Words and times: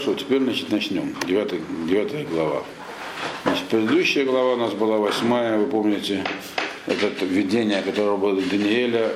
Хорошо, 0.00 0.18
теперь 0.18 0.40
значит, 0.40 0.70
начнем. 0.70 1.14
Девятая, 1.26 1.60
девятая 1.86 2.24
глава. 2.24 2.62
Значит, 3.42 3.64
предыдущая 3.64 4.24
глава 4.24 4.54
у 4.54 4.56
нас 4.56 4.72
была 4.72 4.96
восьмая, 4.96 5.58
вы 5.58 5.66
помните, 5.66 6.24
это 6.86 7.26
видение, 7.26 7.82
которое 7.82 8.16
было 8.16 8.40
Даниэля 8.40 9.12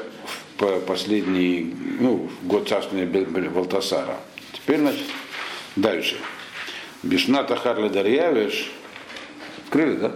в 0.59 0.81
последний 0.81 1.75
ну, 2.01 2.29
год 2.43 2.69
царствования 2.69 3.09
Валтасара. 3.49 4.19
Теперь, 4.53 4.81
значит, 4.81 5.07
дальше. 5.75 6.17
Бишната 7.03 7.57
Харли 7.57 7.89
Дарьявиш, 7.89 8.71
открыли, 9.65 9.97
да? 9.97 10.13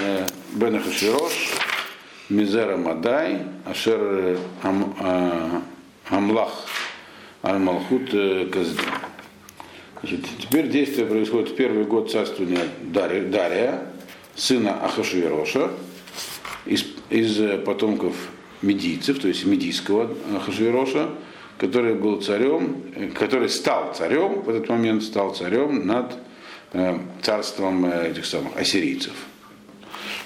Э, 0.00 0.26
Бен 0.54 0.82
Хаширош, 0.82 1.50
Мизера 2.28 2.76
Мадай, 2.76 3.42
Ашер 3.64 4.36
а, 4.64 5.62
Амлах, 6.10 6.66
Аль-Малхут 7.44 8.12
э, 8.14 8.46
Каздин. 8.52 9.13
Значит, 10.04 10.26
теперь 10.38 10.68
действие 10.68 11.06
происходит 11.06 11.48
в 11.48 11.56
первый 11.56 11.84
год 11.84 12.12
царствования 12.12 12.60
Дария, 12.82 13.22
Дария 13.22 13.82
сына 14.36 14.84
Ахашвироша, 14.84 15.70
из, 16.66 16.84
из 17.08 17.40
э, 17.40 17.56
потомков 17.56 18.14
медийцев, 18.60 19.18
то 19.18 19.28
есть 19.28 19.46
медийского 19.46 20.14
Ахашвироша, 20.36 21.08
который 21.56 21.94
был 21.94 22.20
царем, 22.20 22.82
э, 22.94 23.08
который 23.18 23.48
стал 23.48 23.94
царем, 23.94 24.42
в 24.42 24.50
этот 24.50 24.68
момент 24.68 25.04
стал 25.04 25.34
царем 25.34 25.86
над 25.86 26.18
э, 26.74 26.98
царством 27.22 27.86
э, 27.86 28.10
этих 28.10 28.26
самых 28.26 28.54
ассирийцев. 28.58 29.14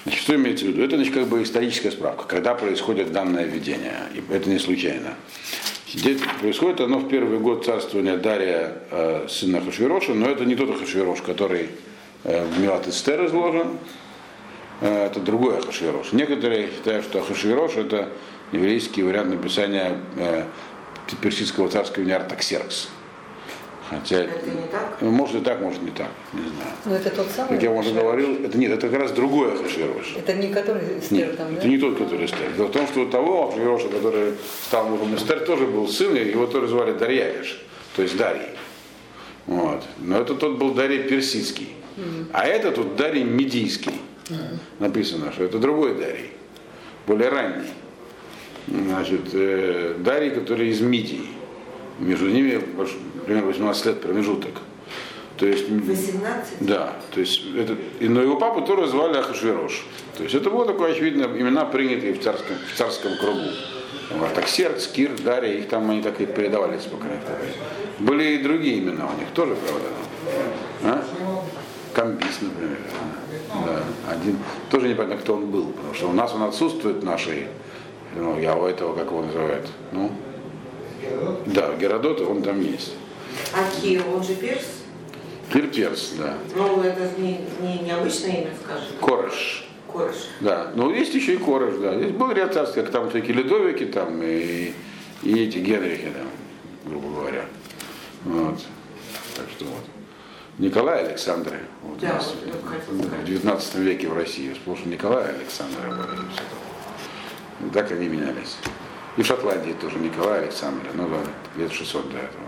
Значит, 0.03 0.21
что 0.21 0.35
имеется 0.35 0.65
в 0.65 0.67
виду? 0.67 0.83
Это 0.83 0.97
значит, 0.97 1.13
как 1.13 1.27
бы 1.27 1.41
историческая 1.41 1.91
справка, 1.91 2.25
когда 2.25 2.53
происходит 2.53 3.13
данное 3.13 3.45
видение. 3.45 3.95
И 4.13 4.21
это 4.29 4.49
не 4.49 4.59
случайно. 4.59 5.15
Здесь 5.91 6.21
происходит 6.39 6.81
оно 6.81 6.99
в 6.99 7.07
первый 7.07 7.39
год 7.39 7.65
царствования 7.65 8.15
Дария, 8.15 8.73
э, 8.91 9.27
сына 9.27 9.59
Хашвироша, 9.59 10.13
но 10.13 10.29
это 10.29 10.45
не 10.45 10.55
тот 10.55 10.77
Хашвирош, 10.77 11.21
который 11.23 11.69
э, 12.23 12.45
в 12.45 12.59
Милат 12.59 12.87
Эстер 12.87 13.25
изложен, 13.25 13.79
э, 14.81 15.07
это 15.07 15.19
другой 15.19 15.57
Ахашвирош. 15.57 16.11
Некоторые 16.11 16.69
считают, 16.69 17.05
что 17.05 17.21
Ахашвирош 17.21 17.75
это 17.75 18.09
еврейский 18.51 19.01
вариант 19.01 19.31
написания 19.31 19.97
э, 20.17 20.43
персидского 21.23 21.69
царского 21.69 22.05
дня 22.05 22.17
Артаксеркс. 22.17 22.89
Хотя, 23.89 24.17
Это 24.17 24.45
не 24.45 24.67
так? 24.71 25.01
может 25.01 25.41
и 25.41 25.43
так, 25.43 25.61
может 25.61 25.81
не 25.81 25.89
так, 25.89 26.09
не 26.33 26.41
знаю. 26.41 26.71
Но 26.85 26.95
это 26.95 27.09
тот 27.09 27.27
самый. 27.35 27.49
Как 27.49 27.63
я 27.63 27.71
уже 27.71 27.91
говорил, 27.91 28.45
это 28.45 28.55
нет, 28.55 28.71
это 28.71 28.87
как 28.87 28.99
раз 28.99 29.11
другой 29.11 29.53
Ахашвирош. 29.53 30.15
Это 30.15 30.33
не 30.33 30.53
который 30.53 30.99
Эстер 30.99 31.17
Нет, 31.17 31.37
там, 31.37 31.53
да? 31.53 31.57
это 31.57 31.67
не 31.67 31.77
тот, 31.79 31.97
который 31.97 32.25
Эстер. 32.27 32.51
Дело 32.55 32.67
в 32.67 32.71
том, 32.71 32.87
что 32.87 33.01
у 33.01 33.05
того 33.07 33.47
Ахашвироша, 33.47 33.87
который 33.89 34.33
стал 34.67 34.89
мужем 34.89 35.15
Эстер, 35.15 35.39
тоже 35.39 35.65
был 35.65 35.87
сын, 35.87 36.15
и 36.15 36.19
его 36.29 36.45
тоже 36.45 36.67
звали 36.67 36.91
Дарьявиш, 36.91 37.59
то 37.95 38.03
есть 38.03 38.15
Дарий. 38.15 38.49
Вот. 39.47 39.83
Но 39.97 40.19
это 40.19 40.35
тот 40.35 40.59
был 40.59 40.75
Дарий 40.75 41.03
персидский. 41.03 41.69
А 42.31 42.45
это 42.45 42.71
тут 42.71 42.95
Дарий 42.95 43.23
медийский. 43.23 43.93
Написано, 44.77 45.31
что 45.31 45.45
это 45.45 45.57
другой 45.57 45.95
Дарий, 45.95 46.29
более 47.07 47.29
ранний. 47.29 47.69
Значит, 48.67 49.21
э, 49.33 49.95
Дарий, 49.97 50.29
который 50.29 50.69
из 50.69 50.79
Мидии. 50.79 51.25
Между 51.99 52.29
ними 52.29 52.61
примерно 53.25 53.47
18 53.47 53.85
лет 53.85 54.01
промежуток. 54.01 54.53
То 55.37 55.45
есть 55.45 55.69
18? 55.69 56.55
да, 56.59 56.95
то 57.13 57.19
есть 57.21 57.41
это, 57.55 57.77
и, 58.01 58.09
но 58.09 58.21
его 58.21 58.35
папу 58.35 58.61
тоже 58.61 58.87
звали 58.87 59.17
Ахашвирош. 59.17 59.85
То 60.17 60.23
есть 60.23 60.35
это 60.35 60.49
было 60.49 60.65
такое, 60.65 60.91
очевидно, 60.91 61.23
имена, 61.23 61.63
принятые 61.63 62.13
в 62.13 62.21
царском, 62.21 62.57
в 62.57 62.77
царском 62.77 63.11
кругу. 63.17 63.47
Артаксеркс, 64.21 64.87
Кир, 64.87 65.11
Дарья, 65.23 65.53
их 65.53 65.69
там 65.69 65.89
они 65.89 66.01
так 66.01 66.19
и 66.19 66.25
передавались 66.25 66.81
по 66.83 66.97
крайней 66.97 67.19
мере. 67.19 67.53
Были 67.99 68.23
и 68.35 68.43
другие 68.43 68.79
имена 68.79 69.05
у 69.05 69.17
них 69.17 69.29
тоже, 69.33 69.55
правда. 69.55 69.87
А? 70.83 71.05
Камбис, 71.93 72.41
например. 72.41 72.77
Да, 73.65 73.83
один. 74.11 74.37
Тоже 74.69 74.89
непонятно, 74.89 75.17
кто 75.17 75.35
он 75.35 75.49
был, 75.49 75.67
потому 75.67 75.93
что 75.93 76.09
у 76.09 76.13
нас 76.13 76.33
он 76.33 76.43
отсутствует 76.43 77.03
нашей, 77.03 77.47
ну, 78.15 78.39
я 78.39 78.55
у 78.55 78.65
этого, 78.65 78.95
как 78.95 79.07
его 79.07 79.23
называют, 79.23 79.67
ну, 79.91 80.11
да, 81.45 81.75
Геродота, 81.75 82.25
он 82.25 82.41
там 82.41 82.61
есть. 82.61 82.93
А 83.53 83.81
Кир, 83.81 84.03
он 84.07 84.23
же 84.23 84.35
перс? 84.35 84.65
Кир 85.51 85.67
Перс, 85.67 86.13
да. 86.17 86.37
Ну, 86.55 86.81
это 86.81 87.09
не, 87.17 87.41
не 87.61 87.79
необычное 87.79 88.41
имя, 88.41 88.51
скажем. 88.63 88.87
Кореш. 89.01 89.67
Кореш. 89.91 90.15
Да, 90.41 90.71
но 90.75 90.91
есть 90.91 91.13
еще 91.13 91.33
и 91.33 91.37
Кореш, 91.37 91.75
да. 91.79 91.95
Здесь 91.97 92.11
был 92.11 92.31
ряд 92.31 92.53
царств, 92.53 92.75
как 92.75 92.91
там 92.91 93.09
всякие 93.09 93.33
Ледовики, 93.33 93.85
там, 93.85 94.21
и, 94.21 94.73
и 95.23 95.43
эти 95.43 95.57
Генрихи, 95.57 96.11
там, 96.15 96.27
грубо 96.85 97.09
говоря. 97.09 97.45
Вот. 98.25 98.59
Так 99.35 99.45
что 99.55 99.65
вот. 99.65 99.83
Николай 100.59 101.05
Александры. 101.05 101.59
Вот 101.81 101.99
Да, 101.99 102.15
нас 102.15 102.35
вот 102.45 102.53
в 102.53 103.01
сказать. 103.01 103.25
19 103.25 103.75
веке 103.75 104.07
в 104.09 104.13
России. 104.13 104.53
Сплошь 104.53 104.83
Николай 104.85 105.29
Александры 105.29 105.89
были. 105.89 107.71
Так 107.71 107.91
они 107.91 108.09
менялись. 108.09 108.57
И 109.19 109.21
в 109.21 109.25
Шотландии 109.25 109.75
тоже 109.81 109.99
Николай 109.99 110.43
Александр, 110.43 110.91
ну 110.93 111.03
ладно, 111.03 111.33
лет 111.57 111.73
600 111.73 112.09
до 112.09 112.17
этого. 112.19 112.43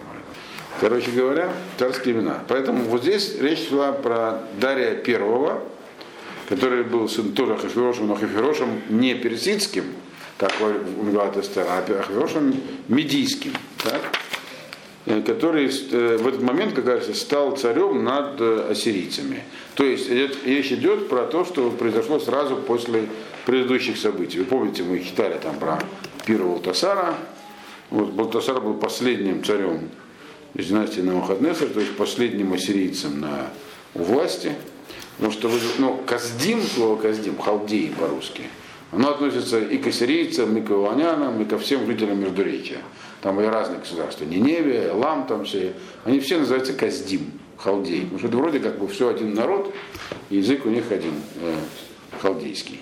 Короче 0.80 1.12
говоря, 1.12 1.52
царские 1.78 2.16
имена. 2.16 2.46
Поэтому 2.48 2.86
вот 2.86 3.02
здесь 3.02 3.36
речь 3.42 3.68
шла 3.68 3.92
про 3.92 4.44
Дария 4.58 4.96
Первого, 4.96 5.62
который 6.48 6.84
был 6.84 7.10
сын 7.10 7.34
тоже 7.34 7.56
Ахашвирошем, 7.56 8.08
но 8.08 8.14
Ахашвирошем 8.14 8.84
не 8.88 9.16
персидским, 9.16 9.84
как 10.38 10.54
Мегалат 10.62 11.36
Эстер, 11.36 11.66
а 11.70 11.80
Ахашвирошем 11.80 12.56
медийским, 12.88 13.52
так? 13.84 14.00
Э, 15.08 15.22
который 15.24 15.68
э, 15.68 16.18
в 16.18 16.28
этот 16.28 16.42
момент, 16.42 16.74
как 16.74 16.86
говорится, 16.86 17.14
стал 17.14 17.58
царем 17.58 18.06
над 18.06 18.40
э, 18.40 18.68
ассирийцами. 18.70 19.44
То 19.76 19.84
есть 19.84 20.10
речь 20.10 20.72
идет 20.72 21.10
про 21.10 21.26
то, 21.26 21.44
что 21.44 21.70
произошло 21.72 22.18
сразу 22.20 22.56
после 22.56 23.08
предыдущих 23.46 23.98
событий. 23.98 24.40
Вы 24.40 24.46
помните, 24.46 24.84
мы 24.84 25.00
читали 25.00 25.38
там 25.42 25.58
про 25.58 25.80
первого 26.26 26.54
Балтасара. 26.54 27.16
Вот 27.90 28.12
Балтасар 28.12 28.62
был 28.62 28.76
последним 28.76 29.44
царем 29.44 29.90
из 30.54 30.68
династии 30.68 31.02
Навуходнесар, 31.02 31.70
то 31.70 31.80
есть 31.80 31.96
последним 31.96 32.54
ассирийцем 32.54 33.20
на, 33.20 33.50
у 33.94 34.04
власти. 34.04 34.54
Потому 35.18 35.34
что, 35.34 35.52
ну, 35.78 36.02
Каздим, 36.06 36.62
слово 36.62 37.00
Каздим, 37.00 37.38
халдеи 37.38 37.94
по-русски, 38.00 38.44
оно 38.92 39.12
относится 39.12 39.60
и 39.60 39.78
к 39.78 39.88
ассирийцам, 39.88 40.58
и 40.58 40.62
к 40.62 40.70
вавилонянам, 40.70 41.42
и 41.42 41.46
ко 41.46 41.58
всем 41.58 41.86
жителям 41.86 42.20
Междуречия. 42.20 42.80
Там 43.22 43.36
были 43.36 43.46
разные 43.46 43.80
государства, 43.80 44.26
Ниневия, 44.26 44.94
Лам 44.94 45.28
там 45.28 45.46
все. 45.46 45.74
Они 46.06 46.20
все 46.20 46.40
называются 46.40 46.74
Каздим, 46.74 47.32
халдеи. 47.58 48.02
Потому 48.02 48.20
что 48.20 48.28
это 48.28 48.38
вроде 48.38 48.60
как 48.60 48.80
бы 48.80 48.88
все 48.88 49.10
один 49.10 49.34
народ, 49.34 49.74
и 50.30 50.38
язык 50.38 50.66
у 50.66 50.70
них 50.70 50.92
один, 50.92 51.14
э, 51.42 51.56
халдейский. 52.20 52.80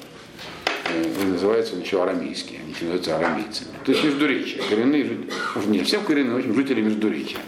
Он 1.73 1.81
еще 1.81 2.01
арамейский, 2.01 2.57
они 2.57 2.73
называются 2.73 3.17
арамейцами. 3.17 3.69
То 3.85 3.91
есть 3.91 4.03
Междуречия, 4.03 4.61
коренные 4.69 5.03
жители, 5.03 5.31
не 5.67 5.83
всем 5.83 6.03
коренные, 6.03 6.35
в 6.35 6.37
общем, 6.37 6.55
жители 6.55 6.81
Междуречия. 6.81 7.39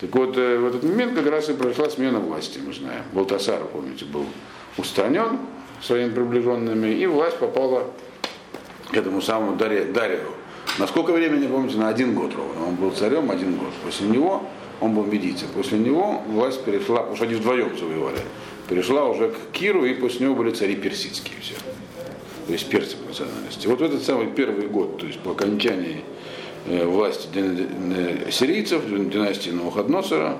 Так 0.00 0.14
вот, 0.14 0.36
э, 0.36 0.58
в 0.58 0.66
этот 0.66 0.82
момент 0.82 1.14
как 1.14 1.26
раз 1.26 1.48
и 1.48 1.52
произошла 1.52 1.90
смена 1.90 2.20
власти, 2.20 2.58
мы 2.64 2.72
знаем. 2.72 3.02
Балтасар, 3.12 3.62
помните, 3.64 4.04
был 4.06 4.24
устранен 4.78 5.38
своими 5.82 6.10
приближенными, 6.10 6.88
и 6.88 7.06
власть 7.06 7.38
попала 7.38 7.90
к 8.90 8.96
этому 8.96 9.20
самому 9.20 9.56
Дарию. 9.56 10.34
На 10.78 10.86
сколько 10.86 11.12
времени, 11.12 11.46
помните, 11.46 11.76
на 11.76 11.88
один 11.88 12.14
год 12.14 12.34
ровно. 12.34 12.66
Он 12.68 12.76
был 12.76 12.90
царем 12.92 13.30
один 13.30 13.56
год. 13.56 13.72
После 13.84 14.06
него 14.06 14.46
он 14.80 14.94
был 14.94 15.04
медийцем. 15.04 15.48
После 15.54 15.78
него 15.78 16.22
власть 16.26 16.64
перешла, 16.64 16.98
потому 16.98 17.16
что 17.16 17.24
они 17.26 17.34
вдвоем 17.34 17.76
завоевали, 17.76 18.20
перешла 18.68 19.04
уже 19.04 19.30
к 19.30 19.52
Киру, 19.52 19.84
и 19.84 19.94
после 19.94 20.26
него 20.26 20.36
были 20.36 20.50
цари 20.50 20.76
персидские 20.76 21.36
все. 21.40 21.54
То 22.50 22.54
есть 22.54 22.68
персы 22.68 22.96
по 22.96 23.06
национальности. 23.06 23.68
Вот 23.68 23.78
в 23.78 23.84
этот 23.84 24.02
самый 24.02 24.26
первый 24.26 24.66
год, 24.66 24.98
то 24.98 25.06
есть 25.06 25.20
по 25.20 25.30
окончании 25.30 26.02
э, 26.66 26.84
власти 26.84 27.28
э, 27.32 28.28
сирийцев, 28.32 28.82
династии 28.88 29.50
Навуходносора, 29.50 30.36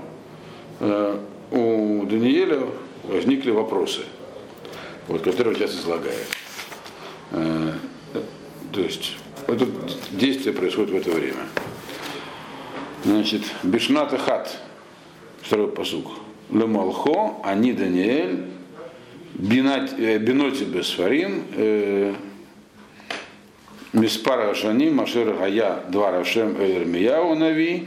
э, 0.80 1.18
у 1.52 2.04
Даниэля 2.06 2.66
возникли 3.04 3.52
вопросы, 3.52 4.00
вот, 5.06 5.22
которые 5.22 5.54
сейчас 5.54 5.76
излагает. 5.76 6.26
То 7.30 8.80
есть 8.80 9.14
это 9.46 9.68
действие 10.10 10.52
происходит 10.52 10.90
в 10.90 10.96
это 10.96 11.10
время. 11.12 11.46
Значит, 13.04 13.42
Бишната 13.62 14.18
хат, 14.18 14.58
второй 15.42 15.68
посук. 15.68 16.08
Лемалхо, 16.50 17.36
они 17.44 17.72
Даниэль, 17.72 18.46
Биноти 19.40 20.64
Бесфарим, 20.64 21.44
э, 21.56 22.14
Миспара 23.94 24.54
Шани, 24.54 24.90
Машер 24.90 25.34
Гая, 25.34 25.80
Два 25.88 26.10
Рашем 26.10 26.56
Эрмияу 26.60 27.34
Нави, 27.34 27.84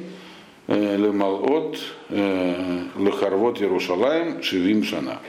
э, 0.68 0.98
Лемалот, 0.98 1.78
э, 2.10 2.82
Лехарвот 2.98 3.62
Иерушалаем, 3.62 4.42
Шивим 4.42 4.84
Шана. 4.84 5.20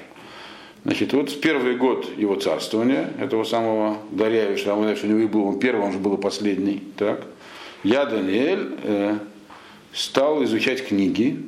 Значит, 0.84 1.12
вот 1.12 1.30
в 1.30 1.40
первый 1.40 1.76
год 1.76 2.08
его 2.16 2.36
царствования, 2.36 3.10
этого 3.20 3.44
самого 3.44 3.98
а 4.10 4.76
знаем, 4.76 4.96
что 4.96 5.06
у 5.06 5.10
него 5.10 5.20
и 5.20 5.26
был 5.26 5.46
он 5.46 5.58
первый, 5.58 5.84
он 5.84 5.92
же 5.92 5.98
был 5.98 6.16
последний, 6.16 6.82
так, 6.96 7.24
я, 7.82 8.06
Даниэль, 8.06 8.76
э, 8.82 9.18
стал 9.92 10.42
изучать 10.44 10.86
книги 10.86 11.38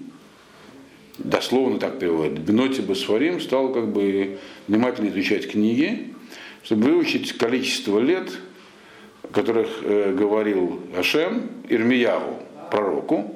дословно 1.18 1.78
так 1.78 1.98
переводит, 1.98 2.38
Беноти 2.38 2.80
Басфарим 2.80 3.40
стал 3.40 3.72
как 3.72 3.88
бы 3.88 4.38
внимательно 4.68 5.08
изучать 5.08 5.50
книги, 5.50 6.12
чтобы 6.62 6.90
выучить 6.90 7.32
количество 7.36 7.98
лет, 7.98 8.30
которых 9.32 9.68
э, 9.82 10.12
говорил 10.12 10.80
Ашем 10.96 11.50
Ирмияву, 11.68 12.42
пророку. 12.70 13.34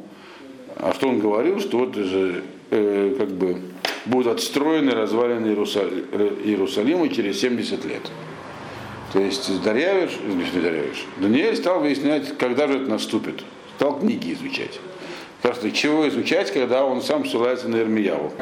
А 0.76 0.92
что 0.94 1.08
он 1.08 1.18
говорил, 1.18 1.60
что 1.60 1.78
вот 1.78 1.94
э, 1.96 3.14
как 3.18 3.30
бы 3.30 3.58
будут 4.06 4.34
отстроены 4.34 4.92
развалины 4.92 5.48
Иерусалима 5.48 7.08
через 7.08 7.40
70 7.40 7.84
лет. 7.84 8.02
То 9.12 9.20
есть 9.20 9.62
Дарьявиш, 9.62 10.12
не 10.24 10.60
Дарьявиш, 10.60 11.04
Даниэль 11.18 11.56
стал 11.56 11.80
выяснять, 11.80 12.36
когда 12.38 12.68
же 12.68 12.74
это 12.74 12.88
наступит. 12.88 13.44
Стал 13.76 13.98
книги 13.98 14.32
изучать. 14.32 14.78
Просто 15.42 15.70
чего 15.72 16.08
изучать, 16.08 16.52
когда 16.52 16.84
он 16.84 17.02
сам 17.02 17.24
ссылается 17.24 17.68
на 17.68 17.76
Ирмияву. 17.76 18.32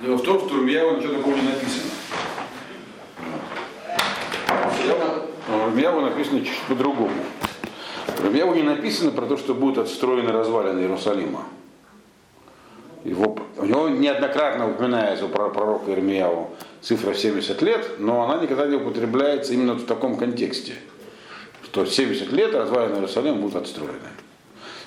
Дело 0.00 0.16
в 0.16 0.22
том, 0.22 0.40
что 0.40 0.56
Ирмияву 0.56 0.96
ничего 0.96 1.14
такого 1.14 1.34
не 1.34 1.42
написано. 1.42 1.92
Рамьяву 5.72 6.00
написано 6.02 6.40
чуть 6.44 6.60
по-другому. 6.68 7.10
Рамьяву 8.22 8.54
не 8.54 8.62
написано 8.62 9.10
про 9.10 9.26
то, 9.26 9.36
что 9.36 9.54
будут 9.54 9.78
отстроены 9.78 10.30
развалины 10.30 10.80
Иерусалима. 10.80 11.44
Его, 13.04 13.36
у 13.56 13.64
него 13.64 13.88
неоднократно 13.88 14.70
упоминается 14.70 15.26
про 15.26 15.48
пророка 15.48 15.90
Ирмияву 15.90 16.50
цифра 16.82 17.14
70 17.14 17.60
лет, 17.62 17.98
но 17.98 18.22
она 18.22 18.40
никогда 18.40 18.66
не 18.66 18.76
употребляется 18.76 19.54
именно 19.54 19.74
в 19.74 19.84
таком 19.86 20.16
контексте, 20.16 20.74
что 21.64 21.84
70 21.84 22.30
лет 22.32 22.54
развалины 22.54 22.96
Иерусалима 22.96 23.36
будут 23.38 23.56
отстроены. 23.56 24.08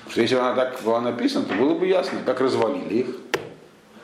Что 0.08 0.20
если 0.20 0.36
она 0.36 0.54
так 0.54 0.80
была 0.84 1.00
написана, 1.00 1.44
то 1.44 1.54
было 1.54 1.74
бы 1.74 1.86
ясно, 1.86 2.20
как 2.24 2.40
развалили 2.40 2.94
их. 2.94 3.06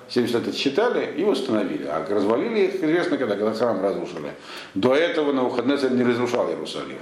70 0.08 0.34
лет 0.34 0.48
отсчитали 0.48 1.14
и 1.16 1.24
восстановили. 1.24 1.86
А 1.86 2.04
развалили 2.08 2.66
их, 2.66 2.74
известно, 2.76 3.16
когда, 3.16 3.36
когда 3.36 3.52
храм 3.54 3.82
разрушили. 3.82 4.32
До 4.74 4.94
этого 4.94 5.32
на 5.32 5.44
выходные 5.44 5.78
не 5.90 6.02
разрушал 6.02 6.48
Иерусалима. 6.48 6.98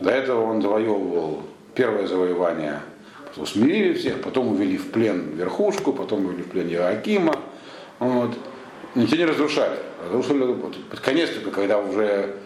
До 0.00 0.10
этого 0.10 0.44
он 0.44 0.62
завоевывал 0.62 1.42
первое 1.74 2.06
завоевание, 2.06 2.80
усмирили 3.36 3.94
всех, 3.94 4.22
потом 4.22 4.48
увели 4.48 4.76
в 4.76 4.90
плен 4.92 5.34
верхушку, 5.34 5.92
потом 5.92 6.26
увели 6.26 6.42
в 6.42 6.48
плен 6.48 6.68
Иоакима. 6.68 7.34
Вот. 7.98 8.30
Ничего 8.94 9.16
не 9.16 9.24
разрушали. 9.24 9.78
Разрушили 10.04 10.54
под 10.90 11.00
конец 11.00 11.30
только, 11.30 11.50
когда 11.50 11.78
уже 11.78 12.36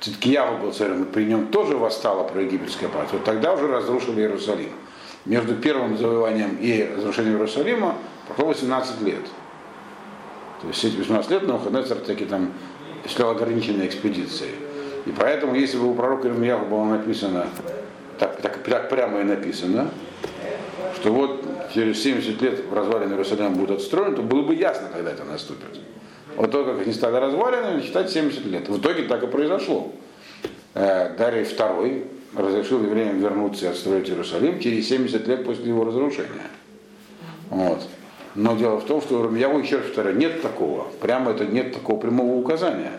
Циткиява 0.00 0.58
был 0.58 0.72
царем, 0.72 1.04
и 1.04 1.06
при 1.06 1.24
нем 1.24 1.48
тоже 1.48 1.76
восстала 1.76 2.24
про 2.24 2.42
египетская 2.42 2.88
партия, 2.88 3.16
вот 3.16 3.24
тогда 3.24 3.52
уже 3.54 3.68
разрушили 3.68 4.22
Иерусалим. 4.22 4.70
Между 5.26 5.56
первым 5.56 5.96
завоеванием 5.96 6.58
и 6.60 6.90
разрушением 6.96 7.34
Иерусалима 7.34 7.96
прошло 8.26 8.46
18 8.46 9.00
лет. 9.02 9.22
То 10.60 10.68
есть 10.68 10.84
эти 10.84 10.96
18 10.96 11.30
лет 11.30 11.42
Навуходоносор 11.46 11.98
таки 11.98 12.26
там 12.26 12.52
осуществлял 13.00 13.30
ограниченные 13.30 13.88
экспедиции. 13.88 14.50
И 15.06 15.10
поэтому, 15.10 15.54
если 15.54 15.78
бы 15.78 15.90
у 15.90 15.94
пророка 15.94 16.28
Ирмияху 16.28 16.66
было 16.66 16.84
написано, 16.84 17.46
так, 18.18 18.40
так, 18.40 18.58
так 18.58 18.88
прямо 18.90 19.20
и 19.20 19.24
написано, 19.24 19.90
что 20.96 21.12
вот 21.12 21.44
через 21.74 22.02
70 22.02 22.40
лет 22.42 22.60
развалины 22.72 23.12
Иерусалима 23.12 23.50
будут 23.50 23.78
отстроены, 23.78 24.16
то 24.16 24.22
было 24.22 24.42
бы 24.42 24.54
ясно, 24.54 24.88
когда 24.92 25.10
это 25.10 25.24
наступит. 25.24 25.80
Вот 26.36 26.50
то, 26.50 26.64
как 26.64 26.82
они 26.82 26.92
стали 26.92 27.16
развалинами, 27.16 27.80
считать 27.80 28.10
70 28.10 28.44
лет. 28.46 28.68
В 28.68 28.78
итоге 28.78 29.04
так 29.04 29.22
и 29.22 29.26
произошло. 29.26 29.92
Э, 30.74 31.14
Дарий 31.16 31.42
II 31.42 32.08
разрешил 32.36 32.82
евреям 32.82 33.20
вернуться 33.20 33.66
и 33.66 33.68
отстроить 33.68 34.08
Иерусалим 34.08 34.60
через 34.60 34.88
70 34.88 35.26
лет 35.26 35.44
после 35.44 35.66
его 35.66 35.84
разрушения. 35.84 36.50
Вот. 37.50 37.80
Но 38.34 38.56
дело 38.56 38.80
в 38.80 38.84
том, 38.84 39.00
что 39.00 39.22
Рамьяву 39.22 39.60
еще 39.60 39.76
раз 39.76 39.86
повторяю, 39.86 40.16
нет 40.16 40.42
такого. 40.42 40.86
Прямо 41.00 41.30
это 41.30 41.46
нет 41.46 41.72
такого 41.72 42.00
прямого 42.00 42.36
указания. 42.36 42.92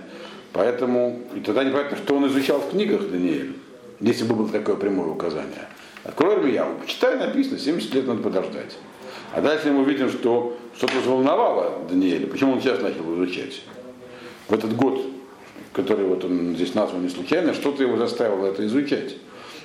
Поэтому 0.54 1.20
и 1.36 1.42
тогда 1.42 1.64
непонятно, 1.64 1.98
что 1.98 2.16
он 2.16 2.28
изучал 2.28 2.60
в 2.60 2.70
книгах 2.72 3.10
Даниэль, 3.10 3.56
если 4.00 4.24
бы 4.24 4.36
было 4.36 4.50
такое 4.50 4.78
прямое 4.78 5.10
указание. 5.10 5.68
Открой 6.06 6.36
Рамьяву, 6.36 6.76
почитай, 6.80 7.18
написано, 7.18 7.60
70 7.60 7.94
лет 7.94 8.08
надо 8.08 8.24
подождать. 8.24 8.78
А 9.34 9.42
дальше 9.42 9.72
мы 9.72 9.84
видим, 9.84 10.10
что 10.10 10.56
что-то 10.78 11.00
взволновало 11.00 11.80
Даниэля. 11.90 12.28
Почему 12.28 12.54
он 12.54 12.62
сейчас 12.62 12.82
начал 12.82 13.14
изучать? 13.16 13.62
В 14.48 14.54
этот 14.54 14.74
год, 14.76 15.02
который 15.76 16.06
вот 16.06 16.24
он 16.24 16.56
здесь 16.56 16.74
назван 16.74 17.04
не 17.04 17.10
случайно, 17.10 17.54
что-то 17.54 17.84
его 17.84 17.98
заставило 17.98 18.48
это 18.48 18.66
изучать. 18.66 19.16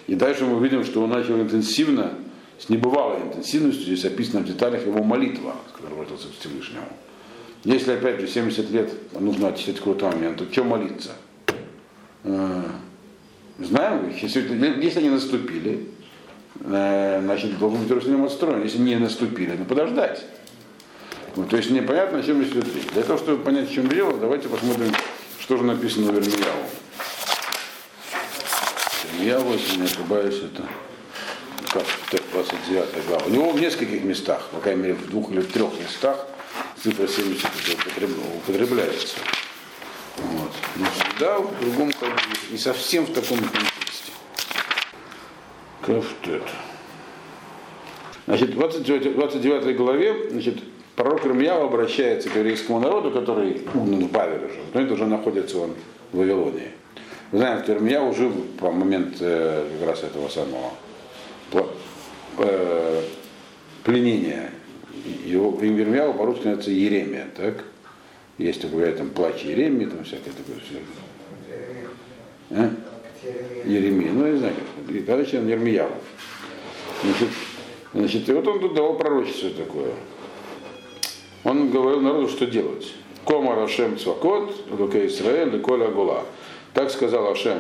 И 0.09 0.17
дальше 0.17 0.45
мы 0.45 0.63
видим, 0.63 0.85
что 0.85 1.03
он 1.03 1.11
начал 1.11 1.41
интенсивно 1.41 2.15
с 2.59 2.69
небывалой 2.69 3.23
интенсивностью, 3.23 3.85
здесь 3.85 4.05
описано 4.05 4.41
в 4.41 4.45
деталях 4.45 4.85
его 4.85 5.05
молитва, 5.05 5.55
с 5.69 5.77
которой 5.77 5.95
обратился 5.95 6.27
к 6.27 6.41
Всевышнему. 6.41 6.87
Если, 7.63 7.93
опять 7.93 8.21
же, 8.21 8.27
70 8.27 8.71
лет 8.71 8.93
нужно 9.19 9.49
отчитать 9.49 9.77
какой-то 9.77 10.11
момент, 10.11 10.39
то 10.39 10.51
что 10.51 10.65
молиться? 10.65 11.13
Э, 12.25 12.65
знаем, 13.59 14.13
если, 14.21 14.41
если 14.83 14.99
они 14.99 15.11
наступили, 15.11 15.87
э, 16.61 17.21
значит, 17.23 17.57
должен 17.59 17.81
быть 17.81 17.89
Иерусалим 17.89 18.25
отстроен. 18.25 18.63
Если 18.63 18.79
не 18.79 18.97
наступили, 18.97 19.57
то 19.57 19.65
подождать. 19.65 20.25
Ну, 21.37 21.45
то 21.45 21.57
есть 21.57 21.71
непонятно, 21.71 22.19
о 22.19 22.23
чем 22.23 22.43
идет 22.43 22.65
речь. 22.75 22.87
Для 22.95 23.03
того, 23.03 23.19
чтобы 23.19 23.43
понять, 23.45 23.71
в 23.71 23.73
чем 23.73 23.89
дело, 23.89 24.15
давайте 24.19 24.49
посмотрим, 24.49 24.93
что 25.51 25.57
же 25.57 25.65
написано 25.65 26.13
в 26.13 26.17
Ирмияву. 26.17 26.65
Ирмияву, 29.13 29.53
если 29.55 29.79
не 29.79 29.87
ошибаюсь, 29.87 30.37
это 30.37 30.63
как 31.73 31.85
29 32.33 33.07
глава. 33.09 33.25
У 33.27 33.31
него 33.31 33.51
в 33.51 33.61
нескольких 33.61 34.05
местах, 34.05 34.47
по 34.53 34.61
крайней 34.61 34.83
мере 34.83 34.95
в 34.95 35.11
двух 35.11 35.33
или 35.33 35.43
трех 35.43 35.73
местах 35.81 36.25
цифра 36.81 37.09
70 37.09 37.45
употребляется. 38.37 39.17
Вот. 40.19 40.53
Но 40.77 40.87
всегда 40.87 41.41
в 41.41 41.61
другом 41.61 41.93
контексте, 41.95 42.47
не 42.53 42.59
совсем 42.59 43.07
в 43.07 43.13
таком 43.13 43.39
контексте. 43.39 44.13
Кафтет. 45.83 46.45
Значит, 48.29 48.51
в 48.51 48.55
29, 48.55 49.15
29 49.17 49.77
главе 49.77 50.31
значит, 50.31 50.59
пророк 51.01 51.25
Ирмияу 51.25 51.65
обращается 51.65 52.29
к 52.29 52.37
еврейскому 52.37 52.79
народу, 52.79 53.11
который 53.11 53.63
угнан 53.75 54.05
в 54.05 54.13
Бавеле 54.13 54.47
уже, 54.47 54.61
но 54.75 54.81
это 54.83 54.93
уже 54.93 55.07
находится 55.07 55.59
он 55.59 55.75
в 56.13 56.19
Вавилонии. 56.19 56.73
Вы 57.33 57.39
знаете, 57.39 57.63
что 57.63 57.73
Ирмияу 57.73 58.13
жил 58.13 58.33
по 58.59 58.71
момент 58.71 59.17
э, 59.21 59.67
как 59.79 59.89
раз 59.89 60.03
этого 60.03 60.29
самого 60.29 60.73
э, 62.39 63.03
пленения. 63.83 64.51
Его 65.25 65.57
Ирмияу 65.63 66.13
по-русски 66.13 66.41
называется 66.45 66.71
Еремия, 66.71 67.29
так? 67.35 67.65
Есть 68.37 68.61
такое 68.61 68.93
там 68.93 69.09
плач 69.09 69.43
Еремии, 69.43 69.87
там 69.87 70.05
всякое 70.05 70.33
такое 70.33 70.57
все. 70.61 70.81
А? 72.51 72.71
Еремия, 73.65 74.13
ну 74.13 74.27
я 74.27 74.33
не 74.33 74.39
знаю, 74.39 74.55
как. 74.55 75.07
Короче, 75.07 75.39
он 75.39 75.49
Ермияу. 75.49 75.93
Значит, 77.03 77.29
значит, 77.95 78.29
и 78.29 78.33
вот 78.33 78.47
он 78.47 78.61
тут 78.61 78.75
давал 78.75 78.99
пророчество 78.99 79.51
такое. 79.51 79.93
Он 81.45 81.71
говорил 81.71 82.01
народу, 82.01 82.29
что 82.29 82.47
делать. 82.47 82.93
Кома 83.25 83.55
Рашем 83.55 83.99
Цвакот, 83.99 84.53
Лука 84.71 85.07
Исраэль, 85.07 85.61
Коля 85.61 85.89
Гула. 85.89 86.25
Так 86.75 86.91
сказал 86.91 87.31
Ашем, 87.31 87.59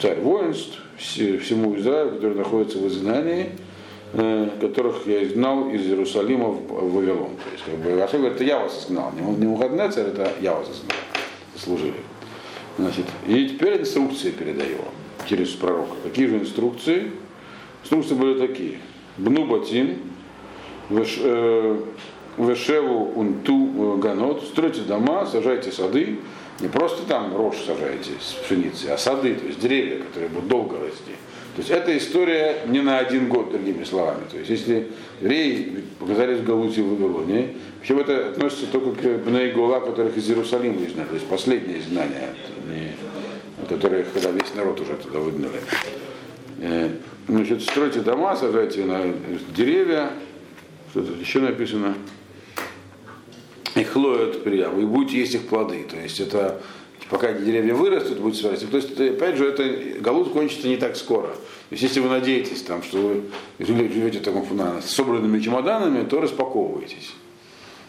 царь 0.00 0.20
воинств, 0.20 0.78
всему 0.96 1.76
Израилю, 1.76 2.12
который 2.12 2.36
находится 2.36 2.78
в 2.78 2.86
изгнании, 2.88 3.50
э, 4.14 4.48
которых 4.60 5.06
я 5.06 5.24
изгнал 5.24 5.68
из 5.70 5.86
Иерусалима 5.86 6.48
в 6.48 6.94
Вавилон. 6.94 7.36
То 7.36 7.50
есть, 7.52 7.64
как 7.64 7.74
бы, 7.76 8.02
Ашем 8.02 8.20
говорит, 8.20 8.36
это 8.36 8.44
я 8.44 8.58
вас 8.60 8.84
изгнал. 8.84 9.12
Не 9.12 9.46
Мухаднецер, 9.46 10.06
это 10.06 10.32
я 10.40 10.54
вас 10.54 10.68
изгнал. 10.68 10.96
Служили. 11.56 11.94
Значит, 12.78 13.06
и 13.26 13.48
теперь 13.48 13.80
инструкции 13.80 14.30
передаю 14.30 14.78
через 15.28 15.50
пророка. 15.50 15.94
Какие 16.02 16.26
же 16.26 16.38
инструкции? 16.38 17.10
Инструкции 17.82 18.14
были 18.14 18.46
такие. 18.46 18.78
Бну 19.18 19.44
батин, 19.46 19.98
э, 20.90 21.80
вешеву 22.38 23.12
унту 23.14 23.98
ганот, 23.98 24.42
стройте 24.44 24.82
дома, 24.82 25.26
сажайте 25.26 25.70
сады, 25.72 26.18
не 26.60 26.68
просто 26.68 27.06
там 27.06 27.36
рожь 27.36 27.58
сажаете 27.66 28.10
с 28.20 28.34
пшеницы, 28.34 28.86
а 28.88 28.98
сады, 28.98 29.34
то 29.34 29.46
есть 29.46 29.60
деревья, 29.60 29.98
которые 29.98 30.28
будут 30.30 30.48
долго 30.48 30.78
расти. 30.78 31.12
То 31.54 31.58
есть 31.58 31.70
эта 31.70 31.96
история 31.98 32.62
не 32.66 32.80
на 32.80 32.98
один 32.98 33.28
год, 33.28 33.50
другими 33.50 33.84
словами. 33.84 34.22
То 34.30 34.38
есть 34.38 34.48
если 34.48 34.88
евреи 35.20 35.84
показались 35.98 36.38
в 36.38 36.44
Галуте 36.44 36.80
в 36.82 36.88
Вавилоне, 36.88 37.56
причем 37.80 37.98
это 37.98 38.30
относится 38.30 38.66
только 38.68 38.92
к 38.92 39.24
Бнейгула, 39.24 39.80
которых 39.80 40.16
из 40.16 40.30
Иерусалима 40.30 40.82
изгнали, 40.86 41.08
то 41.08 41.14
есть 41.14 41.26
последнее 41.26 41.80
изгнание, 41.80 42.30
которое, 43.68 44.04
когда 44.04 44.30
весь 44.30 44.54
народ 44.54 44.80
уже 44.80 44.94
туда 44.94 45.18
выгнали. 45.18 45.60
Э, 46.60 46.88
значит, 47.28 47.62
стройте 47.62 48.00
дома, 48.00 48.34
сажайте 48.34 48.84
на 48.84 49.12
деревья, 49.54 50.10
что 50.90 51.02
тут 51.02 51.20
еще 51.20 51.40
написано, 51.40 51.96
и 53.82 53.84
хлоют 53.84 54.44
приям, 54.44 54.80
и 54.80 54.84
будете 54.84 55.18
есть 55.18 55.34
их 55.34 55.42
плоды. 55.48 55.84
То 55.90 55.96
есть 55.96 56.20
это 56.20 56.62
пока 57.10 57.32
деревья 57.32 57.74
вырастут, 57.74 58.20
будет 58.20 58.36
связать. 58.36 58.70
То 58.70 58.76
есть, 58.76 58.92
опять 58.92 59.36
же, 59.36 59.46
это 59.48 60.00
голод 60.00 60.30
кончится 60.30 60.68
не 60.68 60.76
так 60.76 60.96
скоро. 60.96 61.28
То 61.28 61.72
есть, 61.72 61.82
если 61.82 61.98
вы 61.98 62.08
надеетесь, 62.08 62.62
там, 62.62 62.82
что 62.84 62.98
вы 62.98 63.22
живете 63.58 64.20
таком, 64.20 64.46
с 64.80 64.88
собранными 64.88 65.40
чемоданами, 65.40 66.06
то 66.06 66.20
распаковывайтесь. 66.20 67.12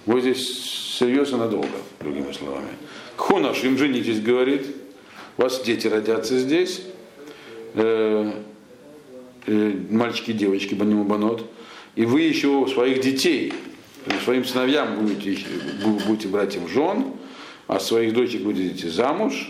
Вы 0.08 0.22
здесь 0.22 0.98
серьезно 1.00 1.38
надолго, 1.38 1.78
другими 2.00 2.32
словами. 2.32 2.70
Кхунаш, 3.16 3.64
им 3.64 3.78
женитесь, 3.78 4.20
говорит, 4.20 4.66
у 5.38 5.44
вас 5.44 5.62
дети 5.62 5.88
родятся 5.88 6.40
здесь, 6.40 6.82
э, 7.76 8.32
э, 9.46 9.74
мальчики 9.90 10.32
девочки, 10.32 10.74
баниму 10.74 11.04
банот, 11.04 11.46
и 11.96 12.06
вы 12.06 12.22
еще 12.22 12.68
своих 12.68 13.02
детей, 13.02 13.54
своим 14.24 14.46
сыновьям 14.46 15.00
будете, 15.00 15.38
будете 15.84 16.28
брать 16.28 16.56
им 16.56 16.68
жен, 16.68 17.14
а 17.68 17.80
своих 17.80 18.14
дочек 18.14 18.42
будете 18.42 18.90
замуж, 18.90 19.50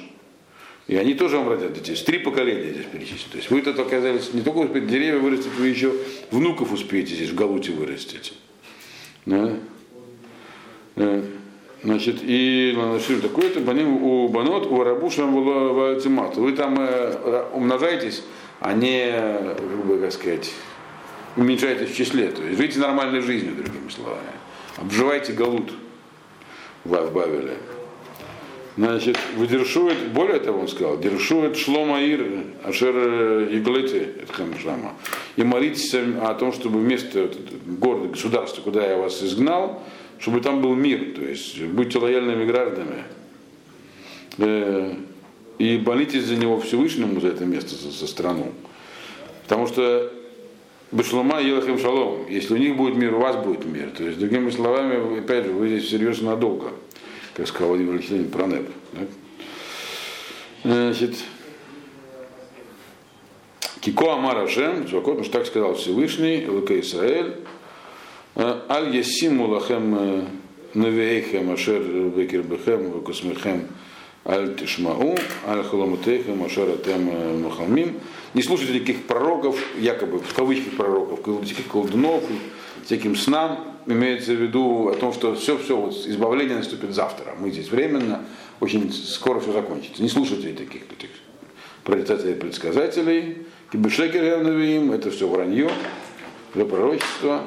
и 0.88 0.96
они 0.96 1.14
тоже 1.14 1.38
вам 1.38 1.50
родят 1.50 1.74
детей. 1.74 1.96
Три 1.96 2.20
поколения 2.20 2.74
здесь 2.74 2.86
перечислены. 2.86 3.32
То 3.32 3.38
есть 3.38 3.50
вы 3.50 3.62
тут 3.62 3.80
оказались 3.80 4.34
не 4.34 4.42
только 4.42 4.58
успеете 4.58 4.88
деревья 4.88 5.20
вырастить, 5.20 5.54
вы 5.58 5.68
еще 5.68 5.94
внуков 6.30 6.72
успеете 6.72 7.16
здесь 7.16 7.30
в 7.30 7.36
Галуте 7.36 7.72
вырастить. 7.72 8.34
Да? 9.26 9.54
Да. 10.96 11.22
Значит, 11.84 12.20
и 12.22 12.78
что 13.02 13.22
такое-то, 13.22 13.60
у 13.60 14.28
банот, 14.30 14.68
у 14.68 14.84
рабушам 14.84 15.34
ватимат. 15.34 16.38
Вы 16.38 16.54
там 16.54 16.78
э, 16.80 17.46
умножаетесь, 17.54 18.24
а 18.62 18.72
не, 18.72 19.12
как 20.00 20.14
сказать, 20.14 20.52
уменьшаетесь 21.36 21.90
в 21.90 21.96
числе. 21.96 22.28
То 22.30 22.42
есть 22.42 22.58
живите 22.58 22.80
нормальной 22.80 23.20
жизнью, 23.20 23.56
другими 23.56 23.90
словами. 23.90 24.22
Обживайте 24.78 25.34
галут 25.34 25.72
в 26.84 26.90
Бавеле. 26.90 27.58
Значит, 28.76 29.20
выдерживает, 29.38 30.12
более 30.14 30.40
того, 30.40 30.62
он 30.62 30.68
сказал, 30.68 31.00
держует 31.00 31.56
шломаир, 31.56 32.46
ашер 32.64 32.96
иглети, 33.52 34.08
шама, 34.64 34.94
и 35.36 35.44
молитесь 35.44 35.94
о 35.94 36.34
том, 36.34 36.52
чтобы 36.52 36.80
вместо 36.80 37.30
города, 37.68 38.08
государства, 38.08 38.64
куда 38.64 38.84
я 38.84 38.98
вас 38.98 39.22
изгнал, 39.22 39.84
чтобы 40.18 40.42
там 40.42 40.62
был 40.62 40.74
мир, 40.74 41.14
то 41.16 41.22
есть 41.22 41.62
будьте 41.62 42.00
лояльными 42.00 42.46
гражданами. 42.46 43.04
Э, 44.40 44.96
и 45.60 45.78
молитесь 45.78 46.24
за 46.24 46.36
него 46.36 46.60
Всевышнему, 46.60 47.22
за 47.22 47.28
это 47.28 47.46
место, 47.46 47.76
за, 47.76 47.92
за 47.92 48.08
страну. 48.08 48.54
Потому 49.44 49.68
что 49.68 50.12
Башлума 50.94 51.42
Елахим 51.42 51.78
Шалом, 51.78 52.28
если 52.30 52.54
у 52.54 52.58
них 52.58 52.78
будет 52.78 52.96
мир, 52.96 53.14
у 53.16 53.20
вас 53.20 53.36
будет 53.36 53.66
мир. 53.66 53.90
То 53.90 54.04
есть, 54.04 54.20
другими 54.20 54.50
словами, 54.50 55.20
опять 55.20 55.46
же, 55.46 55.52
вы 55.52 55.68
здесь 55.68 55.90
серьезно 55.90 56.32
надолго 56.32 56.72
как 57.36 57.48
сказал 57.48 57.70
Владимир 57.70 57.94
Владимирович 57.94 58.32
про 58.32 58.48
НЭП. 58.48 58.70
Да? 58.94 59.02
Значит, 60.64 61.16
Кико 63.82 64.14
Амар 64.14 64.38
Ашем, 64.38 64.86
потому 64.86 65.24
что 65.24 65.34
так 65.34 65.48
сказал 65.48 65.76
Всевышний, 65.76 66.46
ЛК 66.48 66.72
Исраэль, 66.72 67.36
Аль 68.36 68.96
Ясиму 68.96 69.48
Лахем 69.48 70.28
Навейхем 70.74 71.52
Ашер 71.52 71.82
Бекер 71.82 72.44
Бехем 72.44 72.94
Векусмехем 72.94 73.68
Аль 74.26 74.56
Тишмау, 74.56 75.18
Аль 75.46 75.64
Халамутейхем 75.64 76.44
Ашер 76.44 76.70
Атем 76.70 77.42
Мухалмим. 77.42 78.00
Не 78.34 78.42
слушайте 78.42 78.74
никаких 78.74 79.04
пророков, 79.04 79.60
якобы 79.78 80.20
в 80.20 80.34
кавычках 80.34 80.78
пророков, 80.78 81.28
никаких 81.28 81.68
колдунов, 81.68 82.24
всяким 82.86 83.16
снам, 83.18 83.78
имеется 83.86 84.32
в 84.32 84.42
виду 84.42 84.88
о 84.88 84.94
том, 84.94 85.12
что 85.14 85.36
все-все, 85.36 85.76
вот 85.76 85.94
избавление 86.08 86.58
наступит 86.58 86.94
завтра. 86.96 87.36
Мы 87.38 87.52
здесь 87.52 87.70
временно, 87.70 88.24
очень 88.62 88.92
скоро 88.94 89.42
все 89.42 89.52
закончится. 89.52 90.02
Не 90.02 90.10
слушайте 90.10 90.54
таких, 90.54 90.88
таких 90.88 91.10
прорицателей 91.84 92.36
предсказателей. 92.36 93.46
Кибешекер 93.72 94.24
это 94.24 95.12
все 95.12 95.28
вранье, 95.28 95.70
все 96.54 96.66
пророчество. 96.66 97.44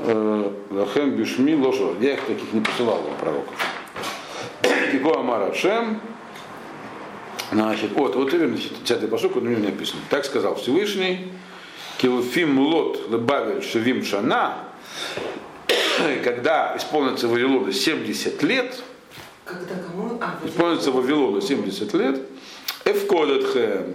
Э, 0.00 0.52
э, 0.70 0.74
Лахем 0.74 1.10
Бишми 1.10 1.56
Лошо. 1.56 1.94
Я 2.00 2.14
их 2.14 2.20
таких 2.22 2.52
не 2.52 2.60
посылал 2.60 3.02
вам 3.02 3.16
пророков. 3.16 3.54
Кико 4.92 5.18
Амара 5.18 5.52
Шем. 5.54 6.00
Значит, 7.50 7.92
вот, 7.92 8.14
вот 8.14 8.32
именно, 8.32 8.56
значит, 8.56 8.84
10 8.84 9.10
посук, 9.10 9.36
у 9.36 9.40
меня 9.40 9.58
написано. 9.58 10.02
Так 10.10 10.24
сказал 10.24 10.54
Всевышний, 10.56 11.32
Килфим 11.96 12.58
лот 12.58 13.10
лебавель 13.10 13.62
шевим 13.62 14.04
шана, 14.04 14.66
когда 16.22 16.76
исполнится 16.76 17.26
Вавилону 17.26 17.72
70 17.72 18.42
лет, 18.42 18.82
когда 19.46 19.74
кому? 19.76 20.18
А, 20.20 20.38
исполнится 20.46 20.92
Вавилону 20.92 21.40
70 21.40 21.94
лет, 21.94 22.20
эвкодетхем, 22.84 23.94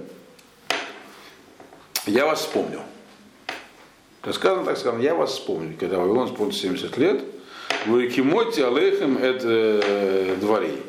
я 2.07 2.25
вас 2.25 2.39
вспомню. 2.39 2.81
Сказано, 4.31 4.63
так 4.63 4.77
сказано, 4.77 5.01
я 5.01 5.15
вас 5.15 5.31
вспомню, 5.33 5.75
когда 5.77 5.99
Вавилон 5.99 6.29
исполнится 6.29 6.61
70 6.61 6.97
лет, 6.97 7.21
вы 7.87 8.07
кимоти 8.07 8.61
алейхем 8.61 9.17
это 9.17 9.47
э, 9.49 10.37
дворей. 10.39 10.81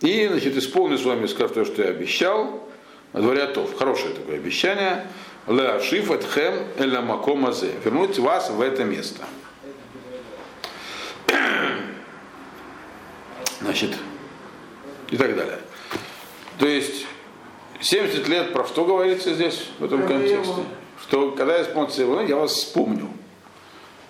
И, 0.00 0.26
значит, 0.26 0.56
исполню 0.56 0.96
с 0.96 1.04
вами, 1.04 1.26
скажу 1.26 1.52
то, 1.52 1.64
что 1.66 1.82
я 1.82 1.88
обещал, 1.88 2.66
дворятов. 3.12 3.76
Хорошее 3.76 4.14
такое 4.14 4.36
обещание. 4.36 5.06
Леашиф 5.46 6.10
этхем 6.10 6.54
эля 6.78 7.00
макомазе. 7.00 7.72
Вернуть 7.84 8.18
вас 8.18 8.50
в 8.50 8.60
это 8.60 8.84
место. 8.84 9.24
Значит, 13.60 13.96
и 15.10 15.16
так 15.16 15.36
далее. 15.36 15.58
То 16.58 16.66
есть 16.66 17.06
70 17.80 18.28
лет 18.28 18.52
про 18.52 18.64
что 18.66 18.84
говорится 18.84 19.34
здесь, 19.34 19.68
в 19.78 19.84
этом 19.84 20.06
контексте? 20.06 20.54
Что 21.08 21.32
когда 21.32 21.62
исполнится 21.62 22.02
его, 22.02 22.20
я 22.20 22.36
вас 22.36 22.52
вспомню. 22.52 23.08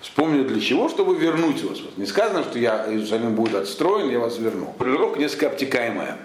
Вспомню 0.00 0.44
для 0.44 0.60
чего? 0.60 0.88
Чтобы 0.88 1.16
вернуть 1.16 1.62
вас. 1.62 1.78
Не 1.96 2.06
сказано, 2.06 2.42
что 2.44 2.58
я, 2.58 2.90
Иерусалим 2.90 3.34
будет 3.34 3.54
отстроен, 3.54 4.10
я 4.10 4.18
вас 4.18 4.38
верну. 4.38 4.74
Формулировка 4.78 5.18
несколько 5.18 5.48
обтекаемая. 5.48 6.18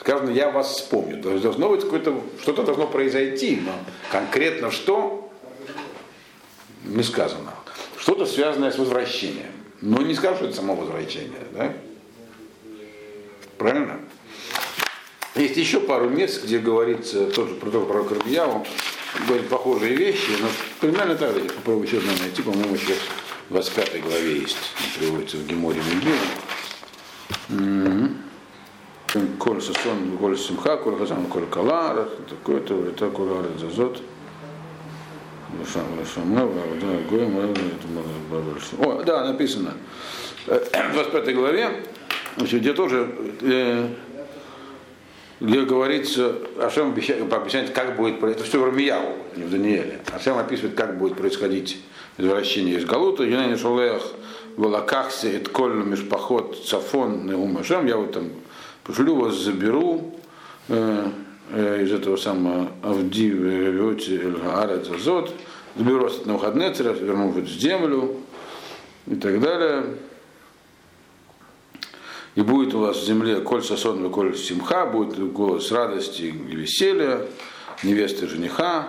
Сказано, 0.00 0.30
я 0.30 0.50
вас 0.50 0.76
вспомню. 0.76 1.22
То 1.22 1.30
есть 1.30 1.42
должно 1.42 1.70
быть 1.70 1.82
какое-то, 1.82 2.20
что-то 2.42 2.62
должно 2.62 2.86
произойти, 2.86 3.60
но 3.64 3.72
конкретно 4.10 4.70
что, 4.70 5.30
не 6.84 7.02
сказано. 7.02 7.52
Что-то 7.98 8.26
связанное 8.26 8.70
с 8.70 8.78
возвращением. 8.78 9.52
Но 9.80 10.02
не 10.02 10.14
скажу, 10.14 10.36
что 10.36 10.44
это 10.46 10.56
само 10.56 10.74
возвращение. 10.74 11.40
Да? 11.52 11.72
Правильно? 13.56 14.00
Есть 15.34 15.56
еще 15.56 15.80
пару 15.80 16.08
мест, 16.08 16.44
где 16.44 16.58
говорится 16.58 17.26
тоже 17.30 17.54
про 17.54 17.70
то, 17.70 17.84
про 17.84 18.04
Карбияву, 18.04 18.66
говорит 19.26 19.48
похожие 19.48 19.94
вещи, 19.94 20.30
но 20.40 20.48
примерно 20.80 21.14
так, 21.14 21.34
я 21.36 21.44
попробую 21.44 21.86
еще 21.86 22.00
найти, 22.20 22.42
по-моему, 22.42 22.74
еще 22.74 22.94
в 23.48 23.52
25 23.52 24.02
главе 24.02 24.40
есть, 24.40 24.56
приводится 24.98 25.36
в 25.38 25.46
Геморе 25.46 25.80
Мегиле. 25.80 26.14
Коль 29.38 29.62
сосон, 29.62 30.18
коль 30.18 30.36
симха, 30.36 30.76
коль 30.76 30.98
хазан, 30.98 31.26
коль 31.26 31.46
кала, 31.46 32.08
такое-то, 32.28 32.74
это 32.86 33.08
коль 33.08 33.30
арет 33.30 33.58
зазот. 33.58 34.02
О, 38.78 39.02
да, 39.02 39.24
написано. 39.24 39.72
Э, 40.46 40.60
В 40.90 40.92
25 40.92 41.34
главе, 41.34 41.84
значит, 42.36 42.60
где 42.60 42.74
тоже 42.74 43.10
э, 43.40 43.88
где 45.40 45.62
говорится, 45.62 46.36
Ашем 46.60 46.90
обещает, 46.90 47.32
обещает, 47.32 47.70
как 47.70 47.96
будет, 47.96 48.22
это 48.22 48.42
все 48.44 48.60
в 48.60 48.64
Рамияву, 48.64 49.14
не 49.36 49.44
в 49.44 49.50
Данииле. 49.50 50.00
Ашем 50.12 50.38
описывает, 50.38 50.74
как 50.74 50.98
будет 50.98 51.16
происходить 51.16 51.80
возвращение 52.16 52.78
из 52.78 52.84
Галута. 52.84 53.22
Юнани 53.22 53.56
Шолех 53.56 54.02
Валакахсе 54.56 55.36
et 55.36 55.48
коль 55.48 55.84
мишпахот 55.84 56.64
цафон 56.66 57.26
неум 57.26 57.58
Ашем, 57.58 57.86
я 57.86 57.96
вот 57.96 58.12
там 58.12 58.30
пошлю 58.82 59.14
вас, 59.14 59.34
заберу 59.36 60.16
э, 60.68 61.06
э, 61.52 61.82
из 61.84 61.92
этого 61.92 62.16
самого 62.16 62.72
Авди 62.82 63.28
Вевиоти 63.28 64.20
Эльгаарет 64.20 64.86
Зазот, 64.86 65.32
заберу 65.76 66.04
вас 66.04 66.16
от 66.16 66.26
Навуходнецера, 66.26 66.92
верну 66.92 67.28
в 67.28 67.46
землю 67.46 68.16
и 69.06 69.14
так 69.14 69.40
далее. 69.40 69.84
И 72.34 72.40
будет 72.42 72.74
у 72.74 72.80
вас 72.80 72.98
в 72.98 73.04
земле 73.04 73.40
коль 73.40 73.62
сосон, 73.62 74.10
коль 74.10 74.36
симха, 74.36 74.86
будет 74.86 75.18
голос 75.32 75.72
радости 75.72 76.22
и 76.22 76.30
веселья, 76.30 77.26
невесты 77.82 78.28
жениха, 78.28 78.88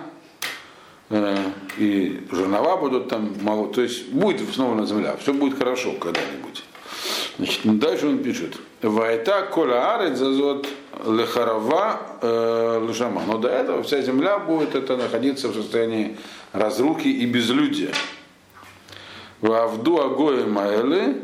э, 1.08 1.36
и 1.78 2.20
жернова 2.30 2.76
будут 2.76 3.08
там 3.08 3.34
мало, 3.42 3.72
то 3.72 3.82
есть 3.82 4.08
будет 4.10 4.52
снова 4.54 4.86
земля, 4.86 5.16
все 5.16 5.32
будет 5.32 5.58
хорошо 5.58 5.92
когда-нибудь. 5.92 6.64
Значит, 7.38 7.60
ну, 7.64 7.74
дальше 7.74 8.06
он 8.06 8.18
пишет, 8.18 8.56
Вайта 8.82 9.48
коля 9.50 9.94
арет 9.94 10.16
зазот 10.16 10.66
лехарава 11.06 12.00
э, 12.20 12.86
лешама. 12.86 13.22
Но 13.26 13.38
до 13.38 13.48
этого 13.48 13.82
вся 13.82 14.02
земля 14.02 14.38
будет 14.38 14.74
это 14.74 14.96
находиться 14.96 15.48
в 15.48 15.54
состоянии 15.54 16.16
разрухи 16.52 17.08
и 17.08 17.26
безлюдия. 17.26 17.92
Вавду 19.40 20.00
агои 20.02 20.44
маэлы, 20.44 21.16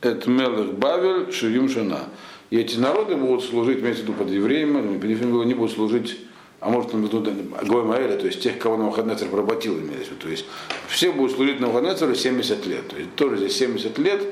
это 0.00 0.30
Мелых 0.30 0.74
Бавель 0.74 1.32
Шиюм 1.32 1.68
Шина. 1.68 2.08
И 2.50 2.58
эти 2.58 2.76
народы 2.76 3.16
будут 3.16 3.44
служить, 3.44 3.80
имеется 3.80 4.02
в 4.04 4.08
виду 4.08 4.30
евреями, 4.32 4.98
под 4.98 5.10
евреями 5.10 5.44
не 5.44 5.54
будут 5.54 5.72
служить 5.72 6.18
а 6.60 6.68
может 6.68 6.94
он 6.94 7.08
тут 7.08 7.26
Гоймаэля, 7.66 8.18
то 8.18 8.26
есть 8.26 8.42
тех, 8.42 8.58
кого 8.58 8.76
Навуходнецер 8.76 9.28
поработил, 9.28 9.78
имеется 9.78 10.14
То 10.14 10.28
есть 10.28 10.44
все 10.88 11.10
будут 11.10 11.34
служить 11.34 11.58
Навуходнецеру 11.58 12.14
70 12.14 12.66
лет. 12.66 12.86
То 12.88 12.96
есть 12.96 13.14
тоже 13.14 13.38
здесь 13.38 13.56
70 13.56 13.98
лет 13.98 14.22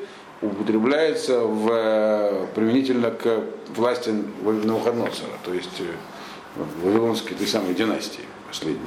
употребляется 0.43 1.41
в, 1.41 1.71
э, 1.73 2.47
применительно 2.55 3.11
к 3.11 3.45
власти 3.75 4.13
Навуходнецера, 4.43 5.39
то 5.43 5.55
есть 5.55 5.81
э, 5.81 6.63
Вавилонской 6.83 7.35
той 7.35 7.47
самой 7.47 7.75
династии 7.75 8.25
последней. 8.47 8.79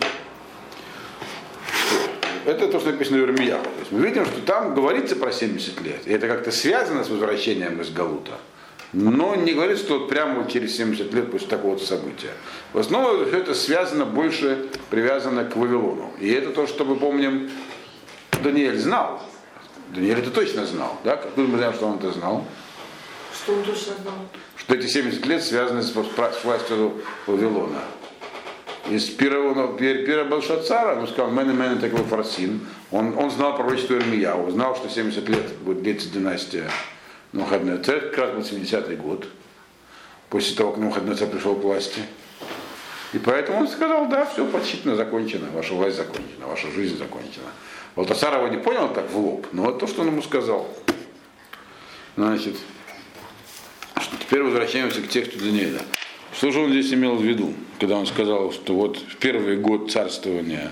Это 2.45 2.67
то, 2.67 2.79
что 2.79 2.91
написано 2.91 3.19
в 3.19 3.21
Ирмияу. 3.21 3.62
То 3.62 3.79
есть 3.79 3.91
мы 3.91 4.01
видим, 4.01 4.25
что 4.25 4.41
там 4.41 4.74
говорится 4.74 5.15
про 5.15 5.31
70 5.31 5.81
лет. 5.81 6.01
И 6.05 6.13
это 6.13 6.27
как-то 6.27 6.51
связано 6.51 7.03
с 7.03 7.10
возвращением 7.10 7.79
из 7.81 7.91
Галута. 7.91 8.33
Но 8.93 9.36
не 9.36 9.53
говорится, 9.53 9.86
что 9.86 10.00
вот 10.00 10.10
прямо 10.10 10.50
через 10.50 10.75
70 10.75 11.13
лет 11.13 11.31
после 11.31 11.48
такого-то 11.48 11.86
события. 11.86 12.31
В 12.74 12.79
основном 12.79 13.25
все 13.25 13.38
это 13.38 13.53
связано 13.53 14.05
больше, 14.05 14.67
привязано 14.89 15.45
к 15.45 15.55
Вавилону. 15.55 16.12
И 16.19 16.29
это 16.29 16.50
то, 16.50 16.67
что 16.67 16.83
мы 16.83 16.98
помним, 16.98 17.50
Даниэль 18.43 18.77
знал. 18.77 19.21
Даниэль 19.95 20.19
это 20.19 20.31
точно 20.31 20.65
знал. 20.65 20.98
Да? 21.03 21.15
Как 21.15 21.38
мы 21.38 21.55
знаем, 21.55 21.74
что 21.74 21.88
он 21.88 22.00
это 22.00 22.12
знал? 22.12 22.45
Что 23.33 23.53
он 23.53 23.63
точно 23.63 23.93
знал? 24.01 24.15
Что 24.57 24.75
эти 24.75 24.88
70 24.88 25.25
лет 25.25 25.43
связаны 25.43 25.83
с 25.83 25.93
властью 25.93 27.01
Вавилона. 27.27 27.81
Из 28.89 29.09
первого, 29.09 29.77
первого 29.77 30.27
Белшацара, 30.27 31.00
он 31.00 31.07
сказал, 31.07 31.31
мен 31.31 31.55
мен 31.55 31.79
такой 31.79 32.03
фарсин, 32.03 32.65
он, 32.91 33.17
он 33.17 33.29
знал 33.29 33.55
пророчество 33.55 33.95
он 33.95 34.51
знал, 34.51 34.75
что 34.75 34.89
70 34.89 35.29
лет 35.29 35.57
будет 35.59 35.83
длиться 35.83 36.09
династия 36.09 36.69
Навуходнецер, 37.31 37.95
это 37.95 38.09
как 38.09 38.17
раз 38.17 38.31
был 38.31 38.41
70-й 38.41 38.95
год, 38.97 39.27
после 40.29 40.55
того, 40.55 40.71
как 40.71 40.81
Навуходнецер 40.81 41.27
пришел 41.27 41.55
к 41.55 41.63
власти. 41.63 42.01
И 43.13 43.19
поэтому 43.19 43.59
он 43.59 43.67
сказал, 43.67 44.07
да, 44.07 44.25
все 44.25 44.45
подсчитано, 44.45 44.95
закончено, 44.95 45.50
ваша 45.51 45.73
власть 45.73 45.97
закончена, 45.97 46.47
ваша 46.47 46.71
жизнь 46.71 46.97
закончена. 46.97 47.47
Валтасар 47.95 48.38
его 48.38 48.47
не 48.47 48.57
понял 48.57 48.93
так 48.93 49.09
в 49.09 49.17
лоб, 49.17 49.47
но 49.51 49.69
это 49.69 49.79
то, 49.79 49.88
что 49.88 50.01
он 50.01 50.07
ему 50.07 50.21
сказал. 50.21 50.67
Значит, 52.15 52.57
теперь 54.19 54.43
возвращаемся 54.43 55.01
к 55.01 55.07
тексту 55.07 55.39
Даниэля. 55.39 55.81
Что 56.33 56.51
же 56.51 56.59
он 56.59 56.71
здесь 56.71 56.93
имел 56.93 57.15
в 57.15 57.23
виду, 57.23 57.53
когда 57.79 57.97
он 57.97 58.05
сказал, 58.05 58.51
что 58.51 58.73
вот 58.73 58.97
в 58.97 59.17
первый 59.17 59.57
год 59.57 59.91
царствования 59.91 60.71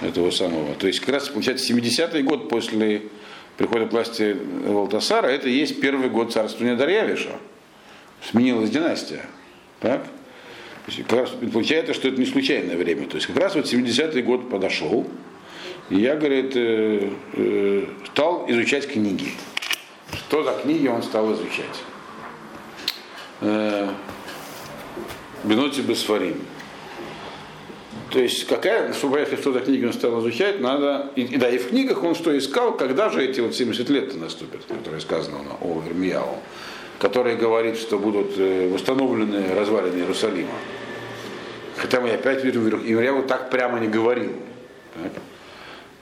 этого 0.00 0.30
самого, 0.30 0.74
то 0.74 0.86
есть 0.86 1.00
как 1.00 1.10
раз 1.10 1.28
получается 1.28 1.72
70-й 1.72 2.22
год 2.22 2.48
после 2.48 3.02
прихода 3.56 3.86
к 3.86 3.92
власти 3.92 4.36
Валтасара, 4.66 5.28
это 5.28 5.48
и 5.48 5.52
есть 5.52 5.80
первый 5.80 6.08
год 6.08 6.32
царствования 6.32 6.76
Дарьявиша. 6.76 7.36
Сменилась 8.30 8.70
династия. 8.70 9.24
Так? 9.80 10.06
Как 10.86 11.12
раз 11.12 11.30
получается, 11.52 11.94
что 11.94 12.08
это 12.08 12.18
не 12.18 12.26
случайное 12.26 12.76
время. 12.76 13.06
То 13.06 13.16
есть 13.16 13.26
как 13.26 13.36
раз 13.36 13.54
вот 13.54 13.66
70-й 13.66 14.22
год 14.22 14.50
подошел, 14.50 15.06
и 15.90 15.96
я, 15.96 16.16
говорит, 16.16 16.52
э, 16.56 17.10
э, 17.34 17.86
стал 18.06 18.46
изучать 18.48 18.88
книги. 18.88 19.28
Что 20.12 20.42
за 20.42 20.52
книги 20.62 20.88
он 20.88 21.02
стал 21.02 21.32
изучать? 21.34 21.82
Э, 23.40 23.90
Беноти 25.44 25.80
Бесфарим. 25.80 26.40
То 28.10 28.20
есть 28.20 28.46
какая, 28.46 28.92
чтобы 28.92 29.26
что 29.40 29.52
за 29.52 29.60
книги 29.60 29.86
он 29.86 29.92
стал 29.92 30.20
изучать, 30.20 30.60
надо, 30.60 31.10
и, 31.16 31.38
да, 31.38 31.48
и 31.48 31.56
в 31.56 31.70
книгах 31.70 32.04
он 32.04 32.14
что 32.14 32.36
искал, 32.36 32.76
когда 32.76 33.08
же 33.08 33.24
эти 33.24 33.40
вот 33.40 33.54
70 33.54 33.88
лет 33.88 34.14
наступят, 34.20 34.64
которые 34.66 35.00
сказано 35.00 35.38
о 35.62 35.82
Ирмияу, 35.86 36.36
который 36.98 37.36
говорит, 37.36 37.78
что 37.78 37.98
будут 37.98 38.34
э, 38.36 38.68
восстановлены 38.68 39.54
развалины 39.54 39.96
Иерусалима. 39.96 40.52
Хотя 41.78 42.02
мы 42.02 42.10
опять 42.10 42.44
видим, 42.44 42.68
Ирмияу 42.68 43.22
так 43.22 43.50
прямо 43.50 43.80
не 43.80 43.88
говорил. 43.88 44.32
Так? 44.94 45.12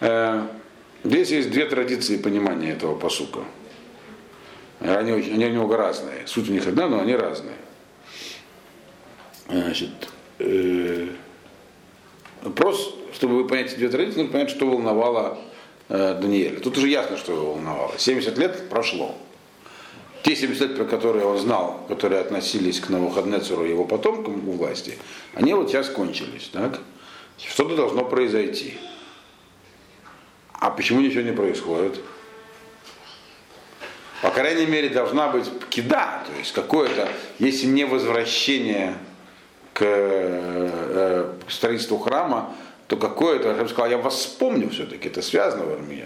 Э, 0.01 0.47
здесь 1.05 1.31
есть 1.31 1.51
две 1.51 1.65
традиции 1.67 2.17
понимания 2.17 2.73
этого 2.73 2.97
посука. 2.97 3.41
Они, 4.81 5.13
они 5.13 5.45
немного 5.45 5.77
разные. 5.77 6.27
Суть 6.27 6.49
у 6.49 6.53
них 6.53 6.67
одна, 6.67 6.89
но 6.89 7.01
они 7.01 7.15
разные. 7.15 7.57
Значит, 9.51 9.91
э, 10.39 11.09
вопрос, 12.43 12.95
чтобы 13.13 13.37
вы 13.37 13.49
понять 13.49 13.77
две 13.77 13.89
традиции, 13.89 14.19
нужно 14.19 14.33
понять, 14.33 14.51
что 14.51 14.67
волновало 14.67 15.39
э, 15.89 16.19
Даниэля. 16.21 16.61
Тут 16.61 16.79
уже 16.79 16.89
ясно, 16.89 17.17
что 17.17 17.33
его 17.33 17.55
волновало. 17.55 17.93
70 17.99 18.39
лет 18.39 18.69
прошло. 18.69 19.17
Те 20.23 20.37
70 20.37 20.61
лет, 20.61 20.77
про 20.77 20.85
которые 20.85 21.25
он 21.25 21.39
знал, 21.39 21.85
которые 21.89 22.21
относились 22.21 22.79
к 22.79 22.91
Навуходнецеру 22.91 23.65
и 23.65 23.71
его 23.71 23.85
потомкам 23.85 24.49
у 24.49 24.53
власти, 24.53 24.99
они 25.35 25.53
вот 25.55 25.69
сейчас 25.69 25.89
кончились. 25.89 26.51
Так? 26.53 26.79
Что-то 27.39 27.75
должно 27.75 28.05
произойти. 28.05 28.75
А 30.53 30.71
почему 30.71 31.01
ничего 31.01 31.23
не 31.23 31.33
происходит? 31.33 31.99
По 34.23 34.31
крайней 34.31 34.67
мере, 34.67 34.91
должна 34.91 35.29
быть 35.29 35.47
кида, 35.71 36.23
то 36.27 36.39
есть 36.39 36.53
какое-то, 36.53 37.09
если 37.39 37.67
не 37.67 37.85
возвращение 37.85 38.97
к, 39.81 39.83
э, 39.83 41.33
к 41.47 41.51
строительству 41.51 41.97
храма, 41.97 42.53
то 42.87 42.99
какое-то, 42.99 43.49
я 43.49 43.63
бы 43.63 43.69
сказал, 43.69 43.91
я 43.91 43.97
вас 43.97 44.15
вспомню 44.15 44.69
все-таки, 44.69 45.09
это 45.09 45.23
связано 45.23 45.65
в 45.65 45.73
Армии. 45.73 46.05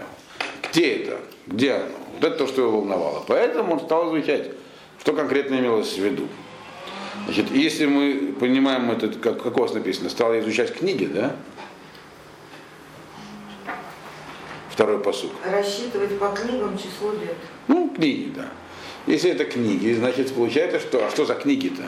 Где 0.71 0.99
это? 0.99 1.19
Где 1.49 1.73
оно? 1.73 1.87
Вот 2.15 2.25
это 2.25 2.37
то, 2.37 2.47
что 2.47 2.63
его 2.63 2.79
волновало. 2.79 3.25
Поэтому 3.27 3.73
он 3.73 3.81
стал 3.81 4.17
изучать, 4.17 4.53
что 5.01 5.13
конкретно 5.13 5.57
имелось 5.57 5.93
в 5.93 5.99
виду. 5.99 6.29
Значит, 7.25 7.51
если 7.51 7.87
мы 7.87 8.35
понимаем 8.39 8.93
это, 8.93 9.09
как, 9.09 9.43
как 9.43 9.57
у 9.57 9.63
вас 9.63 9.75
написано, 9.75 10.09
стал 10.09 10.39
изучать 10.39 10.73
книги, 10.73 11.07
да? 11.07 11.35
Второй 14.71 15.01
посуд. 15.01 15.33
Рассчитывать 15.45 16.17
по 16.21 16.29
книгам 16.29 16.79
число 16.79 17.11
лет. 17.13 17.37
Ну, 17.67 17.93
книги, 17.93 18.33
да. 18.37 18.47
Если 19.07 19.31
это 19.31 19.45
книги, 19.45 19.93
значит 19.95 20.33
получается, 20.33 20.79
что. 20.79 21.05
А 21.05 21.11
что 21.11 21.25
за 21.25 21.35
книги-то 21.35 21.83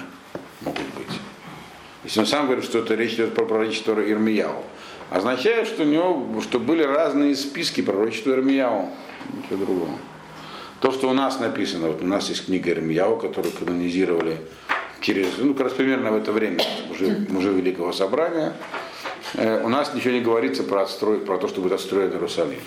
могут 0.63 0.81
быть? 0.81 0.96
Если 2.07 2.21
он 2.21 2.27
сам 2.27 2.47
говорит, 2.47 2.65
что 2.65 2.79
это 2.79 2.95
речь 2.95 3.15
идет 3.15 3.35
про 3.35 3.45
пророчество 3.45 4.01
Ирмияу, 4.01 4.63
означает, 5.11 5.67
что 5.67 5.83
у 5.83 5.87
него 5.87 6.41
что 6.41 6.61
были 6.61 6.85
разные 6.85 7.35
списки 7.35 7.81
пророчества 7.81 8.31
Ирмияу. 8.31 8.91
Ничего 9.33 9.65
другого. 9.65 9.99
То, 10.81 10.93
что 10.93 11.11
у 11.11 11.13
нас 11.13 11.41
написано, 11.41 11.89
вот 11.89 12.03
у 12.03 12.07
нас 12.07 12.29
есть 12.29 12.47
книга 12.47 12.71
Ирмияу, 12.71 13.17
которую 13.17 13.53
канонизировали 13.53 14.37
через, 15.01 15.37
ну, 15.39 15.53
как 15.55 15.65
раз 15.65 15.73
примерно 15.73 16.13
в 16.13 16.17
это 16.17 16.31
время, 16.31 16.63
уже, 16.93 17.27
уже 17.37 17.53
Великого 17.53 17.93
Собрания, 17.93 18.53
э, 19.35 19.65
у 19.65 19.69
нас 19.69 19.93
ничего 19.93 20.13
не 20.13 20.21
говорится 20.21 20.63
про, 20.63 20.83
отстрой, 20.83 21.19
про 21.19 21.39
то, 21.39 21.49
что 21.49 21.61
будет 21.61 21.73
отстроен 21.73 22.13
Иерусалим. 22.13 22.61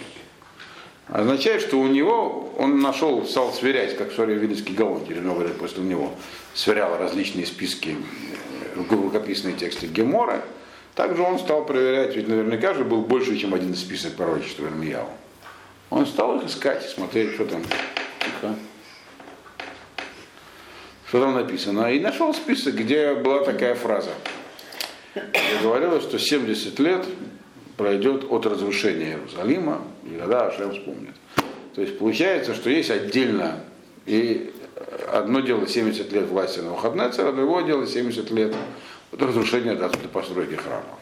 Означает, 1.07 1.61
что 1.61 1.79
у 1.79 1.87
него, 1.87 2.53
он 2.57 2.81
нашел, 2.81 3.25
стал 3.25 3.53
сверять, 3.53 3.97
как 3.97 4.11
в 4.11 4.19
Вилицкий 4.19 4.75
Гаон, 4.75 5.07
через 5.07 5.21
много 5.21 5.47
после 5.47 5.81
него, 5.81 6.11
сверял 6.53 6.97
различные 6.97 7.45
списки 7.45 7.95
рукописные 8.89 9.55
тексты 9.55 9.87
Гемора, 9.87 10.41
также 10.95 11.21
он 11.21 11.39
стал 11.39 11.65
проверять, 11.65 12.15
ведь 12.15 12.27
наверняка 12.27 12.73
же 12.73 12.83
был 12.83 13.01
больше, 13.01 13.37
чем 13.37 13.53
один 13.53 13.75
список 13.75 14.15
пророчества 14.15 14.65
Ирмияу. 14.65 15.07
Он 15.89 16.05
стал 16.05 16.37
их 16.37 16.45
искать, 16.45 16.83
смотреть, 16.83 17.33
что 17.33 17.45
там. 17.45 17.61
Что 21.07 21.21
там 21.21 21.33
написано. 21.33 21.91
И 21.91 21.99
нашел 21.99 22.33
список, 22.33 22.75
где 22.75 23.15
была 23.15 23.43
такая 23.43 23.75
фраза. 23.75 24.11
Говорилось, 25.63 26.03
что 26.03 26.19
70 26.19 26.77
лет 26.79 27.05
пройдет 27.77 28.25
от 28.29 28.45
разрушения 28.45 29.11
Иерусалима, 29.11 29.81
и 30.03 30.17
тогда 30.17 30.47
Ашем 30.47 30.71
вспомнит. 30.73 31.15
То 31.73 31.81
есть 31.81 31.97
получается, 31.97 32.53
что 32.53 32.69
есть 32.69 32.91
отдельно 32.91 33.63
и 34.05 34.53
одно 35.11 35.39
дело 35.41 35.67
70 35.67 36.11
лет 36.11 36.27
власти 36.27 36.59
на 36.59 36.65
Навуходнецера, 36.65 37.31
другое 37.31 37.63
дело 37.63 37.87
70 37.87 38.29
лет 38.31 38.55
от 39.11 39.21
разрушения 39.21 39.75
до 39.75 39.89
постройки 39.89 40.55
храма. 40.55 40.99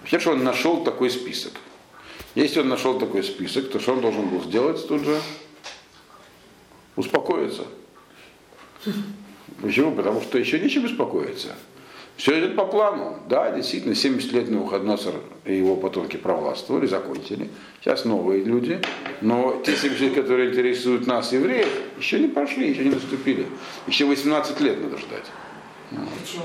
Вообще, 0.00 0.18
что 0.18 0.32
он 0.32 0.44
нашел 0.44 0.84
такой 0.84 1.10
список. 1.10 1.52
Если 2.34 2.60
он 2.60 2.68
нашел 2.68 2.98
такой 2.98 3.22
список, 3.22 3.70
то 3.70 3.80
что 3.80 3.92
он 3.92 4.00
должен 4.00 4.28
был 4.28 4.42
сделать 4.42 4.86
тут 4.86 5.02
же? 5.02 5.20
Успокоиться. 6.96 7.64
Почему? 9.60 9.92
Потому 9.94 10.20
что 10.20 10.38
еще 10.38 10.58
нечем 10.58 10.84
беспокоиться. 10.84 11.56
Все 12.20 12.38
идет 12.38 12.54
по 12.54 12.66
плану. 12.66 13.16
Да, 13.30 13.50
действительно, 13.50 13.94
70 13.94 14.32
лет 14.32 14.50
Навуходоносор 14.50 15.14
и 15.46 15.56
его 15.56 15.74
потомки 15.74 16.18
провластвовали, 16.18 16.84
закончили. 16.84 17.48
Сейчас 17.80 18.04
новые 18.04 18.44
люди. 18.44 18.78
Но 19.22 19.62
те 19.64 19.74
70 19.74 20.00
лет, 20.02 20.14
которые 20.14 20.50
интересуют 20.50 21.06
нас, 21.06 21.32
евреев, 21.32 21.66
еще 21.98 22.20
не 22.20 22.28
прошли, 22.28 22.68
еще 22.68 22.84
не 22.84 22.90
наступили. 22.90 23.46
Еще 23.86 24.04
18 24.04 24.60
лет 24.60 24.82
надо 24.82 24.98
ждать. 24.98 25.24
Почему? 25.88 26.42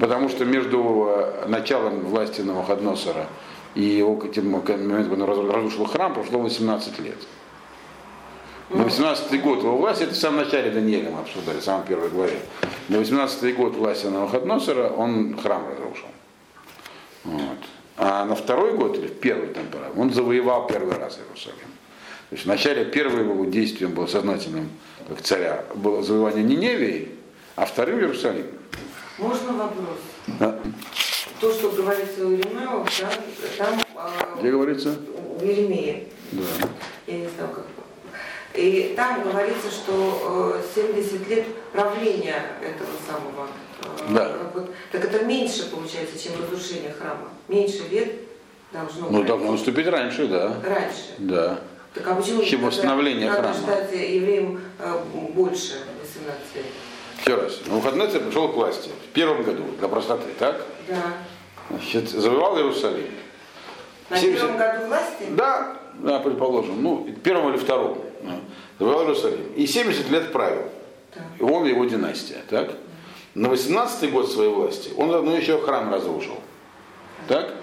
Потому 0.00 0.30
что 0.30 0.46
между 0.46 1.08
э, 1.10 1.46
началом 1.46 2.00
власти 2.00 2.40
Навуходоносора 2.40 3.26
и 3.74 3.82
его 3.82 4.18
тем 4.28 4.50
моментом, 4.50 5.10
когда 5.10 5.34
он 5.34 5.50
разрушил 5.50 5.84
храм, 5.84 6.14
прошло 6.14 6.38
18 6.38 7.00
лет. 7.00 7.18
На 8.70 8.84
18 8.84 9.42
год 9.42 9.58
его 9.58 9.76
власти, 9.76 10.04
это 10.04 10.14
в 10.14 10.16
самом 10.16 10.44
начале 10.44 10.70
Даниэля 10.70 11.10
мы 11.10 11.20
обсуждали, 11.20 11.58
в 11.58 11.64
самой 11.64 11.84
первой 11.86 12.08
главе. 12.08 12.38
На 12.88 12.98
18 12.98 13.56
год 13.56 13.74
власти 13.74 14.06
Навуходоносора 14.06 14.90
он 14.90 15.36
храм 15.36 15.64
разрушил. 15.68 16.06
А 17.96 18.24
на 18.24 18.34
второй 18.36 18.74
год, 18.76 18.96
или 18.96 19.08
в 19.08 19.18
первый 19.18 19.48
там, 19.48 19.64
он 19.96 20.12
завоевал 20.12 20.68
первый 20.68 20.96
раз 20.96 21.18
Иерусалим. 21.18 21.58
То 22.30 22.36
есть 22.36 22.44
вначале 22.44 22.84
первым 22.84 23.28
его 23.30 23.44
действием 23.46 23.90
было 23.90 24.06
сознательным, 24.06 24.70
как 25.08 25.20
царя, 25.20 25.64
было 25.74 26.02
завоевание 26.02 26.44
Ниневии, 26.44 27.08
а 27.56 27.66
вторым 27.66 27.98
Иерусалим. 27.98 28.46
Можно 29.18 29.52
вопрос? 29.52 29.98
Да. 30.38 30.60
То, 31.40 31.52
что 31.52 31.70
говорится 31.70 32.24
у 32.24 32.30
Еремея, 32.30 32.68
да, 33.00 33.10
там 33.58 33.80
а, 33.96 34.10
Где 34.38 34.50
говорится? 34.52 34.94
у 35.40 35.44
Еремея, 35.44 36.04
Да. 36.32 36.42
я 37.08 37.18
не 37.18 37.28
знаю 37.28 37.50
как. 37.52 37.66
И 38.54 38.94
там 38.96 39.22
говорится, 39.22 39.70
что 39.70 40.56
э, 40.56 40.62
70 40.74 41.28
лет 41.28 41.44
правления 41.72 42.42
этого 42.60 42.88
самого. 43.06 43.46
э, 43.82 44.12
Да. 44.14 44.36
вот, 44.54 44.70
так 44.90 45.04
это 45.04 45.24
меньше 45.24 45.70
получается, 45.70 46.18
чем 46.18 46.32
разрушение 46.42 46.92
храма. 46.92 47.28
Меньше 47.48 47.84
лет 47.90 48.12
должно 48.72 49.08
Ну, 49.08 49.22
должно 49.22 49.52
наступить 49.52 49.86
раньше, 49.86 50.26
да. 50.26 50.56
Раньше. 50.64 51.14
Да. 51.18 51.60
Так 51.94 52.06
а 52.08 52.14
почему 52.16 52.42
Чем 52.42 52.62
восстановление 52.62 53.28
надо 53.30 53.42
храма. 53.42 53.54
ждать 53.54 53.92
евреям 53.92 54.60
э, 54.80 54.98
больше 55.32 55.74
18 56.00 56.56
лет? 56.56 56.64
Еще 57.24 57.34
раз. 57.36 57.60
Навуходоносор 57.66 58.20
пришел 58.22 58.48
к 58.48 58.54
власти 58.54 58.90
в 59.10 59.12
первом 59.12 59.42
году, 59.44 59.62
для 59.78 59.88
простоты, 59.88 60.26
так? 60.38 60.64
Да. 60.88 60.96
Значит, 61.70 62.08
завоевал 62.08 62.56
Иерусалим. 62.58 63.06
На 64.08 64.16
70 64.18 64.40
первом 64.40 64.56
году 64.58 64.86
власти? 64.86 65.24
Да, 65.30 65.76
да, 66.00 66.18
предположим, 66.18 66.82
ну, 66.82 67.08
первым 67.22 67.50
или 67.52 67.58
вторым. 67.58 67.98
Да. 68.22 68.40
Завоевал 68.78 69.04
Иерусалим. 69.04 69.52
И 69.56 69.66
70 69.66 70.10
лет 70.10 70.32
правил. 70.32 70.64
Да. 71.14 71.22
И 71.38 71.42
он 71.42 71.66
и 71.66 71.70
его 71.70 71.84
династия, 71.84 72.38
так? 72.48 72.72
На 73.34 73.46
18-й 73.46 74.08
год 74.08 74.30
своей 74.30 74.50
власти 74.50 74.90
он 74.96 75.10
заодно 75.10 75.36
еще 75.36 75.60
храм 75.60 75.92
разрушил. 75.92 76.36
Так? 77.28 77.54